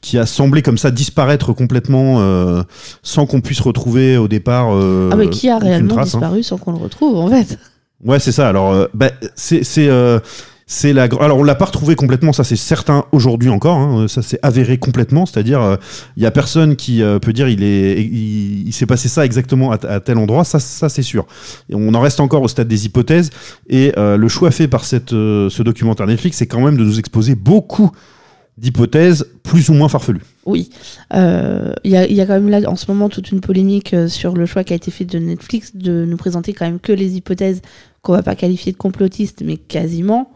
qui 0.00 0.18
a 0.18 0.26
semblé 0.26 0.62
comme 0.62 0.78
ça 0.78 0.90
disparaître 0.90 1.52
complètement 1.52 2.20
euh, 2.20 2.62
sans 3.02 3.26
qu'on 3.26 3.40
puisse 3.40 3.60
retrouver 3.60 4.16
au 4.16 4.28
départ. 4.28 4.68
euh, 4.72 5.10
ah, 5.12 5.16
mais 5.16 5.28
qui 5.28 5.48
a 5.48 5.58
réellement 5.58 5.94
trace, 5.94 6.14
hein. 6.14 6.18
disparu 6.18 6.42
sans 6.42 6.58
qu'on 6.58 6.72
le 6.72 6.78
retrouve 6.78 7.16
en 7.16 7.28
fait? 7.28 7.58
Ouais, 8.04 8.18
c'est 8.18 8.32
ça. 8.32 8.48
Alors, 8.48 8.88
bah, 8.94 9.10
c'est 9.34 9.62
c'est 10.66 10.90
euh, 10.90 10.94
la. 10.94 11.02
Alors, 11.20 11.38
on 11.38 11.44
l'a 11.44 11.54
pas 11.54 11.66
retrouvé 11.66 11.94
complètement. 11.94 12.32
Ça, 12.32 12.44
c'est 12.44 12.56
certain 12.56 13.04
aujourd'hui 13.12 13.48
encore. 13.48 13.78
hein, 13.78 14.08
ça, 14.08 14.22
c'est 14.22 14.38
avéré 14.42 14.78
complètement. 14.78 15.26
C'est-à-dire, 15.26 15.60
euh, 15.62 15.76
il 16.16 16.22
y 16.22 16.26
a 16.26 16.30
personne 16.30 16.76
qui 16.76 17.02
euh, 17.02 17.18
peut 17.18 17.32
dire 17.32 17.48
il 17.48 17.62
est, 17.62 18.02
il, 18.02 18.72
s'est 18.72 18.86
passé 18.86 19.08
ça 19.08 19.24
exactement 19.24 19.72
à, 19.72 20.00
tel 20.00 20.18
endroit. 20.18 20.44
Ça, 20.44 20.58
c'est 20.60 21.02
sûr. 21.02 21.26
On 21.72 21.94
en 21.94 22.00
reste 22.00 22.20
encore 22.20 22.42
au 22.42 22.48
stade 22.48 22.68
des 22.68 22.86
hypothèses. 22.86 23.30
Et 23.68 23.92
euh, 23.96 24.16
le 24.16 24.28
choix 24.28 24.50
fait 24.50 24.68
par 24.68 24.84
cette, 24.84 25.12
euh, 25.12 25.48
ce 25.50 25.62
documentaire 25.62 26.06
Netflix, 26.06 26.38
c'est 26.38 26.46
quand 26.46 26.60
même 26.60 26.76
de 26.76 26.84
nous 26.84 26.98
exposer 26.98 27.34
beaucoup 27.34 27.90
d'hypothèses 28.58 29.26
plus 29.42 29.68
ou 29.68 29.74
moins 29.74 29.88
farfelues. 29.88 30.22
Oui. 30.46 30.70
Euh, 31.14 31.72
Il 31.84 31.90
y, 31.90 31.96
a, 31.96 32.06
y 32.10 32.20
a 32.20 32.26
quand 32.26 32.40
même 32.40 32.48
là 32.48 32.60
en 32.70 32.76
ce 32.76 32.86
moment 32.90 33.08
toute 33.08 33.30
une 33.30 33.40
polémique 33.40 33.92
euh, 33.92 34.08
sur 34.08 34.34
le 34.34 34.46
choix 34.46 34.64
qui 34.64 34.72
a 34.72 34.76
été 34.76 34.90
fait 34.90 35.04
de 35.04 35.18
Netflix 35.18 35.76
de 35.76 36.04
nous 36.06 36.16
présenter 36.16 36.52
quand 36.52 36.64
même 36.64 36.80
que 36.80 36.92
les 36.92 37.16
hypothèses 37.16 37.60
qu'on 38.02 38.12
va 38.12 38.22
pas 38.22 38.34
qualifier 38.34 38.72
de 38.72 38.76
complotistes, 38.76 39.42
mais 39.44 39.56
quasiment. 39.56 40.30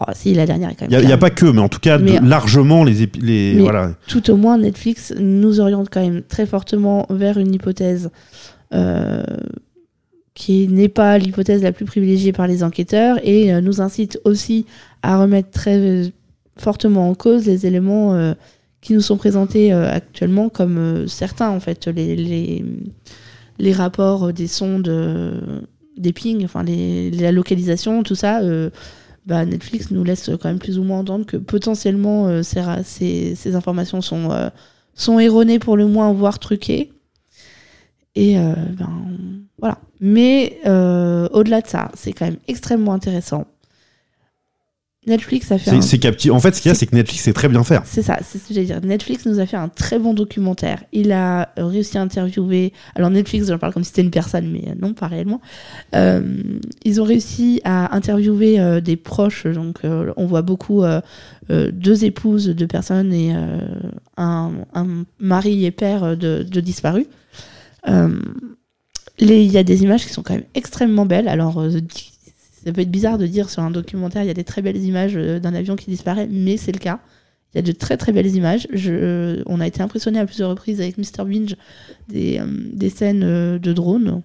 Oh, 0.00 0.10
si, 0.14 0.34
la 0.34 0.44
dernière 0.46 0.70
est 0.70 0.74
quand 0.74 0.86
Il 0.86 0.90
même. 0.90 1.00
n'y 1.00 1.06
a, 1.06 1.08
il 1.08 1.10
y 1.10 1.12
a 1.12 1.18
pas 1.18 1.30
que, 1.30 1.46
mais 1.46 1.60
en 1.60 1.68
tout 1.68 1.78
cas, 1.78 1.98
de- 1.98 2.26
largement 2.28 2.82
les, 2.84 3.04
épi- 3.06 3.20
les 3.22 3.54
Mais- 3.54 3.60
voilà. 3.62 3.94
Tout 4.08 4.28
au 4.30 4.36
moins, 4.36 4.58
Netflix 4.58 5.14
nous 5.18 5.60
oriente 5.60 5.88
quand 5.90 6.02
même 6.02 6.22
très 6.22 6.46
fortement 6.46 7.06
vers 7.10 7.38
une 7.38 7.54
hypothèse 7.54 8.10
euh, 8.72 9.22
qui 10.34 10.66
n'est 10.68 10.88
pas 10.88 11.16
l'hypothèse 11.18 11.62
la 11.62 11.70
plus 11.72 11.84
privilégiée 11.84 12.32
par 12.32 12.48
les 12.48 12.64
enquêteurs 12.64 13.18
et 13.22 13.52
euh, 13.54 13.60
nous 13.60 13.80
incite 13.80 14.18
aussi 14.24 14.66
à 15.02 15.18
remettre 15.20 15.50
très 15.50 15.78
euh, 15.78 16.08
fortement 16.56 17.08
en 17.08 17.14
cause 17.14 17.46
les 17.46 17.66
éléments 17.66 18.14
euh, 18.14 18.34
qui 18.80 18.94
nous 18.94 19.00
sont 19.00 19.16
présentés 19.16 19.72
actuellement 19.72 20.50
comme 20.50 21.06
certains, 21.08 21.48
en 21.48 21.58
fait, 21.58 21.86
les, 21.86 22.14
les, 22.16 22.62
les 23.58 23.72
rapports 23.72 24.30
des 24.34 24.46
sondes, 24.46 24.92
des 25.96 26.12
pings, 26.12 26.44
enfin, 26.44 26.62
les, 26.62 27.10
la 27.10 27.32
localisation, 27.32 28.02
tout 28.02 28.14
ça. 28.14 28.40
Bah, 29.26 29.44
Netflix 29.44 29.90
nous 29.90 30.04
laisse 30.04 30.30
quand 30.40 30.48
même 30.48 30.58
plus 30.58 30.78
ou 30.78 30.82
moins 30.84 30.98
entendre 30.98 31.24
que 31.26 31.36
potentiellement 31.36 32.26
euh, 32.28 32.42
ces, 32.42 33.34
ces 33.34 33.54
informations 33.54 34.00
sont, 34.00 34.30
euh, 34.30 34.50
sont 34.94 35.18
erronées 35.18 35.58
pour 35.58 35.76
le 35.76 35.86
moins, 35.86 36.12
voire 36.12 36.38
truquées. 36.38 36.92
Et 38.14 38.38
euh, 38.38 38.54
ben, 38.78 38.90
voilà. 39.58 39.78
Mais 40.00 40.58
euh, 40.66 41.28
au-delà 41.32 41.60
de 41.60 41.66
ça, 41.66 41.90
c'est 41.94 42.12
quand 42.12 42.26
même 42.26 42.36
extrêmement 42.48 42.92
intéressant. 42.92 43.46
Netflix 45.06 45.52
a 45.52 45.58
fait 45.58 45.70
C'est 45.70 45.76
un... 45.76 45.80
c'est 45.82 45.98
capti- 45.98 46.30
En 46.30 46.40
fait, 46.40 46.54
ce 46.54 46.60
qu'il 46.62 46.70
y 46.70 46.72
a, 46.72 46.74
C'est- 46.74 46.86
que 46.86 46.94
Netflix 46.94 47.22
sait 47.24 47.32
très 47.32 47.48
bien 47.48 47.62
faire. 47.64 47.82
C'est 47.84 48.02
ça, 48.02 48.18
c'est 48.22 48.38
ce 48.38 48.48
que 48.48 48.54
j'allais 48.54 48.66
dire. 48.66 48.80
Netflix 48.82 49.26
nous 49.26 49.38
a 49.40 49.46
fait 49.46 49.56
un 49.56 49.68
très 49.68 49.98
bon 49.98 50.14
documentaire. 50.14 50.82
Il 50.92 51.12
a 51.12 51.50
réussi 51.56 51.98
à 51.98 52.02
interviewer. 52.02 52.72
Alors, 52.94 53.10
Netflix, 53.10 53.48
j'en 53.48 53.58
parle 53.58 53.72
comme 53.72 53.84
si 53.84 53.88
c'était 53.90 54.02
une 54.02 54.10
personne, 54.10 54.50
mais 54.50 54.64
euh, 54.68 54.74
non, 54.80 54.94
pas 54.94 55.06
réellement. 55.06 55.40
Euh, 55.94 56.22
ils 56.84 57.00
ont 57.00 57.04
réussi 57.04 57.60
à 57.64 57.94
interviewer 57.94 58.58
euh, 58.60 58.80
des 58.80 58.96
proches. 58.96 59.46
Donc, 59.46 59.78
euh, 59.84 60.12
on 60.16 60.26
voit 60.26 60.42
beaucoup 60.42 60.82
deux 61.50 62.04
épouses 62.04 62.46
de 62.46 62.64
personnes 62.66 63.12
et 63.12 63.34
un, 64.16 64.50
un 64.74 65.04
mari 65.18 65.66
et 65.66 65.70
père 65.70 66.16
de, 66.16 66.42
de 66.42 66.60
disparus. 66.60 67.06
Il 67.86 69.30
y 69.52 69.58
a 69.58 69.62
des 69.62 69.82
images 69.82 70.06
qui 70.06 70.12
sont 70.12 70.22
quand 70.22 70.34
même 70.34 70.44
extrêmement 70.54 71.06
belles. 71.06 71.28
Alors, 71.28 71.62
ça 72.64 72.72
peut 72.72 72.80
être 72.80 72.90
bizarre 72.90 73.18
de 73.18 73.26
dire 73.26 73.50
sur 73.50 73.62
un 73.62 73.70
documentaire, 73.70 74.22
il 74.22 74.26
y 74.26 74.30
a 74.30 74.34
des 74.34 74.44
très 74.44 74.62
belles 74.62 74.82
images 74.82 75.14
euh, 75.16 75.38
d'un 75.38 75.54
avion 75.54 75.76
qui 75.76 75.90
disparaît, 75.90 76.28
mais 76.30 76.56
c'est 76.56 76.72
le 76.72 76.78
cas. 76.78 77.00
Il 77.52 77.58
y 77.58 77.60
a 77.60 77.62
de 77.62 77.72
très 77.72 77.96
très 77.96 78.12
belles 78.12 78.34
images. 78.34 78.66
Je, 78.72 78.92
euh, 78.92 79.42
on 79.46 79.60
a 79.60 79.66
été 79.66 79.80
impressionné 79.80 80.18
à 80.18 80.26
plusieurs 80.26 80.50
reprises 80.50 80.80
avec 80.80 80.98
Mr. 80.98 81.24
Binge 81.24 81.54
des, 82.08 82.38
euh, 82.40 82.46
des 82.48 82.90
scènes 82.90 83.58
de 83.58 83.72
drones. 83.72 84.22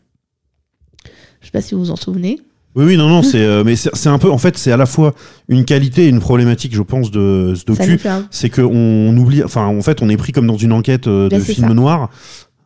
Je 1.42 1.46
sais 1.46 1.52
pas 1.52 1.62
si 1.62 1.76
vous 1.76 1.82
vous 1.82 1.92
en 1.92 1.96
souvenez. 1.96 2.40
Oui, 2.76 2.86
oui, 2.86 2.98
non, 2.98 3.10
non, 3.10 3.24
c'est, 3.24 3.44
euh, 3.44 3.64
mais 3.64 3.76
c'est 3.76 4.10
un 4.10 4.20
peu, 4.20 4.30
en 4.30 4.38
fait, 4.38 4.58
c'est 4.58 4.72
à 4.72 4.78
la 4.78 4.86
fois 4.86 5.16
une 5.48 5.66
qualité 5.66 6.06
et 6.06 6.08
une 6.08 6.20
problématique, 6.20 6.76
je 6.76 6.82
pense, 6.84 7.10
de 7.10 7.54
ce 7.56 7.66
docu. 7.66 8.00
C'est 8.30 8.50
qu'on 8.50 8.64
on 8.74 9.18
oublie, 9.18 9.44
enfin, 9.44 9.66
en 9.66 9.82
fait, 9.82 10.04
on 10.04 10.10
est 10.10 10.18
pris 10.18 10.32
comme 10.32 10.46
dans 10.46 10.58
une 10.58 10.72
enquête 10.72 11.08
euh, 11.08 11.26
de 11.26 11.30
Ben, 11.30 11.42
c'est 11.44 11.56
film 11.56 11.70
ça. 11.70 11.74
noir, 11.74 12.12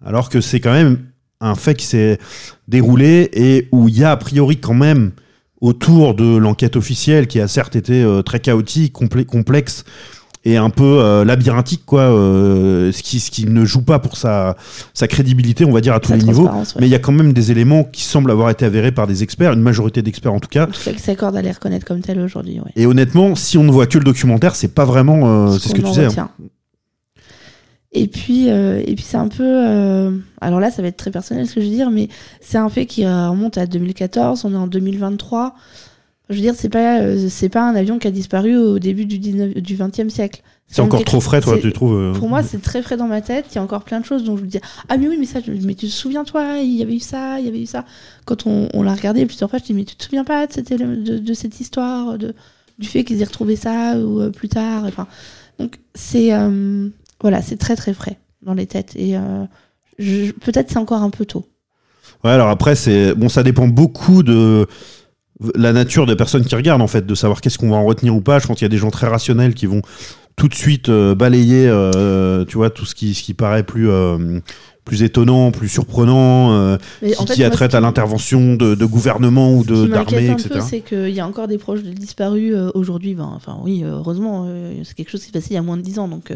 alors 0.05 0.29
que 0.29 0.41
c'est 0.41 0.59
quand 0.59 0.73
même 0.73 0.99
un 1.39 1.55
fait 1.55 1.75
qui 1.75 1.85
s'est 1.85 2.19
déroulé 2.67 3.29
et 3.33 3.69
où 3.71 3.87
il 3.87 3.97
y 3.97 4.03
a 4.03 4.11
a 4.11 4.17
priori 4.17 4.57
quand 4.57 4.73
même 4.73 5.11
autour 5.63 6.13
de 6.13 6.35
l'enquête 6.35 6.75
officielle, 6.75 7.25
qui 7.27 7.39
a 7.39 7.47
certes 7.47 7.75
été 7.77 8.03
euh, 8.03 8.21
très 8.21 8.39
chaotique, 8.41 8.93
complé- 8.93 9.25
complexe 9.25 9.85
et 10.45 10.57
un 10.57 10.69
peu 10.69 10.83
euh, 10.99 11.23
labyrinthique, 11.23 11.83
quoi, 11.85 12.01
euh, 12.01 12.91
ce, 12.91 13.01
qui, 13.01 13.21
ce 13.21 13.31
qui 13.31 13.45
ne 13.45 13.63
joue 13.63 13.81
pas 13.81 13.99
pour 13.99 14.17
sa, 14.17 14.57
sa 14.93 15.07
crédibilité, 15.07 15.63
on 15.63 15.71
va 15.71 15.79
dire, 15.79 15.93
à 15.93 16.01
tous 16.01 16.11
les 16.11 16.17
niveaux. 16.17 16.47
ouais. 16.47 16.63
Mais 16.81 16.87
il 16.87 16.89
y 16.89 16.95
a 16.95 16.99
quand 16.99 17.13
même 17.13 17.31
des 17.31 17.51
éléments 17.51 17.85
qui 17.85 18.03
semblent 18.03 18.29
avoir 18.29 18.49
été 18.49 18.65
avérés 18.65 18.91
par 18.91 19.07
des 19.07 19.23
experts, 19.23 19.53
une 19.53 19.61
majorité 19.61 20.01
d'experts 20.01 20.33
en 20.33 20.41
tout 20.41 20.49
cas. 20.49 20.67
Qui 20.67 20.99
s'accordent 20.99 21.37
à 21.37 21.41
les 21.41 21.51
reconnaître 21.53 21.85
comme 21.85 22.01
tels 22.01 22.19
aujourd'hui. 22.19 22.59
Ouais. 22.59 22.71
Et 22.75 22.85
honnêtement, 22.85 23.35
si 23.35 23.57
on 23.57 23.63
ne 23.63 23.71
voit 23.71 23.87
que 23.87 23.97
le 23.97 24.03
documentaire, 24.03 24.55
c'est 24.57 24.67
pas 24.75 24.83
vraiment. 24.83 25.47
euh, 25.47 25.57
c'est 25.57 25.69
ce 25.69 25.75
que 25.75 25.79
tu 25.81 25.87
en 25.87 25.91
disais. 25.91 26.19
hein. 26.19 26.29
Et 27.95 28.07
puis, 28.07 28.49
euh, 28.49 28.81
et 28.85 28.95
puis 28.95 29.03
c'est 29.07 29.17
un 29.17 29.27
peu. 29.27 29.43
euh, 29.43 30.11
alors 30.41 30.59
là, 30.59 30.71
ça 30.71 30.81
va 30.81 30.87
être 30.87 30.97
très 30.97 31.11
personnel 31.11 31.47
ce 31.47 31.55
que 31.55 31.61
je 31.61 31.67
veux 31.67 31.71
dire, 31.71 31.91
mais 31.91 32.09
c'est 32.41 32.57
un 32.57 32.69
fait 32.69 32.85
qui 32.87 33.05
euh, 33.05 33.29
remonte 33.29 33.57
à 33.57 33.65
2014. 33.67 34.45
On 34.45 34.53
est 34.53 34.57
en 34.57 34.67
2023. 34.67 35.55
Je 36.29 36.35
veux 36.35 36.41
dire, 36.41 36.55
c'est 36.55 36.69
pas, 36.69 37.01
euh, 37.01 37.27
c'est 37.29 37.49
pas 37.49 37.61
un 37.61 37.75
avion 37.75 37.99
qui 37.99 38.07
a 38.07 38.11
disparu 38.11 38.55
au 38.57 38.79
début 38.79 39.05
du, 39.05 39.19
19, 39.19 39.55
du 39.55 39.75
20e 39.75 40.09
siècle. 40.09 40.41
C'est 40.67 40.81
encore 40.81 40.99
quelque- 40.99 41.09
trop 41.09 41.19
frais, 41.19 41.39
toi, 41.41 41.55
tu 41.59 41.71
trouves 41.73 42.13
Pour 42.17 42.29
moi, 42.29 42.41
c'est 42.41 42.61
très 42.61 42.81
frais 42.81 42.97
dans 42.97 43.05
ma 43.07 43.21
tête. 43.21 43.45
Il 43.51 43.55
y 43.55 43.57
a 43.59 43.61
encore 43.63 43.83
plein 43.83 43.99
de 43.99 44.05
choses 44.05 44.23
dont 44.23 44.37
je 44.37 44.41
me 44.43 44.47
dis 44.47 44.59
Ah, 44.89 44.97
mais 44.97 45.07
oui, 45.07 45.17
mais 45.19 45.25
ça, 45.27 45.39
je- 45.45 45.51
mais 45.51 45.75
tu 45.75 45.85
te 45.85 45.91
souviens, 45.91 46.23
toi, 46.23 46.57
il 46.59 46.71
y 46.75 46.81
avait 46.81 46.95
eu 46.95 46.99
ça, 46.99 47.39
il 47.39 47.45
y 47.45 47.49
avait 47.49 47.61
eu 47.61 47.65
ça. 47.67 47.85
Quand 48.25 48.47
on, 48.47 48.69
on 48.73 48.81
l'a 48.81 48.93
regardé 48.95 49.23
plusieurs 49.27 49.49
fois, 49.51 49.59
je 49.59 49.65
dis 49.65 49.73
Mais 49.73 49.83
tu 49.83 49.95
te 49.95 50.03
souviens 50.03 50.23
pas 50.23 50.47
de 50.47 50.53
cette, 50.53 50.69
de, 50.73 51.19
de 51.19 51.33
cette 51.35 51.59
histoire, 51.59 52.17
de, 52.17 52.33
du 52.79 52.87
fait 52.87 53.03
qu'ils 53.03 53.21
aient 53.21 53.25
retrouvé 53.25 53.55
ça 53.55 53.99
ou 53.99 54.31
plus 54.31 54.49
tard 54.49 54.85
enfin, 54.85 55.05
Donc, 55.59 55.77
c'est 55.93 56.31
voilà, 57.23 57.41
c'est 57.41 57.57
très 57.57 57.75
très 57.75 57.93
frais 57.93 58.19
dans 58.43 58.53
les 58.53 58.67
têtes. 58.67 58.93
Et 58.95 59.17
euh, 59.17 59.45
peut-être 60.41 60.69
c'est 60.69 60.77
encore 60.77 61.01
un 61.01 61.09
peu 61.09 61.25
tôt. 61.25 61.47
Ouais, 62.23 62.31
alors 62.31 62.49
après, 62.49 62.75
c'est 62.75 63.15
bon, 63.15 63.29
ça 63.29 63.41
dépend 63.41 63.67
beaucoup 63.67 64.21
de 64.21 64.67
la 65.55 65.73
nature 65.73 66.05
des 66.05 66.15
personnes 66.15 66.45
qui 66.45 66.55
regardent, 66.55 66.83
en 66.83 66.87
fait, 66.87 67.05
de 67.05 67.15
savoir 67.15 67.41
qu'est-ce 67.41 67.57
qu'on 67.57 67.71
va 67.71 67.77
en 67.77 67.85
retenir 67.85 68.15
ou 68.15 68.21
pas. 68.21 68.37
Je 68.37 68.45
pense 68.45 68.57
qu'il 68.57 68.65
y 68.65 68.67
a 68.67 68.69
des 68.69 68.77
gens 68.77 68.91
très 68.91 69.07
rationnels 69.07 69.55
qui 69.55 69.65
vont 69.65 69.81
tout 70.35 70.47
de 70.47 70.53
suite 70.53 70.89
euh, 70.89 71.15
balayer, 71.15 71.67
euh, 71.67 72.45
tu 72.45 72.57
vois, 72.57 72.69
tout 72.69 72.85
ce 72.85 72.93
qui, 72.93 73.13
ce 73.13 73.23
qui 73.23 73.33
paraît 73.33 73.63
plus. 73.63 73.89
plus 74.83 75.03
étonnant, 75.03 75.51
plus 75.51 75.69
surprenant, 75.69 76.51
euh, 76.53 76.77
qui, 76.99 77.15
en 77.17 77.25
fait, 77.25 77.35
qui 77.35 77.43
a 77.43 77.49
trait 77.49 77.73
à 77.73 77.79
l'intervention 77.79 78.55
de, 78.55 78.75
de 78.75 78.85
gouvernement 78.85 79.53
ou 79.53 79.63
d'armée, 79.63 80.29
etc. 80.29 80.59
c'est 80.61 80.81
qu'il 80.81 81.09
y 81.09 81.19
a 81.19 81.27
encore 81.27 81.47
des 81.47 81.57
proches 81.57 81.83
de 81.83 81.91
disparus 81.91 82.53
euh, 82.53 82.69
aujourd'hui. 82.73 83.15
Ben, 83.15 83.31
enfin, 83.35 83.57
oui, 83.63 83.83
heureusement, 83.85 84.45
euh, 84.47 84.73
c'est 84.83 84.95
quelque 84.95 85.09
chose 85.09 85.21
qui 85.21 85.27
s'est 85.27 85.31
passé 85.31 85.47
il 85.51 85.53
y 85.53 85.57
a 85.57 85.61
moins 85.61 85.77
de 85.77 85.81
10 85.81 85.99
ans. 85.99 86.07
Donc, 86.07 86.33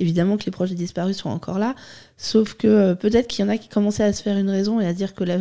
évidemment 0.00 0.36
que 0.36 0.44
les 0.44 0.50
proches 0.50 0.70
disparus 0.70 1.18
sont 1.18 1.28
encore 1.28 1.58
là. 1.58 1.74
Sauf 2.16 2.54
que 2.54 2.66
euh, 2.66 2.94
peut-être 2.94 3.28
qu'il 3.28 3.44
y 3.44 3.48
en 3.48 3.50
a 3.50 3.58
qui 3.58 3.68
commençaient 3.68 4.02
à 4.02 4.12
se 4.12 4.22
faire 4.22 4.36
une 4.36 4.50
raison 4.50 4.80
et 4.80 4.86
à 4.86 4.92
dire 4.92 5.14
que 5.14 5.22
la, 5.22 5.36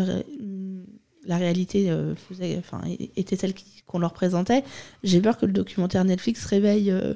la 1.26 1.38
réalité 1.38 1.88
euh, 1.89 2.14
était 3.16 3.36
celle 3.36 3.53
qu'on 3.88 3.99
leur 3.99 4.14
présentait. 4.14 4.64
J'ai 5.03 5.22
peur 5.22 5.38
que 5.38 5.45
le 5.45 5.53
documentaire 5.53 6.03
Netflix 6.05 6.45
réveille 6.45 6.91
euh, 6.91 7.14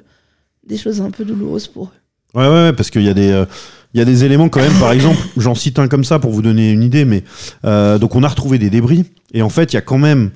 des 0.66 0.76
choses 0.76 1.00
un 1.00 1.10
peu 1.10 1.24
douloureuses 1.24 1.68
pour 1.68 1.84
eux. 1.84 2.38
Ouais, 2.38 2.48
ouais, 2.48 2.72
parce 2.72 2.90
qu'il 2.90 3.02
y 3.02 3.08
a 3.08 3.14
des, 3.14 3.44
y 3.94 4.00
a 4.00 4.04
des 4.04 4.24
éléments 4.24 4.48
quand 4.48 4.60
même. 4.60 4.76
Par 4.80 4.90
exemple, 4.90 5.20
j'en 5.36 5.54
cite 5.54 5.78
un 5.78 5.86
comme 5.86 6.02
ça 6.02 6.18
pour 6.18 6.32
vous 6.32 6.42
donner 6.42 6.72
une 6.72 6.82
idée, 6.82 7.04
mais 7.04 7.22
donc 7.62 8.16
on 8.16 8.24
a 8.24 8.28
retrouvé 8.28 8.58
des 8.58 8.70
débris 8.70 9.04
et 9.32 9.42
en 9.42 9.48
fait, 9.48 9.72
il 9.72 9.76
y 9.76 9.78
a 9.78 9.82
quand 9.82 9.98
même 9.98 10.32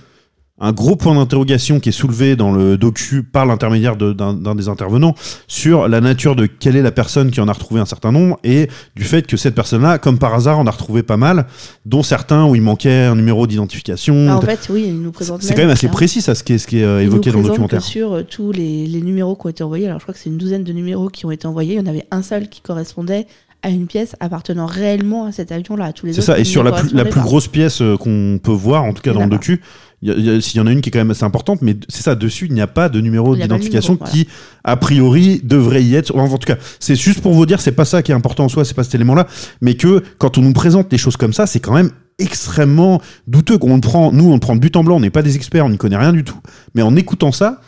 un 0.61 0.73
gros 0.73 0.97
point 0.97 1.15
d'interrogation 1.15 1.81
qui 1.81 1.91
est 1.91 1.93
soulevé 1.93 2.37
dans 2.37 2.53
le 2.53 2.77
docu 2.77 3.23
par 3.23 3.47
l'intermédiaire 3.47 3.97
d'un 3.97 4.55
des 4.55 4.69
intervenants 4.69 5.15
sur 5.47 5.89
la 5.89 6.01
nature 6.01 6.37
de 6.37 6.47
quelle 6.47 6.77
est 6.77 6.83
la 6.83 6.91
personne 6.91 7.31
qui 7.31 7.41
en 7.41 7.49
a 7.49 7.53
retrouvé 7.53 7.81
un 7.81 7.87
certain 7.87 8.13
nombre 8.13 8.39
et 8.45 8.69
du 8.97 9.05
fait 9.05 9.27
que 9.27 9.37
cette 9.37 9.55
personne-là, 9.55 9.99
comme 9.99 10.19
par 10.19 10.35
hasard, 10.35 10.59
en 10.59 10.67
a 10.67 10.71
retrouvé 10.71 11.03
pas 11.03 11.17
mal, 11.17 11.47
dont 11.87 12.03
certains 12.03 12.47
où 12.47 12.55
il 12.55 12.63
manquait 12.63 13.05
un 13.05 13.15
numéro 13.15 13.47
d'identification. 13.47 14.27
Bah, 14.27 14.37
en 14.37 14.41
fait, 14.41 14.69
oui, 14.71 14.87
ils 14.89 15.01
nous 15.01 15.13
présentent 15.13 15.43
C'est 15.43 15.55
quand 15.55 15.63
même 15.63 15.71
assez 15.71 15.89
précis, 15.89 16.21
ça, 16.21 16.35
ce 16.35 16.43
qui 16.43 16.55
est, 16.55 16.59
ce 16.59 16.67
qui 16.67 16.81
est 16.81 16.85
euh, 16.85 16.99
nous 16.99 17.07
évoqué 17.07 17.31
dans 17.31 17.41
le 17.41 17.47
documentaire. 17.47 17.81
que 17.81 17.85
sur 17.85 18.13
euh, 18.13 18.23
tous 18.23 18.53
les, 18.53 18.87
les 18.87 19.01
numéros 19.01 19.37
qui 19.37 19.47
ont 19.47 19.51
été 19.51 19.63
envoyés, 19.63 19.87
alors 19.87 19.99
je 20.01 20.05
crois 20.05 20.15
que 20.15 20.21
c'est 20.21 20.31
une 20.31 20.39
douzaine 20.39 20.65
de 20.65 20.73
numéros 20.73 21.09
qui 21.09 21.25
ont 21.27 21.31
été 21.31 21.47
envoyés, 21.47 21.75
il 21.75 21.79
y 21.79 21.83
en 21.83 21.87
avait 21.87 22.07
un 22.11 22.23
seul 22.23 22.49
qui 22.49 22.61
correspondait 22.61 23.27
à 23.63 23.71
une 23.71 23.87
pièce 23.87 24.15
appartenant 24.21 24.67
réellement 24.67 25.27
à 25.27 25.33
cet 25.33 25.51
avion-là. 25.51 25.93
Tous 25.93 26.07
les 26.07 26.13
C'est 26.13 26.21
autres, 26.21 26.27
ça, 26.27 26.39
et 26.39 26.45
sur 26.45 26.63
la 26.63 26.73
plus, 26.73 26.93
la 26.93 27.05
grosse 27.05 27.49
pièce 27.49 27.83
euh, 27.83 27.97
qu'on 27.97 28.39
peut 28.43 28.53
voir, 28.53 28.85
en 28.85 28.93
tout 28.93 29.03
cas 29.03 29.11
Il 29.11 29.15
dans 29.15 29.27
le 29.27 29.39
pas. 29.39 29.61
S'il 30.03 30.57
y 30.57 30.61
en 30.61 30.67
a 30.67 30.73
une 30.73 30.81
qui 30.81 30.89
est 30.89 30.93
quand 30.93 30.99
même 31.01 31.11
assez 31.11 31.25
importante, 31.25 31.61
mais 31.63 31.77
c'est 31.89 32.03
ça, 32.03 32.15
dessus, 32.15 32.47
il 32.47 32.55
n'y 32.55 32.61
a 32.61 32.67
pas 32.67 32.89
de 32.89 33.01
numéro 33.01 33.35
d'identification 33.43 33.97
qui, 34.11 34.29
a 34.65 34.77
priori, 34.77 35.41
devrait 35.43 35.83
y 35.83 35.95
être. 35.95 36.15
Enfin, 36.17 36.33
en 36.35 36.39
tout 36.39 36.47
cas, 36.47 36.57
c'est 36.79 36.95
juste 36.97 37.21
pour 37.21 37.33
vous 37.35 37.47
dire, 37.47 37.61
c'est 37.61 37.73
pas 37.73 37.85
ça 37.85 38.03
qui 38.03 38.13
est 38.13 38.15
important 38.15 38.45
en 38.45 38.49
soi, 38.49 38.65
c'est 38.65 38.75
pas 38.75 38.85
cet 38.85 38.95
élément-là, 38.95 39.27
mais 39.61 39.75
que 39.75 40.03
quand 40.19 40.39
on 40.39 40.43
nous 40.43 40.53
présente 40.53 40.91
des 40.91 40.99
choses 40.99 41.17
comme 41.17 41.33
ça, 41.33 41.47
c'est 41.47 41.61
quand 41.61 41.75
même 41.75 41.91
extrêmement 42.21 43.01
douteux. 43.27 43.59
On 43.63 43.75
le 43.77 43.81
prend, 43.81 44.13
nous, 44.13 44.29
on 44.31 44.35
le 44.35 44.41
prend 44.41 44.55
de 44.55 44.61
but 44.61 44.77
en 44.77 44.85
blanc, 44.85 44.97
on 44.97 45.01
n'est 45.01 45.11
pas 45.11 45.23
des 45.23 45.37
experts, 45.37 45.65
on 45.67 45.71
n'y 45.71 45.79
connaît 45.79 45.97
rien 45.97 46.13
du 46.13 46.25
tout. 46.25 46.39
Mais 46.75 46.83
en 46.83 46.95
écoutant 46.97 47.33
ça, 47.33 47.61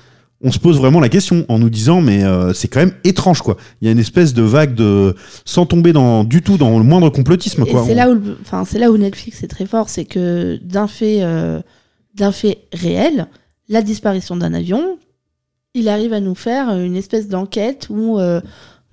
on 0.43 0.51
se 0.53 0.59
pose 0.59 0.79
vraiment 0.79 1.01
la 1.01 1.09
question 1.11 1.45
en 1.49 1.59
nous 1.59 1.69
disant 1.69 2.01
mais 2.01 2.25
euh, 2.25 2.53
c'est 2.55 2.67
quand 2.69 2.81
même 2.81 2.93
étrange 3.05 3.43
quoi. 3.43 3.57
Il 3.81 3.87
y 3.87 3.89
a 3.89 3.93
une 3.93 3.99
espèce 3.99 4.33
de 4.35 4.43
vague 4.43 4.75
de 4.75 5.15
sans 5.45 5.67
tomber 5.67 5.93
dans 5.93 6.25
du 6.25 6.41
tout 6.43 6.57
dans 6.57 6.79
le 6.79 6.85
moindre 6.85 7.11
complotisme 7.11 7.65
quoi. 7.67 7.83
c'est 7.87 7.93
On- 7.93 7.97
là 7.97 8.09
où, 8.11 8.15
le- 8.15 8.39
enfin, 8.43 8.65
c'est 8.67 8.79
là 8.79 8.91
où 8.91 8.97
Netflix 8.97 9.43
est 9.43 9.49
très 9.49 9.67
fort, 9.67 9.89
c'est 9.91 10.07
que 10.07 10.59
d'un 10.65 10.87
fait, 10.89 11.19
euh, 11.21 11.61
d'un 12.15 12.33
fait 12.33 12.67
réel, 12.73 13.27
la 13.69 13.83
disparition 13.83 14.37
d'un 14.37 14.53
avion, 14.55 14.99
il 15.75 15.89
arrive 15.89 16.13
à 16.13 16.21
nous 16.21 16.35
faire 16.35 16.71
une 16.71 16.97
espèce 16.97 17.29
d'enquête 17.29 17.87
où 17.91 18.19
euh, 18.19 18.41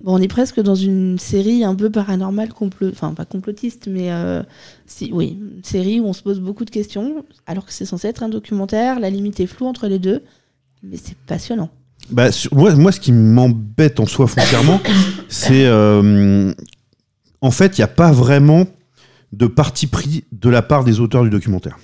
bon, 0.00 0.14
on 0.16 0.22
est 0.22 0.28
presque 0.28 0.60
dans 0.60 0.76
une 0.76 1.18
série 1.18 1.64
un 1.64 1.74
peu 1.74 1.90
paranormale, 1.90 2.50
complot, 2.52 2.90
enfin 2.90 3.12
pas 3.14 3.24
complotiste, 3.24 3.88
mais 3.90 4.12
euh, 4.12 4.42
si, 4.86 5.10
oui, 5.12 5.38
une 5.56 5.64
série 5.64 5.98
où 6.00 6.06
on 6.06 6.12
se 6.12 6.22
pose 6.22 6.38
beaucoup 6.40 6.64
de 6.64 6.70
questions, 6.70 7.24
alors 7.46 7.66
que 7.66 7.72
c'est 7.72 7.84
censé 7.86 8.06
être 8.08 8.22
un 8.22 8.28
documentaire, 8.28 9.00
la 9.00 9.10
limite 9.10 9.40
est 9.40 9.46
floue 9.46 9.66
entre 9.66 9.88
les 9.88 9.98
deux, 9.98 10.22
mais 10.84 10.96
c'est 10.96 11.16
passionnant. 11.26 11.70
Bah, 12.10 12.30
sur- 12.30 12.54
moi, 12.54 12.72
moi, 12.76 12.92
ce 12.92 13.00
qui 13.00 13.10
m'embête 13.10 13.98
en 13.98 14.06
soi 14.06 14.28
foncièrement, 14.28 14.80
c'est 15.28 15.66
euh, 15.66 16.52
en 17.40 17.50
fait, 17.50 17.76
il 17.76 17.80
n'y 17.80 17.84
a 17.84 17.88
pas 17.88 18.12
vraiment 18.12 18.64
de 19.32 19.46
parti 19.46 19.88
pris 19.88 20.24
de 20.30 20.48
la 20.48 20.62
part 20.62 20.84
des 20.84 21.00
auteurs 21.00 21.24
du 21.24 21.30
documentaire. 21.30 21.78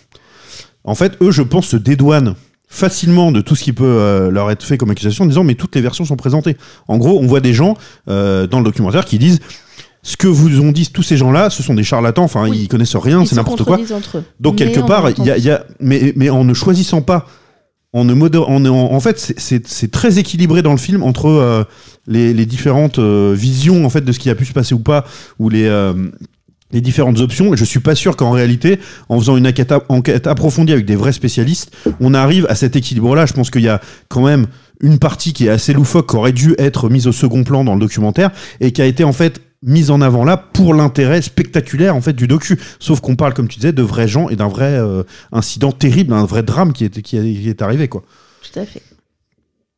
En 0.84 0.94
fait, 0.94 1.12
eux, 1.22 1.30
je 1.30 1.42
pense, 1.42 1.66
se 1.68 1.76
dédouanent 1.76 2.34
facilement 2.68 3.30
de 3.32 3.40
tout 3.40 3.54
ce 3.54 3.62
qui 3.64 3.72
peut 3.72 3.84
euh, 3.84 4.30
leur 4.30 4.50
être 4.50 4.64
fait 4.64 4.76
comme 4.78 4.90
accusation 4.90 5.24
en 5.24 5.28
disant 5.28 5.44
mais 5.44 5.54
toutes 5.54 5.74
les 5.76 5.80
versions 5.80 6.04
sont 6.04 6.16
présentées. 6.16 6.56
En 6.88 6.98
gros, 6.98 7.18
on 7.20 7.26
voit 7.26 7.40
des 7.40 7.52
gens 7.54 7.76
euh, 8.08 8.46
dans 8.46 8.58
le 8.58 8.64
documentaire 8.64 9.04
qui 9.04 9.18
disent 9.18 9.40
ce 10.02 10.16
que 10.16 10.26
vous 10.26 10.60
ont 10.60 10.72
dit 10.72 10.90
tous 10.92 11.02
ces 11.02 11.16
gens-là, 11.16 11.48
ce 11.50 11.62
sont 11.62 11.72
des 11.74 11.84
charlatans, 11.84 12.24
enfin 12.24 12.48
Oui. 12.48 12.62
ils 12.64 12.68
connaissent 12.68 12.96
rien, 12.96 13.24
c'est 13.24 13.36
n'importe 13.36 13.64
quoi. 13.64 13.76
contredisent 13.76 13.92
entre 13.96 14.18
eux. 14.18 14.24
Donc 14.40 14.58
Mais 14.60 14.66
quelque 14.66 14.86
part, 14.86 15.08
il 15.10 15.24
y 15.24 15.30
a, 15.30 15.34
temps- 15.34 15.38
il 15.38 15.44
y 15.44 15.50
a- 15.50 15.64
mais, 15.80 16.12
mais 16.16 16.28
en 16.30 16.44
ne 16.44 16.52
choisissant 16.52 17.00
pas 17.00 17.26
en, 17.94 18.04
ne 18.04 18.12
moder- 18.12 18.38
en, 18.38 18.64
en, 18.66 18.92
en 18.92 19.00
fait, 19.00 19.18
c'est- 19.38 19.90
très 19.92 20.18
équilibré 20.18 20.62
dans 20.62 20.72
le 20.72 20.78
film 20.78 21.02
entre 21.04 21.28
euh, 21.28 21.62
les, 22.08 22.34
les 22.34 22.44
différentes 22.44 22.98
visions 22.98 23.86
en 23.86 23.88
fait 23.88 24.00
de 24.02 24.10
ce 24.12 24.18
qui 24.18 24.28
a 24.30 24.34
pu 24.34 24.44
se 24.44 24.52
passer 24.52 24.74
ou 24.74 24.80
pas, 24.80 25.04
ou 25.38 25.48
les 25.48 25.66
les 26.74 26.82
différentes 26.82 27.20
options. 27.20 27.54
Et 27.54 27.56
je 27.56 27.64
suis 27.64 27.80
pas 27.80 27.94
sûr 27.94 28.16
qu'en 28.16 28.32
réalité, 28.32 28.78
en 29.08 29.18
faisant 29.18 29.38
une 29.38 29.46
enquête, 29.46 30.26
approfondie 30.26 30.72
avec 30.72 30.84
des 30.84 30.96
vrais 30.96 31.12
spécialistes, 31.12 31.74
on 32.00 32.12
arrive 32.12 32.46
à 32.50 32.54
cet 32.54 32.76
équilibre-là. 32.76 33.24
Je 33.24 33.32
pense 33.32 33.50
qu'il 33.50 33.62
y 33.62 33.68
a 33.68 33.80
quand 34.08 34.22
même 34.26 34.46
une 34.80 34.98
partie 34.98 35.32
qui 35.32 35.46
est 35.46 35.50
assez 35.50 35.72
loufoque, 35.72 36.10
qui 36.10 36.16
aurait 36.16 36.32
dû 36.32 36.54
être 36.58 36.90
mise 36.90 37.06
au 37.06 37.12
second 37.12 37.44
plan 37.44 37.64
dans 37.64 37.74
le 37.74 37.80
documentaire, 37.80 38.30
et 38.60 38.72
qui 38.72 38.82
a 38.82 38.86
été 38.86 39.04
en 39.04 39.12
fait 39.12 39.40
mise 39.62 39.90
en 39.90 40.02
avant 40.02 40.24
là 40.24 40.36
pour 40.36 40.74
l'intérêt 40.74 41.22
spectaculaire 41.22 41.96
en 41.96 42.02
fait 42.02 42.12
du 42.12 42.26
docu. 42.26 42.60
Sauf 42.80 43.00
qu'on 43.00 43.16
parle, 43.16 43.32
comme 43.32 43.48
tu 43.48 43.60
disais, 43.60 43.72
de 43.72 43.82
vrais 43.82 44.08
gens 44.08 44.28
et 44.28 44.36
d'un 44.36 44.48
vrai 44.48 44.74
euh, 44.74 45.04
incident 45.32 45.72
terrible, 45.72 46.12
un 46.12 46.26
vrai 46.26 46.42
drame 46.42 46.74
qui 46.74 46.84
est, 46.84 47.00
qui, 47.00 47.16
est, 47.16 47.22
qui 47.22 47.48
est 47.48 47.62
arrivé 47.62 47.88
quoi. 47.88 48.02
Tout 48.42 48.58
à 48.58 48.66
fait. 48.66 48.82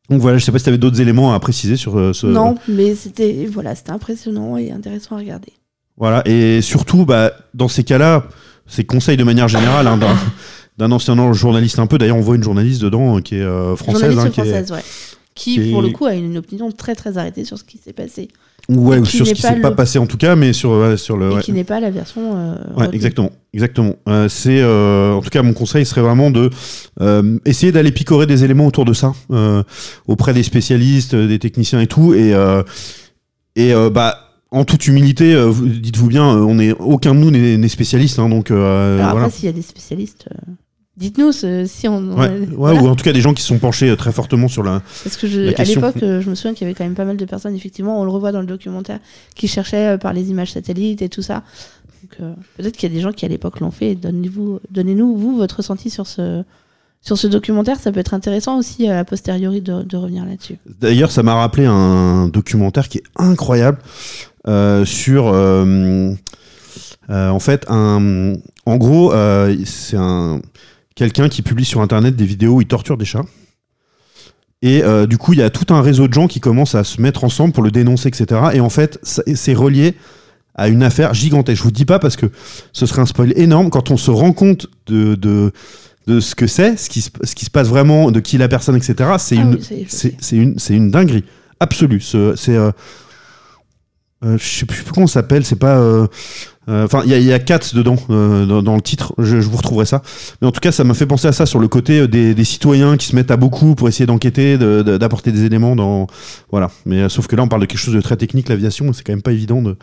Donc 0.09 0.21
voilà, 0.21 0.37
je 0.37 0.45
sais 0.45 0.51
pas 0.51 0.57
si 0.57 0.63
tu 0.63 0.69
avais 0.69 0.77
d'autres 0.77 0.99
éléments 0.99 1.33
à 1.33 1.39
préciser 1.39 1.75
sur 1.75 1.97
euh, 1.97 2.11
ce. 2.13 2.27
Non, 2.27 2.55
mais 2.67 2.95
c'était 2.95 3.47
voilà, 3.51 3.75
c'était 3.75 3.91
impressionnant 3.91 4.57
et 4.57 4.71
intéressant 4.71 5.15
à 5.15 5.19
regarder. 5.19 5.53
Voilà, 5.97 6.21
et 6.27 6.61
surtout, 6.61 7.05
bah, 7.05 7.31
dans 7.53 7.67
ces 7.67 7.83
cas-là, 7.83 8.25
ces 8.67 8.83
conseils 8.85 9.17
de 9.17 9.23
manière 9.23 9.47
générale 9.47 9.87
hein, 9.87 9.97
d'un- 10.77 10.91
ancien 10.91 11.33
journaliste 11.33 11.79
un 11.79 11.87
peu. 11.87 11.97
D'ailleurs, 11.97 12.17
on 12.17 12.21
voit 12.21 12.35
une 12.35 12.43
journaliste 12.43 12.81
dedans 12.81 13.17
euh, 13.17 13.21
qui 13.21 13.35
est 13.35 13.41
euh, 13.41 13.75
française, 13.75 14.17
hein, 14.19 14.29
qui 14.29 14.41
est- 14.41 14.43
française, 14.43 14.71
ouais. 14.71 14.83
Qui, 15.33 15.53
qui 15.55 15.61
est- 15.69 15.71
pour 15.71 15.81
le 15.81 15.89
coup, 15.89 16.05
a 16.05 16.13
une 16.13 16.37
opinion 16.37 16.71
très 16.71 16.93
très 16.95 17.17
arrêtée 17.17 17.45
sur 17.45 17.57
ce 17.57 17.63
qui 17.63 17.77
s'est 17.79 17.93
passé. 17.93 18.27
ouais, 18.69 18.97
ou 18.99 19.03
qui 19.03 19.17
sur 19.17 19.25
ce 19.27 19.33
qui 19.33 19.41
s'est 19.41 19.59
pas 19.61 19.71
passé 19.71 19.97
en 19.99 20.05
tout 20.07 20.17
cas, 20.17 20.35
mais 20.35 20.51
sur 20.53 20.99
sur 20.99 21.15
le. 21.17 21.31
Et 21.31 21.35
ouais. 21.35 21.41
qui 21.41 21.51
n'est 21.53 21.63
pas 21.63 21.79
la 21.79 21.89
version. 21.91 22.33
euh, 22.35 22.55
Ouais, 22.75 22.89
exactement, 22.91 23.31
exactement. 23.53 23.93
Euh, 24.09 24.29
c'est 24.29 24.63
en 24.63 25.21
tout 25.21 25.29
cas 25.29 25.41
mon 25.43 25.53
conseil 25.53 25.85
serait 25.85 26.01
vraiment 26.01 26.29
de 26.31 26.49
essayer 27.45 27.71
d'aller 27.71 27.91
picorer 27.91 28.25
des 28.27 28.43
éléments 28.43 28.65
autour 28.67 28.85
de 28.85 28.93
ça 28.93 29.13
auprès 30.07 30.33
des 30.33 30.43
spécialistes, 30.43 31.15
des 31.15 31.39
techniciens 31.39 31.79
et 31.81 31.87
tout, 31.87 32.13
et 32.13 32.33
et 33.55 33.73
bah 33.91 34.26
en 34.51 34.63
toute 34.65 34.87
humilité, 34.87 35.33
euh, 35.33 35.45
vous- 35.45 35.67
dites-vous 35.67 36.07
bien, 36.07 36.35
euh, 36.37 36.41
on 36.41 36.57
est 36.59 36.71
aucun 36.73 37.13
de 37.13 37.19
nous 37.19 37.31
n'est 37.31 37.67
spécialiste, 37.67 38.19
hein, 38.19 38.29
donc 38.29 38.49
euh, 38.51 38.97
Alors 38.99 39.11
voilà. 39.11 39.25
après, 39.25 39.37
s'il 39.37 39.45
y 39.45 39.49
a 39.49 39.53
des 39.53 39.61
spécialistes, 39.61 40.27
euh, 40.31 40.51
dites-nous 40.95 41.31
si 41.31 41.87
on. 41.87 42.13
Ouais, 42.17 42.29
ouais, 42.29 42.47
voilà. 42.51 42.81
ou 42.81 42.87
en 42.87 42.95
tout 42.95 43.03
cas 43.03 43.13
des 43.13 43.21
gens 43.21 43.33
qui 43.33 43.41
se 43.41 43.49
sont 43.49 43.59
penchés 43.59 43.95
très 43.97 44.11
fortement 44.11 44.47
sur 44.47 44.63
la. 44.63 44.81
Parce 45.03 45.17
que 45.17 45.27
je, 45.27 45.53
à 45.59 45.63
l'époque, 45.63 45.97
je 46.01 46.29
me 46.29 46.35
souviens 46.35 46.53
qu'il 46.53 46.65
y 46.65 46.69
avait 46.69 46.75
quand 46.75 46.85
même 46.85 46.95
pas 46.95 47.05
mal 47.05 47.17
de 47.17 47.25
personnes, 47.25 47.55
effectivement, 47.55 47.99
on 48.01 48.03
le 48.05 48.11
revoit 48.11 48.31
dans 48.31 48.41
le 48.41 48.47
documentaire, 48.47 48.99
qui 49.35 49.47
cherchaient 49.47 49.97
par 49.97 50.13
les 50.13 50.29
images 50.29 50.51
satellites 50.53 51.01
et 51.01 51.09
tout 51.09 51.21
ça. 51.21 51.43
Donc 52.03 52.31
peut-être 52.57 52.77
qu'il 52.77 52.89
y 52.89 52.91
a 52.93 52.95
des 52.95 53.01
gens 53.01 53.11
qui 53.11 53.25
à 53.25 53.27
l'époque 53.27 53.59
l'ont 53.59 53.71
fait. 53.71 53.95
Donnez-vous, 53.95 54.59
donnez-nous 54.71 55.17
vous 55.17 55.35
votre 55.35 55.57
ressenti 55.57 55.89
sur 55.89 56.07
ce 56.07 56.43
sur 57.07 57.17
ce 57.17 57.27
documentaire. 57.27 57.79
Ça 57.79 57.91
peut 57.91 57.99
être 58.01 58.13
intéressant 58.13 58.57
aussi 58.57 58.87
à 58.87 59.03
posteriori 59.05 59.61
de, 59.61 59.97
revenir 59.97 60.25
là-dessus. 60.25 60.57
D'ailleurs, 60.79 61.11
ça 61.11 61.23
m'a 61.23 61.33
rappelé 61.33 61.65
un 61.65 62.27
documentaire 62.27 62.89
qui 62.89 62.99
est 62.99 63.03
incroyable 63.15 63.79
euh, 64.47 64.85
sur, 64.85 65.27
euh, 65.27 66.13
euh, 67.09 67.29
en 67.29 67.39
fait, 67.39 67.65
un, 67.69 68.33
en 68.65 68.77
gros, 68.77 69.13
euh, 69.13 69.55
c'est 69.65 69.97
un 69.97 70.41
quelqu'un 70.95 71.29
qui 71.29 71.43
publie 71.43 71.65
sur 71.65 71.81
internet 71.81 72.15
des 72.15 72.25
vidéos 72.25 72.55
où 72.55 72.61
il 72.61 72.67
torture 72.67 72.97
des 72.97 73.05
chats. 73.05 73.25
Et 74.63 74.83
euh, 74.83 75.05
du 75.05 75.17
coup, 75.17 75.33
il 75.33 75.39
y 75.39 75.43
a 75.43 75.51
tout 75.51 75.71
un 75.71 75.81
réseau 75.81 76.07
de 76.07 76.13
gens 76.13 76.27
qui 76.27 76.39
commencent 76.39 76.75
à 76.75 76.83
se 76.83 76.99
mettre 76.99 77.23
ensemble 77.23 77.53
pour 77.53 77.63
le 77.63 77.69
dénoncer, 77.69 78.09
etc. 78.09 78.41
Et 78.53 78.59
en 78.59 78.69
fait, 78.69 78.99
c'est 79.03 79.53
relié 79.53 79.93
à 80.55 80.67
une 80.67 80.81
affaire 80.81 81.13
gigantesque. 81.13 81.59
Je 81.59 81.63
vous 81.63 81.71
dis 81.71 81.85
pas 81.85 81.99
parce 81.99 82.15
que 82.15 82.25
ce 82.73 82.87
serait 82.87 83.03
un 83.03 83.05
spoil 83.05 83.31
énorme 83.35 83.69
quand 83.69 83.91
on 83.91 83.97
se 83.97 84.09
rend 84.09 84.33
compte 84.33 84.67
de, 84.87 85.51
de 86.07 86.19
ce 86.19 86.33
que 86.35 86.47
c'est, 86.47 86.77
ce 86.77 86.89
qui, 86.89 87.01
se- 87.01 87.09
ce 87.23 87.35
qui 87.35 87.45
se 87.45 87.51
passe 87.51 87.67
vraiment, 87.67 88.11
de 88.11 88.19
qui 88.19 88.37
est 88.37 88.39
la 88.39 88.47
personne, 88.47 88.75
etc. 88.75 88.95
C'est 89.19 89.37
Ah 89.37 89.41
une, 89.41 89.55
oui, 89.55 89.85
c'est- 89.87 90.35
une, 90.35 90.57
c'est 90.57 90.73
une 90.73 90.89
dinguerie 90.89 91.25
absolue. 91.59 91.99
Ce- 92.01 92.33
C'est, 92.35 92.55
euh, 92.55 92.71
euh, 94.25 94.37
je 94.39 94.43
sais 94.47 94.65
plus 94.65 94.83
comment 94.93 95.05
ça 95.07 95.15
s'appelle. 95.15 95.45
C'est 95.45 95.57
pas. 95.57 95.77
euh, 95.77 96.07
euh, 96.69 96.85
Enfin, 96.85 97.01
il 97.05 97.11
y 97.11 97.13
a, 97.13 97.17
il 97.17 97.23
y 97.23 97.31
a 97.31 97.39
Cats 97.39 97.59
dedans, 97.73 97.95
dans, 98.09 98.61
dans 98.63 98.75
le 98.75 98.81
titre. 98.81 99.13
Je, 99.19 99.39
je 99.41 99.47
vous 99.47 99.57
retrouverai 99.57 99.85
ça. 99.85 100.01
Mais 100.41 100.47
en 100.47 100.51
tout 100.51 100.59
cas, 100.59 100.71
ça 100.71 100.83
m'a 100.83 100.93
fait 100.93 101.05
penser 101.05 101.27
à 101.27 101.31
ça 101.31 101.45
sur 101.45 101.59
le 101.59 101.67
côté 101.67 102.07
des, 102.07 102.33
des 102.33 102.43
citoyens 102.43 102.97
qui 102.97 103.07
se 103.07 103.15
mettent 103.15 103.31
à 103.31 103.37
beaucoup 103.37 103.75
pour 103.75 103.87
essayer 103.87 104.05
d'enquêter, 104.05 104.57
de- 104.57 104.81
de- 104.81 104.97
d'apporter 104.97 105.31
des 105.31 105.43
éléments 105.45 105.75
dans. 105.75 106.07
Voilà. 106.51 106.71
Mais 106.85 107.07
sauf 107.09 107.27
que 107.27 107.35
là, 107.35 107.43
on 107.43 107.47
parle 107.47 107.61
de 107.61 107.67
quelque 107.67 107.79
chose 107.79 107.93
de 107.93 108.01
très 108.01 108.17
technique, 108.17 108.49
l'aviation. 108.49 108.91
C'est 108.91 109.03
quand 109.03 109.13
même 109.13 109.21
pas 109.21 109.31
évident 109.33 109.61
de, 109.61 109.77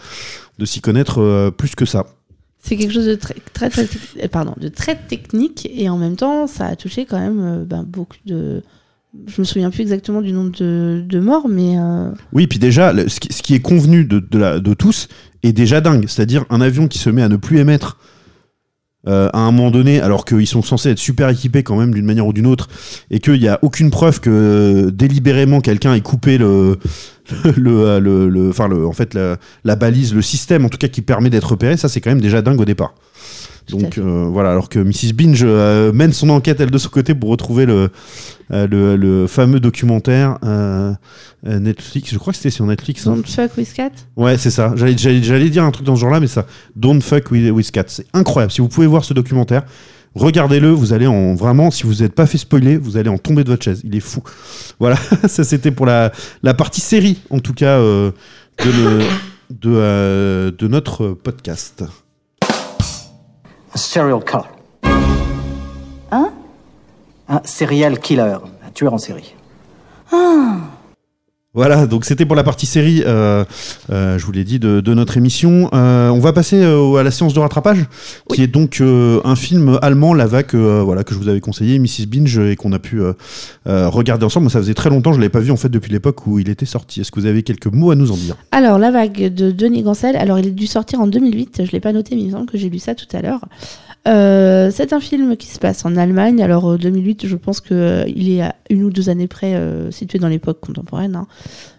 de 0.59 0.64
s'y 0.64 0.81
connaître 0.81 1.51
plus 1.57 1.75
que 1.75 1.85
ça. 1.87 2.07
C'est 2.65 2.79
quelque 2.79 2.95
chose 2.95 3.05
de 3.05 3.15
très, 3.15 3.35
euh, 3.69 4.71
très 4.75 4.97
technique 4.97 5.69
et 5.71 5.91
en 5.91 5.99
même 5.99 6.17
temps, 6.17 6.47
ça 6.47 6.65
a 6.65 6.77
touché 6.77 7.05
quand 7.05 7.21
même 7.21 7.41
euh, 7.41 7.65
ben, 7.65 7.85
beaucoup 7.87 8.17
de. 8.25 8.62
Je 9.27 9.41
me 9.43 9.45
souviens 9.45 9.71
plus 9.71 9.83
exactement 9.83 10.23
du 10.23 10.33
nombre 10.33 10.51
de, 10.51 11.21
morts, 11.21 11.47
mais 11.47 11.79
euh, 11.79 12.11
Oui, 12.33 12.47
puis 12.47 12.59
déjà, 12.59 12.93
ce 13.07 13.21
qui, 13.21 13.55
est 13.55 13.61
convenu 13.61 14.05
de, 14.05 14.19
de 14.19 14.75
tous 14.75 15.09
est 15.43 15.53
déjà 15.53 15.83
dingue. 15.83 16.07
C'est-à-dire 16.09 16.47
un 16.49 16.61
avion 16.62 16.89
qui 16.89 16.99
se 16.99 17.11
met 17.11 17.23
à 17.23 17.29
ne 17.29 17.37
plus 17.37 17.59
émettre 17.59 17.99
euh, 19.07 19.29
à 19.33 19.39
un 19.41 19.51
moment 19.53 19.71
donné, 19.71 20.01
alors 20.01 20.25
qu'ils 20.25 20.47
sont 20.47 20.63
censés 20.63 20.91
être 20.91 20.99
super 20.99 21.29
équipés 21.29 21.63
quand 21.63 21.77
même 21.77 21.93
d'une 21.93 22.05
manière 22.07 22.27
ou 22.27 22.33
d'une 22.33 22.47
autre, 22.47 22.69
et 23.11 23.21
qu'il 23.21 23.41
n'y 23.41 23.49
a 23.49 23.59
aucune 23.63 23.91
preuve 23.91 24.21
que 24.21 24.31
euh, 24.31 24.91
délibérément 24.91 25.61
quelqu'un 25.61 25.95
ait 25.95 26.01
coupé 26.01 26.39
le, 26.39 26.79
le, 27.57 27.81
euh, 27.81 28.01
le, 28.01 28.29
le- 28.29 28.49
enfin 28.51 28.69
le, 28.69 28.87
en 28.87 28.93
fait 28.93 29.15
la, 29.15 29.37
la 29.65 29.77
balise, 29.77 30.15
le 30.15 30.23
système 30.23 30.65
en 30.65 30.69
tout 30.69 30.79
cas 30.79 30.89
qui 30.89 31.03
permet 31.03 31.31
d'être 31.31 31.51
repéré, 31.51 31.77
ça 31.77 31.89
c'est 31.89 32.01
quand 32.01 32.11
même 32.11 32.21
déjà 32.21 32.43
dingue 32.43 32.61
au 32.61 32.65
départ. 32.65 32.95
Donc 33.71 33.99
euh, 33.99 34.29
voilà, 34.31 34.51
alors 34.51 34.69
que 34.69 34.79
Mrs 34.79 35.12
Binge 35.15 35.41
euh, 35.43 35.91
mène 35.93 36.12
son 36.12 36.29
enquête 36.29 36.61
elle 36.61 36.71
de 36.71 36.79
son 36.79 36.91
côté 36.91 37.15
pour 37.15 37.31
retrouver 37.31 37.65
le, 37.67 37.89
euh, 38.53 38.67
le, 38.67 38.97
le 38.97 39.27
fameux 39.27 39.59
documentaire 39.61 40.39
Netflix, 41.45 42.11
je 42.12 42.19
crois 42.19 42.33
que 42.33 42.37
c'était 42.39 42.51
sur 42.51 42.67
Netflix. 42.67 43.07
hein. 43.07 43.15
Don't 43.17 43.27
fuck 43.27 43.57
with 43.57 43.73
cat. 43.75 43.91
Ouais, 44.17 44.39
c'est 44.39 44.51
ça. 44.51 44.73
J'allais, 44.77 45.49
dire 45.51 45.65
un 45.65 45.71
truc 45.71 45.87
dans 45.87 45.95
ce 45.97 46.01
genre-là, 46.01 46.21
mais 46.21 46.27
ça. 46.27 46.47
Don't 46.77 47.01
fuck 47.03 47.31
with, 47.31 47.51
with 47.51 47.71
cats. 47.71 47.85
C'est 47.89 48.07
incroyable. 48.15 48.53
Si 48.53 48.61
vous 48.61 48.69
pouvez 48.69 48.87
voir 48.87 49.05
ce 49.05 49.12
documentaire, 49.12 49.62
regardez-le. 50.15 50.71
Vous 50.71 50.93
allez 50.95 51.07
en 51.07 51.35
vraiment, 51.35 51.71
si 51.71 51.83
vous 51.85 52.03
n'êtes 52.03 52.15
pas 52.15 52.27
fait 52.27 52.39
spoiler, 52.39 52.77
vous 52.79 52.97
allez 52.97 53.11
en 53.11 53.19
tomber 53.19 53.45
de 53.45 53.51
votre 53.51 53.62
chaise. 53.65 53.81
Il 53.85 53.95
est 53.95 54.01
fou. 54.01 54.23
Voilà. 54.81 54.97
ça, 55.29 55.45
c'était 55.45 55.71
pour 55.71 55.87
la, 55.87 56.12
la 56.43 56.55
partie 56.55 56.81
série, 56.81 57.19
en 57.31 57.41
tout 57.41 57.55
cas, 57.55 57.79
euh, 57.79 58.11
de, 58.65 58.71
le- 58.71 59.05
de, 59.51 59.71
euh, 59.75 60.51
de 60.57 60.67
notre 60.69 61.09
podcast. 61.09 61.85
Un 63.75 63.79
serial 63.79 64.22
killer. 64.22 64.45
Hein? 66.12 66.31
Un 67.29 67.41
serial 67.45 67.99
killer, 67.99 68.39
un 68.64 68.70
tueur 68.72 68.95
en 68.95 68.99
série. 68.99 69.35
Voilà, 71.55 71.87
donc 71.87 72.05
c'était 72.05 72.27
pour 72.27 72.35
la 72.35 72.43
partie 72.43 72.67
série, 72.67 73.05
euh, 73.07 73.45
euh, 73.91 74.19
je 74.19 74.27
vous 74.27 74.33
l'ai 74.33 74.43
dit, 74.43 74.59
de, 74.59 74.81
de 74.81 74.93
notre 74.93 75.17
émission. 75.17 75.71
Euh, 75.73 76.09
on 76.11 76.19
va 76.19 76.33
passer 76.33 76.61
euh, 76.61 76.97
à 76.97 77.05
la 77.05 77.13
séance 77.13 77.33
de 77.33 77.39
rattrapage, 77.39 77.87
qui 78.29 78.43
est 78.43 78.49
donc 78.49 78.81
euh, 78.81 79.21
un 79.25 79.37
film 79.37 79.79
allemand, 79.81 80.15
La 80.15 80.27
Vague, 80.27 80.47
euh, 80.55 80.83
voilà, 80.83 81.05
que 81.05 81.15
je 81.15 81.19
vous 81.21 81.29
avais 81.29 81.41
conseillé, 81.41 81.79
Mrs. 81.79 82.07
Binge, 82.09 82.39
et 82.39 82.57
qu'on 82.57 82.73
a 82.73 82.81
pu 82.81 83.01
regarder 83.67 84.25
ensemble. 84.25 84.45
Moi, 84.45 84.51
ça 84.51 84.59
faisait 84.59 84.75
très 84.75 84.91
longtemps, 84.91 85.13
je 85.13 85.19
ne 85.19 85.23
l'avais 85.23 85.31
pas 85.31 85.39
vu 85.39 85.53
en 85.53 85.57
fait 85.57 85.69
depuis 85.69 85.93
l'époque 85.93 86.27
où 86.27 86.41
il 86.41 86.49
était 86.49 86.67
sorti. 86.67 87.01
Est-ce 87.01 87.13
que 87.13 87.21
vous 87.21 87.27
avez 87.27 87.45
quelques 87.45 87.67
mots 87.73 87.93
à 87.93 87.95
nous 87.95 88.11
en 88.11 88.17
dire? 88.17 88.37
Alors, 88.51 88.79
La 88.79 88.91
Vague 88.91 89.33
de 89.33 89.53
Denis 89.53 89.85
Gancel, 89.85 90.17
alors 90.17 90.41
il 90.41 90.49
est 90.49 90.51
dû 90.51 90.67
sortir 90.67 91.01
en 91.01 91.07
2008, 91.07 91.63
je 91.67 91.71
l'ai 91.71 91.81
pas 91.81 91.93
noté, 91.93 92.17
mais 92.17 92.23
il 92.23 92.27
me 92.27 92.33
semble 92.33 92.47
que 92.51 92.59
j'ai 92.59 92.69
lu 92.69 92.81
ça 92.81 92.97
tout 92.97 93.07
à 93.17 93.23
l'heure. 93.23 93.41
Euh, 94.07 94.71
c'est 94.71 94.93
un 94.93 95.01
film 95.01 95.37
qui 95.37 95.47
se 95.47 95.59
passe 95.59 95.85
en 95.85 95.97
Allemagne. 95.97 96.43
Alors, 96.43 96.73
euh, 96.73 96.79
2008, 96.79 97.27
je 97.27 97.37
pense 97.37 97.61
qu'il 97.61 98.05
il 98.15 98.31
est 98.31 98.43
à 98.43 98.55
une 98.69 98.85
ou 98.85 98.91
deux 98.91 99.09
années 99.09 99.29
près 99.29 99.55
euh, 99.55 99.91
situé 99.91 100.19
dans 100.19 100.29
l'époque 100.29 100.61
contemporaine 100.61 101.17
hein, 101.17 101.27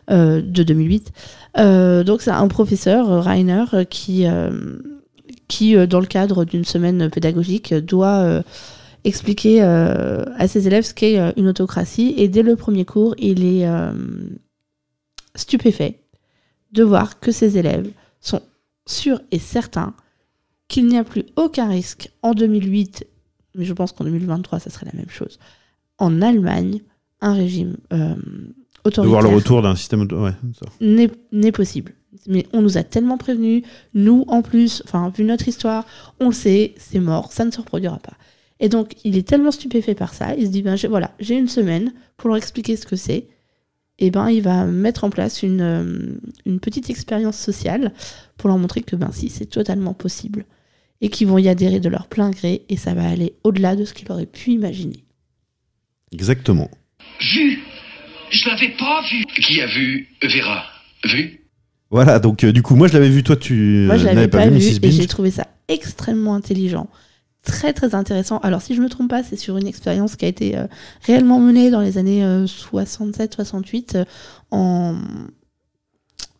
euh, 0.09 0.41
de 0.41 0.63
2008. 0.63 1.11
Euh, 1.57 2.03
donc, 2.03 2.21
c'est 2.21 2.32
un 2.32 2.47
professeur, 2.47 3.11
euh, 3.11 3.19
Rainer, 3.19 3.65
euh, 3.73 3.84
qui, 3.84 4.26
euh, 4.26 4.80
qui 5.47 5.76
euh, 5.76 5.86
dans 5.86 5.99
le 5.99 6.07
cadre 6.07 6.45
d'une 6.45 6.65
semaine 6.65 7.09
pédagogique, 7.09 7.73
doit 7.73 8.17
euh, 8.17 8.41
expliquer 9.03 9.61
euh, 9.61 10.26
à 10.38 10.47
ses 10.47 10.65
élèves 10.67 10.86
ce 10.86 10.93
qu'est 10.95 11.19
euh, 11.19 11.32
une 11.38 11.47
autocratie. 11.47 12.15
Et 12.17 12.28
dès 12.28 12.41
le 12.41 12.55
premier 12.55 12.86
cours, 12.86 13.13
il 13.19 13.45
est 13.45 13.67
euh, 13.67 13.91
stupéfait 15.36 15.99
de 16.71 16.84
voir 16.84 17.19
que 17.19 17.32
ses 17.32 17.59
élèves 17.59 17.89
sont 18.19 18.41
sûrs 18.88 19.21
et 19.32 19.39
certains 19.39 19.93
qu'il 20.68 20.88
n'y 20.88 20.97
a 20.97 21.03
plus 21.03 21.26
aucun 21.36 21.68
risque 21.68 22.11
en 22.22 22.34
2008, 22.34 23.05
mais 23.55 23.66
je 23.66 23.74
pense 23.74 23.91
qu'en 23.91 24.03
2023, 24.03 24.59
ça 24.59 24.70
serait 24.70 24.88
la 24.88 24.97
même 24.97 25.09
chose, 25.09 25.39
en 25.97 26.22
Allemagne, 26.22 26.82
un 27.22 27.34
régime 27.34 27.78
euh, 27.93 28.16
De 28.16 28.53
autoritaire 28.84 29.09
voir 29.09 29.22
le 29.22 29.30
retour 29.30 29.61
d'un 29.61 29.76
système. 29.76 30.07
Ouais, 30.11 30.34
n'est 31.32 31.51
possible. 31.51 31.93
Mais 32.28 32.47
on 32.53 32.61
nous 32.61 32.78
a 32.78 32.84
tellement 32.84 33.18
prévenus, 33.18 33.63
nous 33.93 34.26
en 34.28 34.41
plus, 34.41 34.82
enfin, 34.86 35.11
vu 35.16 35.24
notre 35.24 35.47
histoire, 35.47 35.86
on 36.20 36.28
le 36.28 36.34
sait, 36.34 36.74
c'est 36.78 36.99
mort, 36.99 37.32
ça 37.32 37.45
ne 37.45 37.51
se 37.51 37.57
reproduira 37.57 37.99
pas. 37.99 38.13
Et 38.59 38.70
donc, 38.70 38.95
il 39.03 39.18
est 39.18 39.28
tellement 39.28 39.51
stupéfait 39.51 39.95
par 39.95 40.13
ça, 40.13 40.34
il 40.36 40.47
se 40.47 40.51
dit, 40.51 40.61
ben, 40.61 40.76
voilà, 40.89 41.11
j'ai 41.20 41.36
une 41.36 41.49
semaine 41.49 41.93
pour 42.18 42.30
leur 42.30 42.38
expliquer 42.38 42.78
ce 42.78 42.86
que 42.86 42.95
c'est. 42.95 43.28
Et 43.99 44.11
ben, 44.11 44.30
il 44.30 44.41
va 44.41 44.66
mettre 44.66 45.03
en 45.03 45.09
place 45.09 45.43
une, 45.43 45.61
euh, 45.61 46.20
une 46.45 46.59
petite 46.59 46.89
expérience 46.89 47.38
sociale 47.38 47.93
pour 48.38 48.49
leur 48.49 48.57
montrer 48.57 48.82
que, 48.82 48.95
ben, 48.95 49.11
si, 49.11 49.30
c'est 49.30 49.45
totalement 49.45 49.93
possible. 49.93 50.45
Et 51.01 51.09
qu'ils 51.09 51.27
vont 51.27 51.37
y 51.37 51.49
adhérer 51.49 51.79
de 51.79 51.89
leur 51.89 52.07
plein 52.07 52.31
gré, 52.31 52.63
et 52.69 52.77
ça 52.77 52.93
va 52.93 53.07
aller 53.07 53.33
au-delà 53.43 53.75
de 53.75 53.85
ce 53.85 53.93
qu'ils 53.93 54.11
auraient 54.11 54.25
pu 54.25 54.51
imaginer. 54.51 55.03
Exactement. 56.11 56.69
Vu 57.19 57.59
Je 58.29 58.49
l'avais 58.49 58.69
pas 58.69 59.01
vu. 59.09 59.25
Qui 59.25 59.61
a 59.61 59.67
vu 59.67 60.07
Vera? 60.23 60.63
Vu? 61.03 61.41
Voilà, 61.91 62.19
donc 62.19 62.43
euh, 62.43 62.51
du 62.51 62.61
coup, 62.61 62.75
moi 62.75 62.87
je 62.87 62.93
l'avais 62.93 63.09
vu, 63.09 63.23
toi 63.23 63.35
tu 63.35 63.85
Moi, 63.85 63.97
je 63.97 64.03
euh, 64.03 64.13
l'avais 64.13 64.27
pas, 64.27 64.47
vu 64.47 64.55
Mrs. 64.55 64.79
et 64.81 64.91
j'ai 64.91 65.07
trouvé 65.07 65.31
ça 65.31 65.47
extrêmement 65.67 66.33
intelligent. 66.33 66.89
Très 67.43 67.73
très 67.73 67.93
intéressant. 67.93 68.39
Alors 68.39 68.61
si 68.61 68.73
je 68.73 68.81
me 68.81 68.89
trompe 68.89 69.09
pas, 69.09 69.21
c'est 69.21 69.35
sur 69.35 69.57
une 69.57 69.67
expérience 69.67 70.15
qui 70.15 70.25
a 70.25 70.27
été 70.27 70.57
euh, 70.57 70.65
réellement 71.01 71.39
menée 71.39 71.69
dans 71.69 71.81
les 71.81 71.97
années 71.97 72.23
67-68 72.23 74.05
en 74.51 74.95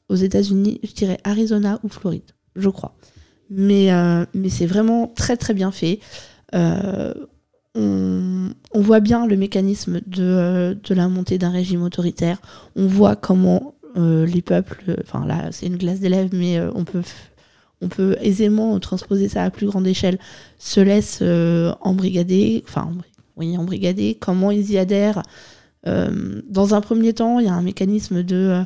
aux 0.10 0.16
États-Unis, 0.16 0.80
je 0.84 0.91
dirais 0.91 1.18
Arizona 1.24 1.80
ou 1.84 1.89
Floride, 1.89 2.32
je 2.56 2.70
crois. 2.70 2.95
Mais 3.50 3.91
euh, 3.91 4.26
mais 4.34 4.50
c'est 4.50 4.66
vraiment 4.66 5.08
très 5.08 5.38
très 5.38 5.54
bien 5.54 5.72
fait. 5.72 6.00
Euh, 6.54 7.14
on, 7.76 8.52
voit 8.74 9.02
bien 9.02 9.26
le 9.26 9.36
mécanisme 9.36 10.00
de, 10.08 10.24
euh, 10.24 10.76
de 10.82 10.93
la 10.93 11.08
montée 11.10 11.38
d'un 11.38 11.50
régime 11.50 11.84
autoritaire. 11.84 12.39
On 12.76 12.88
voit 12.88 13.16
comment 13.16 13.74
les 13.98 14.41
peuples, 14.41 14.98
enfin 15.04 15.26
là 15.26 15.54
c'est 15.54 15.68
une 15.68 15.78
glace 15.78 16.02
d'élèves, 16.02 16.32
mais 16.34 16.60
on 16.76 16.84
peut 16.84 17.02
on 17.82 17.88
peut 17.88 18.18
aisément 18.20 18.78
transposer 18.82 19.30
ça 19.30 19.43
à 19.43 19.50
plus 19.50 19.68
grande 19.68 19.88
échelle, 19.88 20.20
se 20.60 20.82
laissent 20.82 21.24
embrigader, 21.80 22.62
enfin 22.68 22.91
oui, 23.38 23.58
embrigader, 23.58 24.18
comment 24.20 24.52
ils 24.52 24.72
y 24.72 24.78
adhèrent. 24.78 25.24
Euh, 25.88 26.42
dans 26.50 26.74
un 26.74 26.82
premier 26.82 27.14
temps, 27.14 27.40
il 27.40 27.46
y 27.46 27.50
a 27.50 27.54
un 27.54 27.62
mécanisme 27.62 28.24
de 28.24 28.36
euh, 28.36 28.64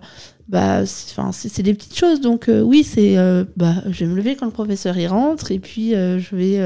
bah 0.47 0.86
c'est- 0.86 1.61
des 1.61 1.74
petites 1.74 1.95
choses 1.97 2.22
donc 2.22 2.49
euh, 2.49 2.61
oui 2.61 2.84
c'est 2.84 3.15
bah 3.55 3.76
je 3.89 4.03
vais 4.05 4.09
me 4.11 4.15
lever 4.15 4.36
quand 4.36 4.45
le 4.47 4.51
professeur 4.51 4.97
y 4.97 5.05
rentre 5.05 5.51
et 5.51 5.59
puis 5.59 5.91
je 5.91 6.36
vais 6.36 6.59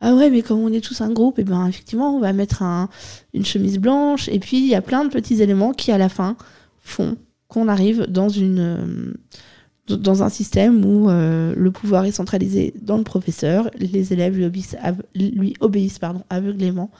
ah 0.00 0.14
ouais 0.14 0.28
mais 0.28 0.42
comme 0.42 0.58
on 0.60 0.72
est 0.72 0.82
tous 0.84 1.00
un 1.00 1.10
groupe 1.10 1.38
et 1.38 1.44
ben 1.44 1.66
effectivement 1.66 2.14
on 2.14 2.20
va 2.20 2.32
mettre 2.34 2.62
un, 2.62 2.88
une 3.32 3.44
chemise 3.44 3.78
blanche 3.78 4.28
et 4.28 4.38
puis 4.38 4.58
il 4.58 4.66
y 4.66 4.74
a 4.74 4.82
plein 4.82 5.04
de 5.04 5.10
petits 5.10 5.40
éléments 5.40 5.72
qui 5.72 5.92
à 5.92 5.98
la 5.98 6.08
fin 6.10 6.36
font 6.80 7.16
qu'on 7.48 7.68
arrive 7.68 8.06
dans 8.08 8.28
une 8.28 9.14
dans 9.88 10.22
un 10.22 10.28
système 10.28 10.84
où 10.84 11.08
le 11.08 11.70
pouvoir 11.70 12.04
est 12.04 12.12
centralisé 12.12 12.74
dans 12.82 12.96
le 12.98 13.04
professeur, 13.04 13.70
les 13.78 14.12
élèves 14.12 14.36
lui 14.36 14.44
obéissent, 14.44 14.76
lui 15.14 15.98
pardon, 16.00 16.22
aveuglément. 16.28 16.90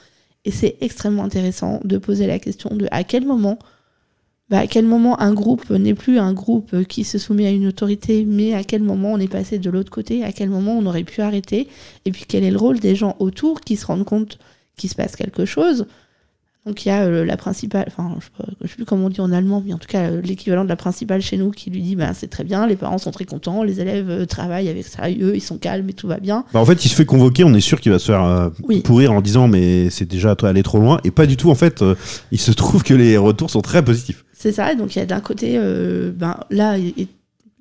Et 0.45 0.51
c'est 0.51 0.77
extrêmement 0.81 1.23
intéressant 1.23 1.79
de 1.83 1.97
poser 1.97 2.27
la 2.27 2.39
question 2.39 2.75
de 2.75 2.87
à 2.91 3.03
quel 3.03 3.25
moment, 3.25 3.57
bah, 4.49 4.59
à 4.59 4.67
quel 4.67 4.85
moment 4.85 5.19
un 5.19 5.33
groupe 5.33 5.69
n'est 5.71 5.95
plus 5.95 6.19
un 6.19 6.33
groupe 6.33 6.83
qui 6.83 7.03
se 7.03 7.17
soumet 7.17 7.47
à 7.47 7.51
une 7.51 7.67
autorité, 7.67 8.25
mais 8.25 8.53
à 8.53 8.63
quel 8.63 8.83
moment 8.83 9.13
on 9.13 9.19
est 9.19 9.27
passé 9.27 9.57
de 9.57 9.69
l'autre 9.69 9.91
côté, 9.91 10.23
à 10.23 10.31
quel 10.31 10.49
moment 10.49 10.77
on 10.77 10.85
aurait 10.85 11.03
pu 11.03 11.21
arrêter, 11.21 11.67
et 12.05 12.11
puis 12.11 12.25
quel 12.27 12.43
est 12.43 12.51
le 12.51 12.57
rôle 12.57 12.79
des 12.79 12.95
gens 12.95 13.15
autour 13.19 13.61
qui 13.61 13.75
se 13.75 13.87
rendent 13.87 14.05
compte 14.05 14.37
qu'il 14.77 14.89
se 14.89 14.95
passe 14.95 15.15
quelque 15.15 15.45
chose. 15.45 15.87
Donc 16.65 16.83
il 16.83 16.89
y 16.89 16.91
a 16.91 17.03
euh, 17.03 17.23
la 17.25 17.37
principale, 17.37 17.85
enfin 17.87 18.17
je 18.19 18.43
je 18.63 18.67
sais 18.67 18.75
plus 18.75 18.85
comment 18.85 19.05
on 19.05 19.09
dit 19.09 19.21
en 19.21 19.31
allemand, 19.31 19.61
mais 19.63 19.73
en 19.73 19.77
tout 19.77 19.87
cas 19.87 20.09
euh, 20.09 20.21
l'équivalent 20.21 20.63
de 20.63 20.69
la 20.69 20.75
principale 20.75 21.21
chez 21.21 21.37
nous 21.37 21.51
qui 21.51 21.69
lui 21.69 21.83
dit 21.83 21.95
bah, 21.95 22.15
c'est 22.15 22.27
très 22.27 22.43
bien, 22.43 22.65
les 22.65 22.75
parents 22.75 22.97
sont 22.97 23.11
très 23.11 23.25
contents, 23.25 23.61
les 23.61 23.81
élèves 23.81 24.09
euh, 24.09 24.25
travaillent 24.25 24.69
avec 24.69 24.83
sérieux, 24.83 25.35
ils 25.35 25.41
sont 25.41 25.59
calmes 25.59 25.87
et 25.89 25.93
tout 25.93 26.07
va 26.07 26.19
bien. 26.19 26.43
Bah, 26.53 26.59
en 26.59 26.65
fait, 26.65 26.83
il 26.83 26.89
se 26.89 26.95
fait 26.95 27.05
convoquer, 27.05 27.43
on 27.43 27.53
est 27.53 27.59
sûr 27.61 27.79
qu'il 27.79 27.91
va 27.91 27.99
se 27.99 28.07
faire 28.11 28.51
Oui. 28.63 28.81
pourrir 28.81 29.11
en 29.11 29.21
disant 29.21 29.47
mais 29.47 29.91
c'est 29.91 30.05
déjà 30.09 30.35
toi, 30.35 30.49
aller 30.49 30.63
trop 30.63 30.79
loin. 30.79 30.99
Et 31.03 31.11
pas 31.11 31.27
du 31.27 31.37
tout, 31.37 31.51
en 31.51 31.55
fait, 31.55 31.83
il 32.31 32.39
se 32.39 32.51
trouve 32.51 32.81
que 32.83 32.95
les 32.95 33.15
retours 33.17 33.51
sont 33.51 33.61
très 33.61 33.85
positifs. 33.85 34.25
C'est 34.33 34.51
ça, 34.51 34.73
donc 34.73 34.95
il 34.95 34.99
y 34.99 35.01
a 35.03 35.05
d'un 35.05 35.19
côté, 35.21 35.59
ben, 36.15 36.37
là, 36.49 36.79
et- 36.79 37.07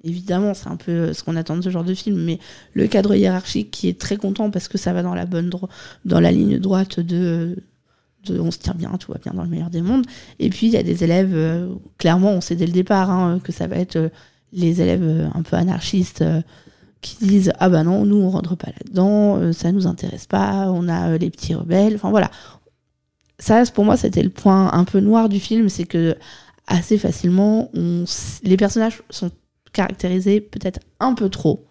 évidemment, 0.02 0.54
c'est 0.54 0.68
un 0.68 0.76
peu 0.76 1.12
ce 1.12 1.22
qu'on 1.22 1.36
attend 1.36 1.56
de 1.56 1.62
ce 1.62 1.68
genre 1.70 1.84
de 1.84 1.94
film, 1.94 2.16
mais 2.24 2.38
le 2.72 2.86
cadre 2.86 3.14
hiérarchique 3.14 3.70
qui 3.70 3.88
est 3.88 3.98
très 4.00 4.16
content 4.16 4.50
parce 4.50 4.68
que 4.68 4.78
ça 4.78 4.92
va 4.94 5.02
dans 5.02 5.14
la 5.14 5.26
bonne 5.26 5.50
dans 6.04 6.20
la 6.20 6.32
ligne 6.32 6.58
droite 6.58 7.00
de, 7.00 7.56
on 8.30 8.50
se 8.50 8.58
tire 8.58 8.74
bien, 8.74 8.90
tout 8.98 9.12
va 9.12 9.18
bien 9.18 9.32
dans 9.32 9.42
le 9.42 9.48
meilleur 9.48 9.70
des 9.70 9.82
mondes. 9.82 10.06
Et 10.38 10.50
puis 10.50 10.66
il 10.66 10.72
y 10.72 10.76
a 10.76 10.82
des 10.82 11.04
élèves, 11.04 11.32
euh, 11.34 11.68
clairement, 11.98 12.30
on 12.32 12.40
sait 12.40 12.56
dès 12.56 12.66
le 12.66 12.72
départ 12.72 13.10
hein, 13.10 13.40
que 13.42 13.52
ça 13.52 13.66
va 13.66 13.76
être 13.76 13.96
euh, 13.96 14.08
les 14.52 14.80
élèves 14.80 15.02
euh, 15.02 15.28
un 15.34 15.42
peu 15.42 15.56
anarchistes. 15.56 16.22
euh, 16.22 16.40
qui 17.00 17.26
disent 17.26 17.52
ah 17.58 17.68
bah 17.68 17.82
non 17.84 18.06
nous 18.06 18.16
on 18.16 18.30
rentre 18.30 18.56
pas 18.56 18.68
là-dedans 18.68 19.36
euh, 19.36 19.52
ça 19.52 19.70
nous 19.72 19.86
intéresse 19.86 20.24
pas 20.24 20.70
on 20.70 20.88
a 20.88 21.10
euh, 21.10 21.18
les 21.18 21.28
petits 21.28 21.54
rebelles 21.54 21.96
enfin 21.96 22.08
voilà 22.08 22.30
ça 23.38 23.62
pour 23.74 23.84
moi 23.84 23.98
c'était 23.98 24.22
le 24.22 24.30
point 24.30 24.72
un 24.72 24.84
peu 24.84 25.00
noir 25.00 25.28
du 25.28 25.38
film 25.38 25.68
c'est 25.68 25.84
que 25.84 26.16
assez 26.66 26.98
facilement. 26.98 27.70
Les 28.42 28.56
personnages 28.56 29.02
sont 29.10 29.30
caractérisés 29.72 30.40
peut-être 30.40 30.80
un 31.00 31.14
peu 31.14 31.28
trop. 31.28 31.66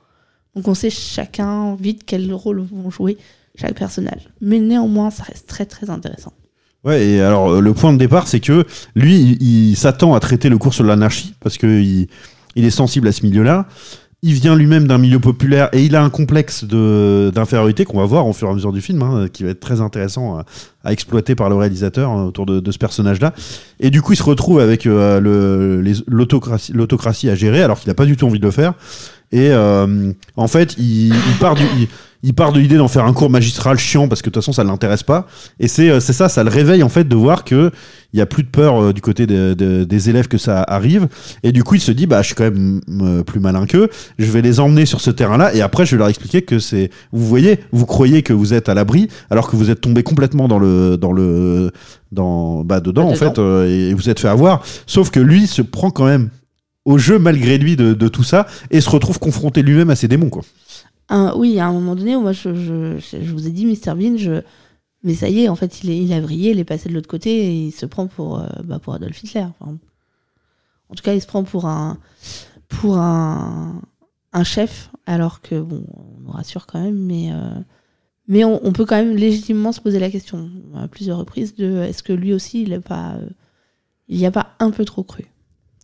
Donc 0.56 0.68
on 0.68 0.74
sait 0.74 0.90
chacun 0.90 1.76
vite 1.76 2.04
quel 2.06 2.32
rôle 2.34 2.62
vont 2.62 2.90
jouer 2.90 3.18
chaque 3.56 3.76
personnage. 3.76 4.30
Mais 4.42 4.60
néanmoins, 4.60 5.10
ça 5.10 5.24
reste 5.24 5.48
très 5.48 5.66
très 5.66 5.90
intéressant. 5.90 6.34
Ouais, 6.84 7.06
et 7.06 7.22
alors 7.22 7.50
euh, 7.50 7.62
le 7.62 7.74
point 7.74 7.94
de 7.94 7.98
départ, 7.98 8.28
c'est 8.28 8.42
que 8.42 8.66
lui, 8.96 9.38
il, 9.40 9.76
s'attend 9.76 10.16
à 10.16 10.20
traiter 10.20 10.50
le 10.50 10.58
cours 10.58 10.74
sur 10.74 10.84
l'anarchie 10.84 11.34
parce 11.40 11.58
que 11.58 11.82
il, 11.82 12.08
est 12.56 12.70
sensible 12.70 13.08
à 13.08 13.12
ce 13.12 13.26
milieu-là. 13.26 13.68
Il 14.22 14.34
vient 14.34 14.56
lui-même 14.56 14.88
d'un 14.88 14.98
milieu 14.98 15.20
populaire 15.20 15.70
et 15.74 15.84
il 15.84 15.96
a 15.98 16.04
un 16.04 16.10
complexe 16.10 16.64
d'infériorité 16.64 17.84
qu'on 17.84 18.00
va 18.00 18.06
voir 18.06 18.26
au 18.26 18.32
fur 18.32 18.48
et 18.48 18.52
à 18.52 18.54
mesure 18.54 18.72
du 18.72 18.80
film, 18.80 19.02
hein, 19.02 19.28
qui 19.32 19.44
va 19.44 19.50
être 19.50 19.60
très 19.60 19.82
intéressant 19.82 20.38
à, 20.38 20.46
à 20.86 20.94
exploiter 20.94 21.36
par 21.36 21.50
le 21.50 21.56
réalisateur 21.56 22.10
hein, 22.10 22.26
autour 22.26 22.46
de, 22.46 22.62
de 22.62 22.72
ce 22.72 22.78
personnage-là. 22.78 23.34
Et 23.82 23.90
du 23.90 24.02
coup, 24.02 24.14
il 24.14 24.16
se 24.16 24.24
retrouve 24.24 24.60
avec 24.60 24.86
euh, 24.86 25.84
l'autocratie 26.08 27.30
à 27.30 27.36
gérer 27.36 27.64
alors 27.64 27.80
qu'il 27.80 27.90
n'a 27.90 27.96
pas 27.96 28.06
du 28.06 28.16
tout 28.16 28.26
envie 28.26 28.40
de 28.40 28.46
le 28.46 28.52
faire. 28.52 28.74
Et 29.34 29.50
euh, 29.52 30.14
en 30.38 30.48
fait, 30.48 30.76
il, 30.78 31.08
il 31.08 31.38
part 31.40 31.56
du, 31.56 31.64
il, 31.78 31.88
il 32.26 32.34
part 32.34 32.54
de 32.54 32.60
l'idée 32.60 32.78
d'en 32.78 32.88
faire 32.88 33.04
un 33.06 33.12
cours 33.14 33.30
magistral 33.30 33.78
chiant 33.78 34.08
parce 34.08 34.22
que 34.22 34.30
de 34.30 34.34
toute 34.34 34.42
façon 34.42 34.54
ça 34.54 34.64
l'intéresse 34.64 35.04
pas. 35.04 35.28
Et 35.60 35.68
c'est 35.68 35.90
euh, 35.90 36.00
c'est 36.00 36.14
ça, 36.14 36.30
ça 36.30 36.44
le 36.44 36.50
réveille 36.50 36.82
en 36.82 36.90
fait 36.90 37.04
de 37.08 37.16
voir 37.16 37.44
que 37.44 37.70
il 38.14 38.20
y 38.20 38.22
a 38.22 38.26
plus 38.26 38.44
de 38.44 38.48
peur 38.48 38.82
euh, 38.82 38.94
du 38.94 39.02
côté 39.02 39.26
de- 39.28 39.54
de- 39.54 39.84
des 39.84 40.10
élèves 40.10 40.28
que 40.30 40.38
ça 40.38 40.62
arrive. 40.64 41.08
Et 41.44 41.52
du 41.52 41.64
coup, 41.64 41.76
il 41.76 41.82
se 41.82 41.92
dit 41.92 42.08
bah 42.08 42.22
je 42.22 42.28
suis 42.28 42.36
quand 42.36 42.46
même 42.46 42.80
euh, 43.02 43.24
plus 43.24 43.40
malin 43.42 43.66
qu'eux. 43.66 43.90
Je 44.18 44.32
vais 44.32 44.42
les 44.42 44.60
emmener 44.60 44.86
sur 44.86 45.02
ce 45.02 45.12
terrain-là 45.12 45.54
et 45.54 45.62
après 45.62 45.86
je 45.86 45.92
vais 45.92 45.98
leur 46.00 46.08
expliquer 46.08 46.44
que 46.44 46.60
c'est. 46.60 46.90
Vous 47.12 47.26
voyez, 47.28 47.60
vous 47.74 47.86
croyez 47.86 48.24
que 48.24 48.32
vous 48.34 48.54
êtes 48.54 48.70
à 48.70 48.74
l'abri 48.74 49.10
alors 49.30 49.50
que 49.50 49.56
vous 49.58 49.70
êtes 49.70 49.82
tombé 49.82 50.02
complètement 50.04 50.48
dans 50.48 50.60
le 50.60 50.96
dans 50.98 51.12
le 51.12 51.72
dans 52.12 52.64
bah 52.64 52.80
dedans 52.80 53.08
en 53.10 53.16
fait 53.16 53.38
euh, 53.40 53.68
et 53.90 53.94
vous 53.94 54.10
êtes 54.10 54.20
fait 54.20 54.28
avoir. 54.30 54.64
Sauf 54.88 55.10
que 55.10 55.20
lui 55.20 55.46
se 55.48 55.62
prend 55.62 55.90
quand 55.92 56.06
même 56.06 56.30
au 56.86 56.98
jeu 56.98 57.18
malgré 57.18 57.58
lui 57.58 57.76
de, 57.76 57.94
de 57.94 58.08
tout 58.10 58.24
ça 58.24 58.46
et 58.70 58.82
se 58.82 58.90
retrouve 58.90 59.18
confronté 59.20 59.62
lui-même 59.62 59.90
à 59.90 59.96
ses 59.96 60.08
démons 60.08 60.30
quoi. 60.30 60.44
Un- 61.10 61.34
oui, 61.36 61.60
à 61.60 61.68
un 61.68 61.74
moment 61.74 61.96
donné, 61.96 62.16
moi, 62.18 62.32
je, 62.32 62.50
vous 63.32 63.48
ai 63.48 63.52
dit, 63.52 63.66
Mr 63.66 63.96
Bean, 63.96 64.18
je... 64.18 64.42
mais 65.04 65.14
ça 65.16 65.30
y 65.30 65.44
est, 65.44 65.50
en 65.50 65.56
fait, 65.56 65.84
il, 65.84 65.90
il 65.92 66.14
a 66.14 66.22
vrillé, 66.22 66.52
il 66.52 66.60
est 66.60 66.64
passé 66.66 66.90
de 66.90 66.94
l'autre 66.94 67.10
côté 67.10 67.30
et 67.32 67.68
il 67.68 67.72
se 67.72 67.86
prend 67.86 68.08
pour, 68.08 68.40
euh, 68.40 68.48
bah, 68.64 68.80
pour 68.80 68.94
Adolf 68.94 69.22
Hitler. 69.22 69.46
En 69.60 70.96
tout 70.96 71.04
cas, 71.04 71.14
il 71.14 71.22
se 71.22 71.28
prend 71.28 71.44
pour 71.44 71.66
un, 71.66 71.98
pour 72.68 72.98
un, 72.98 73.82
chef, 74.44 74.92
alors 75.06 75.42
que, 75.42 75.60
bon, 75.60 75.86
on 75.94 76.22
nous 76.22 76.32
rassure 76.32 76.66
quand 76.66 76.82
même, 76.82 76.98
mais, 76.98 77.32
euh, 77.32 78.60
on, 78.64 78.72
peut 78.72 78.86
quand 78.86 78.96
même 78.96 79.16
légitimement 79.16 79.72
se 79.72 79.82
poser 79.82 80.00
la 80.00 80.10
question 80.10 80.50
à 80.76 80.88
plusieurs 80.88 81.18
reprises 81.18 81.56
de 81.56 81.78
est-ce 81.82 82.04
que 82.04 82.14
lui 82.14 82.34
aussi, 82.34 82.64
il 82.64 82.82
pas, 82.82 83.14
euh, 83.16 83.30
il 84.08 84.18
n'y 84.18 84.26
a 84.26 84.32
pas 84.32 84.56
un 84.60 84.72
peu 84.72 84.86
trop 84.86 85.04
cru? 85.04 85.26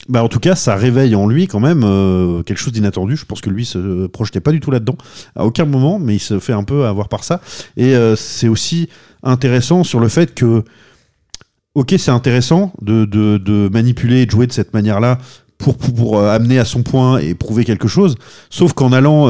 Bah 0.10 0.24
en 0.24 0.28
tout 0.28 0.39
cas, 0.39 0.55
ça 0.55 0.76
réveille 0.76 1.14
en 1.14 1.28
lui 1.28 1.45
quand 1.45 1.60
même 1.60 1.84
euh, 1.86 2.41
quelque 2.41 2.57
chose 2.57 2.74
d'inattendu. 2.74 3.16
Je 3.16 3.26
pense 3.26 3.41
que 3.41 3.49
lui 3.51 3.64
se 3.64 4.07
projetait 4.07 4.39
pas 4.39 4.51
du 4.51 4.60
tout 4.60 4.72
là-dedans 4.72 4.97
à 5.36 5.45
aucun 5.45 5.66
moment, 5.66 5.99
mais 5.99 6.16
il 6.16 6.20
se 6.20 6.39
fait 6.39 6.53
un 6.53 6.64
peu 6.64 6.86
avoir 6.86 7.10
par 7.10 7.24
ça. 7.24 7.41
Et 7.78 7.95
euh, 7.95 8.16
c'est 8.16 8.47
aussi 8.47 8.89
intéressant 9.22 9.84
sur 9.84 9.99
le 9.99 10.07
fait 10.07 10.34
que, 10.34 10.64
ok, 11.76 11.93
c'est 11.99 12.10
intéressant 12.10 12.74
de, 12.82 13.05
de, 13.05 13.70
manipuler 13.72 14.22
et 14.22 14.26
de 14.26 14.32
jouer 14.32 14.47
de 14.47 14.51
cette 14.51 14.74
manière-là 14.74 15.20
pour, 15.60 15.78
pour, 15.78 16.18
euh, 16.18 16.32
amener 16.32 16.57
à 16.57 16.66
son 16.66 16.82
point 16.82 17.20
et 17.20 17.36
prouver 17.36 17.64
quelque 17.64 17.88
chose. 17.88 18.16
Sauf 18.49 18.74
qu'en 18.74 18.91
allant 18.91 19.28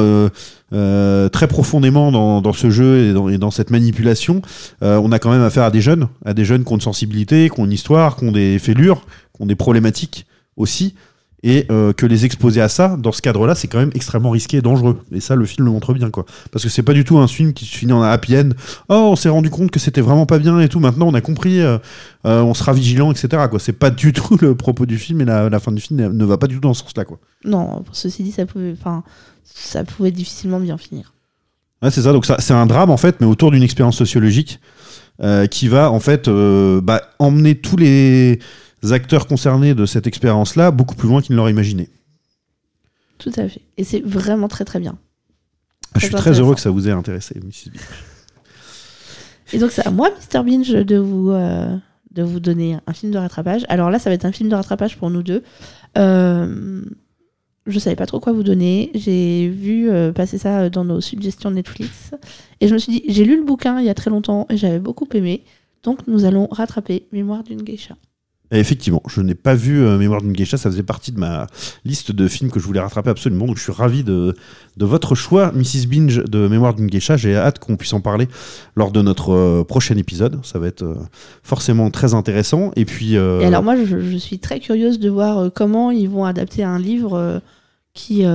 très 0.72 1.48
profondément 1.50 2.14
dans, 2.14 2.40
dans 2.40 2.54
ce 2.54 2.70
jeu 2.70 3.10
et 3.10 3.14
dans, 3.14 3.28
et 3.28 3.38
dans 3.38 3.52
cette 3.52 3.70
manipulation, 3.70 4.42
on 4.82 5.12
a 5.12 5.20
quand 5.20 5.32
même 5.32 5.44
affaire 5.44 5.64
à 5.64 5.72
des 5.72 5.82
jeunes, 5.82 6.08
à 6.24 6.34
des 6.34 6.46
jeunes 6.46 6.64
qui 6.64 6.72
ont 6.72 6.78
une 6.78 6.82
sensibilité, 6.82 7.50
qui 7.50 7.60
ont 7.60 7.66
une 7.66 7.74
histoire, 7.74 8.16
qui 8.16 8.24
ont 8.24 8.32
des 8.32 8.60
fêlures, 8.60 9.02
qui 9.36 9.42
ont 9.42 9.46
des 9.46 9.56
problématiques 9.56 10.26
aussi. 10.60 10.94
Et 11.42 11.68
euh, 11.72 11.94
que 11.94 12.06
les 12.06 12.26
exposer 12.26 12.60
à 12.60 12.68
ça, 12.68 12.98
dans 13.00 13.14
ce 13.14 13.22
cadre-là, 13.22 13.56
c'est 13.56 13.70
quand 13.70 13.78
même 13.80 13.92
extrêmement 13.96 14.32
risqué 14.32 14.58
et 14.58 14.62
dangereux. 14.62 15.00
Et 15.14 15.22
ça, 15.22 15.38
le 15.38 15.46
film 15.46 15.66
le 15.66 15.72
montre 15.72 15.94
bien, 15.94 16.10
quoi. 16.10 16.26
Parce 16.52 16.66
que 16.66 16.70
c'est 16.70 16.84
pas 16.84 16.92
du 16.92 17.06
tout 17.06 17.18
un 17.18 17.30
film 17.30 17.54
qui 17.54 17.64
se 17.64 17.78
finit 17.78 17.94
en 17.94 18.02
happy 18.02 18.36
end. 18.38 18.50
Oh, 18.90 19.08
on 19.12 19.16
s'est 19.16 19.30
rendu 19.30 19.50
compte 19.50 19.72
que 19.72 19.80
c'était 19.80 20.02
vraiment 20.02 20.26
pas 20.26 20.38
bien 20.38 20.60
et 20.60 20.68
tout. 20.68 20.82
Maintenant, 20.82 21.08
on 21.08 21.14
a 21.14 21.22
compris, 21.22 21.62
euh, 21.62 21.78
euh, 22.26 22.42
on 22.42 22.54
sera 22.54 22.74
vigilant, 22.74 23.10
etc. 23.10 23.44
Quoi. 23.50 23.58
C'est 23.58 23.72
pas 23.72 23.90
du 23.90 24.12
tout 24.12 24.36
le 24.42 24.54
propos 24.54 24.86
du 24.86 24.98
film 24.98 25.22
et 25.22 25.26
la, 25.26 25.48
la 25.50 25.60
fin 25.62 25.72
du 25.72 25.80
film 25.80 26.12
ne- 26.12 26.26
va 26.26 26.38
pas 26.38 26.48
du 26.48 26.56
tout 26.56 26.60
dans 26.62 26.74
ce 26.74 26.84
sens-là, 26.84 27.06
quoi. 27.06 27.20
Non, 27.46 27.86
ceci 27.94 28.22
dit, 28.22 28.34
ça 28.34 28.46
pouvait, 28.46 28.74
enfin, 28.78 29.04
ça 29.46 29.86
pouvait 29.86 30.12
difficilement 30.12 30.60
bien 30.60 30.78
finir. 30.78 31.14
Ouais, 31.82 31.90
c'est 31.90 32.02
ça. 32.02 32.12
Donc 32.12 32.26
ça, 32.26 32.36
c'est 32.40 32.54
un 32.54 32.66
drame 32.66 32.90
en 32.92 32.98
fait, 32.98 33.22
mais 33.22 33.26
autour 33.26 33.52
d'une 33.52 33.64
expérience 33.64 33.96
sociologique 33.96 34.60
qui 35.52 35.68
va 35.70 35.92
en 35.92 36.00
fait 36.00 36.30
bah, 36.30 37.02
emmener 37.20 37.56
tous 37.56 37.76
les 37.78 38.40
acteurs 38.84 39.28
concernés 39.28 39.74
de 39.74 39.86
cette 39.86 40.08
expérience-là 40.08 40.72
beaucoup 40.72 40.96
plus 40.96 41.08
loin 41.08 41.22
qu'ils 41.22 41.34
ne 41.34 41.38
l'auraient 41.38 41.52
imaginé. 41.52 41.90
Tout 43.18 43.32
à 43.36 43.48
fait. 43.48 43.62
Et 43.78 43.84
c'est 43.84 44.02
vraiment 44.02 44.48
très 44.48 44.66
très 44.66 44.80
bien. 44.80 44.98
Ah, 45.94 46.00
je 46.00 46.06
suis 46.06 46.16
très 46.16 46.40
heureux 46.40 46.56
que 46.56 46.62
ça 46.62 46.70
vous 46.70 46.88
ait 46.88 46.92
intéressé, 46.92 47.36
Mrs. 47.44 47.72
Bean. 47.72 47.80
Et 49.54 49.58
donc, 49.58 49.72
c'est 49.72 49.86
à 49.86 49.92
moi, 49.92 50.10
Mr. 50.10 50.44
Binge, 50.44 50.72
de 50.72 50.98
vous, 50.98 51.32
euh, 51.32 51.76
de 52.12 52.24
vous 52.24 52.40
donner 52.40 52.78
un 52.86 52.94
film 52.94 53.12
de 53.12 53.18
rattrapage. 53.18 53.66
Alors 53.68 53.90
là, 53.90 54.00
ça 54.00 54.10
va 54.10 54.14
être 54.14 54.26
un 54.26 54.32
film 54.32 54.50
de 54.50 54.56
rattrapage 54.56 54.98
pour 54.98 55.10
nous 55.10 55.24
deux. 55.24 55.44
Euh, 55.98 56.84
je 57.66 57.80
savais 57.80 57.96
pas 57.96 58.06
trop 58.06 58.20
quoi 58.20 58.32
vous 58.32 58.44
donner. 58.44 58.92
J'ai 58.94 59.50
vu 59.50 59.90
euh, 59.90 60.12
passer 60.12 60.38
ça 60.38 60.70
dans 60.70 60.86
nos 60.86 61.02
suggestions 61.02 61.52
Netflix. 61.52 62.12
Et 62.62 62.68
je 62.68 62.74
me 62.74 62.80
suis 62.80 62.92
dit, 62.92 63.04
j'ai 63.08 63.26
lu 63.26 63.38
le 63.38 63.44
bouquin 63.44 63.80
il 63.80 63.86
y 63.86 63.90
a 63.90 63.94
très 63.96 64.10
longtemps 64.12 64.46
et 64.50 64.58
j'avais 64.58 64.80
beaucoup 64.80 65.08
aimé. 65.14 65.44
Donc, 65.84 66.08
nous 66.08 66.26
allons 66.26 66.48
rattraper 66.52 67.08
Mémoire 67.12 67.44
d'une 67.44 67.64
geisha. 67.64 67.96
Effectivement, 68.52 69.04
je 69.08 69.22
n'ai 69.22 69.36
pas 69.36 69.54
vu 69.54 69.80
euh, 69.80 70.00
Mémoire 70.00 70.22
d'une 70.22 70.34
geisha, 70.34 70.58
ça 70.58 70.72
faisait 70.72 70.82
partie 70.82 71.12
de 71.12 71.20
ma 71.20 71.46
liste 71.86 72.12
de 72.12 72.28
films 72.28 72.50
que 72.50 72.60
je 72.60 72.66
voulais 72.66 72.80
rattraper 72.80 73.12
absolument, 73.12 73.46
donc 73.46 73.58
je 73.58 73.62
suis 73.62 73.72
ravi 73.72 74.04
de, 74.04 74.34
votre 74.76 75.14
choix, 75.14 75.52
Mrs. 75.52 75.86
Binge 75.88 76.24
de 76.24 76.48
Mémoire 76.48 76.74
d'une 76.74 76.88
geisha. 76.88 77.16
J'ai 77.16 77.36
hâte 77.36 77.60
qu'on 77.60 77.78
puisse 77.78 77.94
en 77.94 78.02
parler 78.02 78.28
lors 78.76 78.92
de 78.92 79.04
notre 79.04 79.34
euh, 79.34 79.64
prochain 79.64 79.98
épisode, 79.98 80.44
ça 80.44 80.58
va 80.58 80.66
être 80.66 80.82
euh, 80.82 80.96
forcément 81.44 81.92
très 81.92 82.16
intéressant. 82.16 82.72
Et 82.76 82.86
puis. 82.86 83.18
alors, 83.18 83.62
moi, 83.62 83.76
je, 83.84 84.18
suis 84.18 84.40
très 84.40 84.60
curieuse 84.60 85.00
de 85.00 85.10
voir 85.10 85.52
comment 85.54 85.92
ils 85.92 86.10
vont 86.10 86.26
adapter 86.26 86.64
un 86.64 86.80
livre 86.80 87.42
qui, 87.94 88.26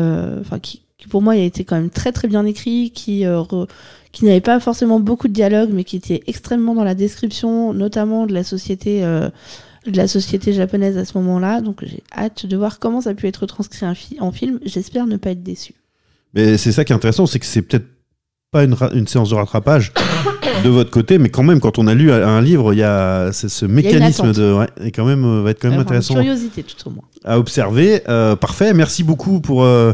pour 1.11 1.23
moi, 1.23 1.33
a 1.33 1.37
été 1.37 1.65
quand 1.65 1.77
même 1.77 1.91
très 1.91 2.13
très 2.13 2.29
bien 2.29 2.47
écrit, 2.47 2.93
qui, 2.93 3.25
n'avait 4.23 4.41
pas 4.41 4.61
forcément 4.61 5.01
beaucoup 5.01 5.27
de 5.27 5.33
dialogue, 5.33 5.71
mais 5.73 5.83
qui 5.83 5.97
était 5.97 6.23
extrêmement 6.29 6.75
dans 6.75 6.85
la 6.85 6.95
description, 6.95 7.75
notamment 7.75 8.27
de 8.27 8.33
la 8.33 8.45
société. 8.45 9.03
De 9.87 9.97
la 9.97 10.09
société 10.09 10.53
japonaise 10.53 10.97
à 10.97 11.05
ce 11.05 11.17
moment-là, 11.19 11.61
donc 11.61 11.85
j'ai 11.85 12.03
hâte 12.17 12.47
de 12.47 12.57
voir 12.57 12.79
comment 12.79 13.01
ça 13.01 13.11
a 13.11 13.15
pu 13.15 13.27
être 13.27 13.47
transcrit 13.47 13.87
en, 13.87 13.95
fi- 13.95 14.17
en 14.21 14.33
film. 14.33 14.59
J'espère 14.65 15.07
ne 15.07 15.17
pas 15.17 15.31
être 15.31 15.43
déçu. 15.43 15.75
Mais 16.35 16.57
c'est 16.59 16.73
ça 16.73 16.85
qui 16.85 16.93
est 16.93 16.97
intéressant, 16.97 17.27
c'est 17.27 17.39
que 17.39 17.47
c'est 17.47 17.63
peut-être 17.63 17.87
pas 18.51 18.65
une, 18.65 18.77
une 18.95 19.07
séance 19.07 19.31
de 19.31 19.35
rattrapage 19.35 19.93
de 20.65 20.69
votre 20.69 20.91
côté, 20.91 21.19
mais 21.19 21.29
quand 21.29 21.43
même, 21.43 21.61
quand 21.61 21.79
on 21.79 21.87
a 21.87 21.95
lu 21.95 22.13
un 22.13 22.41
livre, 22.41 22.73
il 22.73 22.79
y 22.79 22.83
a 22.83 23.31
ce 23.33 23.65
a 23.65 23.69
mécanisme 23.69 24.33
de. 24.33 24.53
Ouais, 24.53 24.67
et 24.83 24.91
quand 24.91 25.05
même, 25.05 25.25
euh, 25.25 25.43
va 25.43 25.51
être 25.51 25.61
quand 25.61 25.71
même 25.71 25.81
intéressant 25.81 26.15
curiosité 26.15 26.63
tout 26.63 26.89
au 26.89 26.93
moins. 26.93 27.05
à 27.25 27.39
observer. 27.39 28.03
Euh, 28.09 28.37
parfait, 28.37 28.73
merci 28.75 29.03
beaucoup 29.03 29.41
pour 29.41 29.65
euh, 29.65 29.93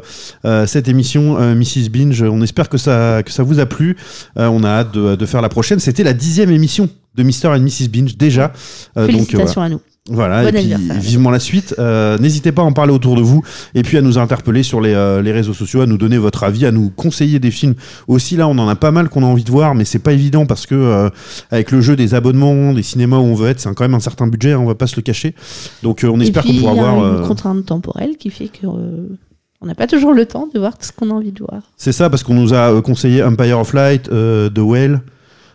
cette 0.66 0.88
émission, 0.88 1.38
euh, 1.38 1.54
Mrs. 1.54 1.88
Binge. 1.90 2.22
On 2.22 2.42
espère 2.42 2.68
que 2.68 2.78
ça, 2.78 3.22
que 3.24 3.32
ça 3.32 3.42
vous 3.42 3.58
a 3.60 3.66
plu. 3.66 3.96
On 4.36 4.64
a 4.64 4.68
hâte 4.68 4.92
de, 4.92 5.16
de 5.16 5.26
faire 5.26 5.42
la 5.42 5.48
prochaine. 5.48 5.78
C'était 5.80 6.04
la 6.04 6.12
dixième 6.12 6.50
émission 6.50 6.88
de 7.14 7.22
Mr. 7.22 7.48
and 7.48 7.60
Mrs. 7.60 7.88
Binge 7.88 8.16
déjà. 8.16 8.52
Donc, 8.96 9.06
Félicitations 9.06 9.62
à 9.62 9.68
nous. 9.68 9.80
Voilà, 10.10 10.42
Bon 10.42 10.48
et 10.48 10.52
puis 10.52 10.74
vivement 10.98 11.30
la 11.30 11.38
suite. 11.38 11.74
Euh, 11.78 12.18
N'hésitez 12.18 12.50
pas 12.50 12.62
à 12.62 12.64
en 12.64 12.72
parler 12.72 12.92
autour 12.92 13.14
de 13.14 13.22
vous 13.22 13.42
et 13.74 13.82
puis 13.82 13.96
à 13.96 14.02
nous 14.02 14.18
interpeller 14.18 14.64
sur 14.64 14.80
les, 14.80 14.92
euh, 14.92 15.22
les 15.22 15.30
réseaux 15.30 15.54
sociaux, 15.54 15.82
à 15.82 15.86
nous 15.86 15.98
donner 15.98 16.18
votre 16.18 16.42
avis, 16.42 16.66
à 16.66 16.72
nous 16.72 16.90
conseiller 16.90 17.38
des 17.38 17.52
films. 17.52 17.74
Aussi 18.08 18.36
là, 18.36 18.48
on 18.48 18.58
en 18.58 18.68
a 18.68 18.74
pas 18.74 18.90
mal 18.90 19.08
qu'on 19.08 19.22
a 19.22 19.26
envie 19.26 19.44
de 19.44 19.50
voir, 19.50 19.74
mais 19.76 19.84
c'est 19.84 20.00
pas 20.00 20.12
évident 20.12 20.46
parce 20.46 20.66
que 20.66 20.74
euh, 20.74 21.10
avec 21.52 21.70
le 21.70 21.80
jeu 21.80 21.94
des 21.94 22.14
abonnements, 22.14 22.72
des 22.72 22.82
cinémas 22.82 23.18
où 23.18 23.24
on 23.24 23.34
veut 23.34 23.48
être, 23.50 23.60
c'est 23.60 23.72
quand 23.72 23.84
même 23.84 23.94
un 23.94 24.00
certain 24.00 24.26
budget, 24.26 24.52
hein, 24.52 24.58
on 24.60 24.66
va 24.66 24.74
pas 24.74 24.88
se 24.88 24.96
le 24.96 25.02
cacher. 25.02 25.34
Donc 25.84 26.04
on 26.04 26.18
espère 26.18 26.42
qu'on 26.42 26.54
pourra 26.54 26.72
il 26.72 26.76
y 26.76 26.80
a 26.80 26.82
voir. 26.82 27.20
une 27.20 27.26
contrainte 27.28 27.64
temporelle 27.66 28.16
qui 28.18 28.30
fait 28.30 28.48
que 28.48 28.66
on 28.66 29.66
n'a 29.66 29.74
pas 29.74 29.86
toujours 29.86 30.12
le 30.12 30.26
temps 30.26 30.48
de 30.52 30.58
voir 30.58 30.76
tout 30.76 30.86
ce 30.86 30.92
qu'on 30.92 31.10
a 31.10 31.14
envie 31.14 31.32
de 31.32 31.38
voir. 31.38 31.62
C'est 31.76 31.92
ça, 31.92 32.10
parce 32.10 32.22
qu'on 32.22 32.34
nous 32.34 32.54
a 32.54 32.80
conseillé 32.82 33.22
Empire 33.22 33.60
of 33.60 33.74
Light, 33.74 34.04
The 34.08 34.58
Whale, 34.58 35.02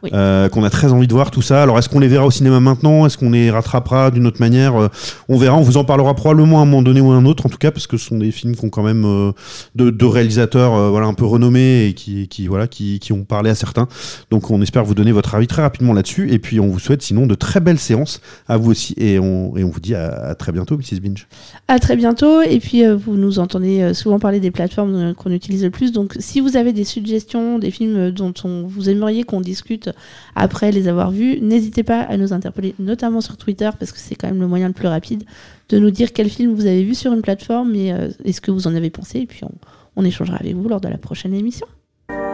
Oui. 0.05 0.11
euh, 0.13 0.47
qu'on 0.49 0.63
a 0.63 0.69
très 0.69 0.91
envie 0.93 1.07
de 1.07 1.13
voir 1.13 1.31
tout 1.31 1.41
ça. 1.41 1.63
Alors, 1.63 1.77
est-ce 1.77 1.89
qu'on 1.89 1.99
les 1.99 2.07
verra 2.07 2.25
au 2.25 2.31
cinéma 2.31 2.59
maintenant? 2.59 3.05
Est-ce 3.05 3.17
qu'on 3.17 3.31
les 3.31 3.51
rattrapera 3.51 4.11
d'une 4.11 4.25
autre 4.27 4.39
manière? 4.39 4.75
Euh, 4.75 4.87
On 5.27 5.37
verra, 5.37 5.57
on 5.57 5.61
vous 5.61 5.77
en 5.77 5.83
parlera 5.83 6.13
probablement 6.13 6.59
à 6.59 6.61
un 6.61 6.65
moment 6.65 6.81
donné 6.81 7.01
ou 7.01 7.11
à 7.11 7.15
un 7.15 7.25
autre, 7.25 7.45
en 7.45 7.49
tout 7.49 7.57
cas, 7.57 7.71
parce 7.71 7.87
que 7.87 7.97
ce 7.97 8.07
sont 8.07 8.17
des 8.17 8.31
films 8.31 8.55
qui 8.55 8.63
ont 8.65 8.69
quand 8.69 8.83
même 8.83 9.03
euh, 9.05 9.31
de, 9.75 9.89
de 9.89 10.05
réalisateurs 10.05 10.91
voilà, 10.91 11.07
un 11.07 11.13
peu 11.13 11.25
renommés 11.25 11.87
et 11.87 11.93
qui, 11.93 12.27
qui, 12.27 12.47
voilà, 12.47 12.67
qui, 12.67 12.99
qui 12.99 13.11
ont 13.13 13.23
parlé 13.23 13.49
à 13.49 13.55
certains. 13.55 13.87
Donc, 14.31 14.51
on 14.51 14.61
espère 14.61 14.85
vous 14.85 14.95
donner 14.95 15.11
votre 15.11 15.35
avis 15.35 15.47
très 15.47 15.61
rapidement 15.61 15.93
là-dessus. 15.93 16.31
Et 16.31 16.39
puis, 16.39 16.59
on 16.59 16.67
vous 16.67 16.79
souhaite 16.79 17.01
sinon 17.01 17.25
de 17.27 17.35
très 17.35 17.59
belles 17.59 17.79
séances 17.79 18.21
à 18.47 18.57
vous 18.57 18.71
aussi. 18.71 18.93
Et 18.97 19.19
on, 19.19 19.57
et 19.57 19.63
on 19.63 19.69
vous 19.69 19.79
dit 19.79 19.95
à, 19.95 20.13
à 20.29 20.35
très 20.35 20.51
bientôt, 20.51 20.77
Mrs. 20.77 20.99
Binge. 21.01 21.27
À 21.67 21.79
très 21.79 21.95
bientôt. 21.95 22.41
Et 22.41 22.59
puis, 22.59 22.83
vous 22.85 23.15
nous 23.15 23.39
entendez 23.39 23.93
souvent 23.93 24.19
parler 24.19 24.39
des 24.39 24.51
plateformes 24.51 25.13
qu'on 25.15 25.31
utilise 25.31 25.63
le 25.63 25.71
plus. 25.71 25.91
Donc, 25.91 26.15
si 26.19 26.39
vous 26.39 26.57
avez 26.57 26.73
des 26.73 26.83
suggestions, 26.83 27.57
des 27.59 27.71
films 27.71 28.11
dont 28.11 28.33
on, 28.43 28.63
vous 28.67 28.89
aimeriez 28.89 29.23
qu'on 29.23 29.41
discute 29.41 29.89
après 30.35 30.71
les 30.71 30.87
avoir 30.87 31.11
vus, 31.11 31.39
n'hésitez 31.41 31.83
pas 31.83 32.01
à 32.01 32.17
nous 32.17 32.33
interpeller, 32.33 32.75
notamment 32.79 33.21
sur 33.21 33.37
Twitter, 33.37 33.69
parce 33.77 33.91
que 33.91 33.99
c'est 33.99 34.15
quand 34.15 34.27
même 34.27 34.39
le 34.39 34.47
moyen 34.47 34.67
le 34.67 34.73
plus 34.73 34.87
rapide 34.87 35.23
de 35.69 35.79
nous 35.79 35.91
dire 35.91 36.13
quel 36.13 36.29
film 36.29 36.53
vous 36.53 36.65
avez 36.65 36.83
vu 36.83 36.95
sur 36.95 37.13
une 37.13 37.21
plateforme 37.21 37.73
et, 37.75 37.91
euh, 37.91 38.09
et 38.23 38.33
ce 38.33 38.41
que 38.41 38.51
vous 38.51 38.67
en 38.67 38.75
avez 38.75 38.89
pensé. 38.89 39.19
Et 39.19 39.25
puis, 39.25 39.43
on, 39.43 39.51
on 39.95 40.05
échangera 40.05 40.37
avec 40.37 40.55
vous 40.55 40.67
lors 40.67 40.81
de 40.81 40.87
la 40.87 40.97
prochaine 40.97 41.33
émission. 41.33 41.67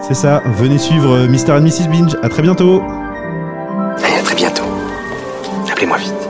C'est 0.02 0.16
ça, 0.16 0.42
venez 0.58 0.78
suivre 0.78 1.12
euh, 1.12 1.28
Mr. 1.28 1.52
and 1.52 1.62
Mrs. 1.62 1.88
Binge. 1.90 2.18
À 2.24 2.30
très 2.30 2.42
bientôt. 2.42 2.82
Allez, 2.82 4.16
à 4.20 4.24
très 4.24 4.36
bientôt. 4.36 4.64
Appelez-moi 5.72 5.98
vite. 5.98 6.21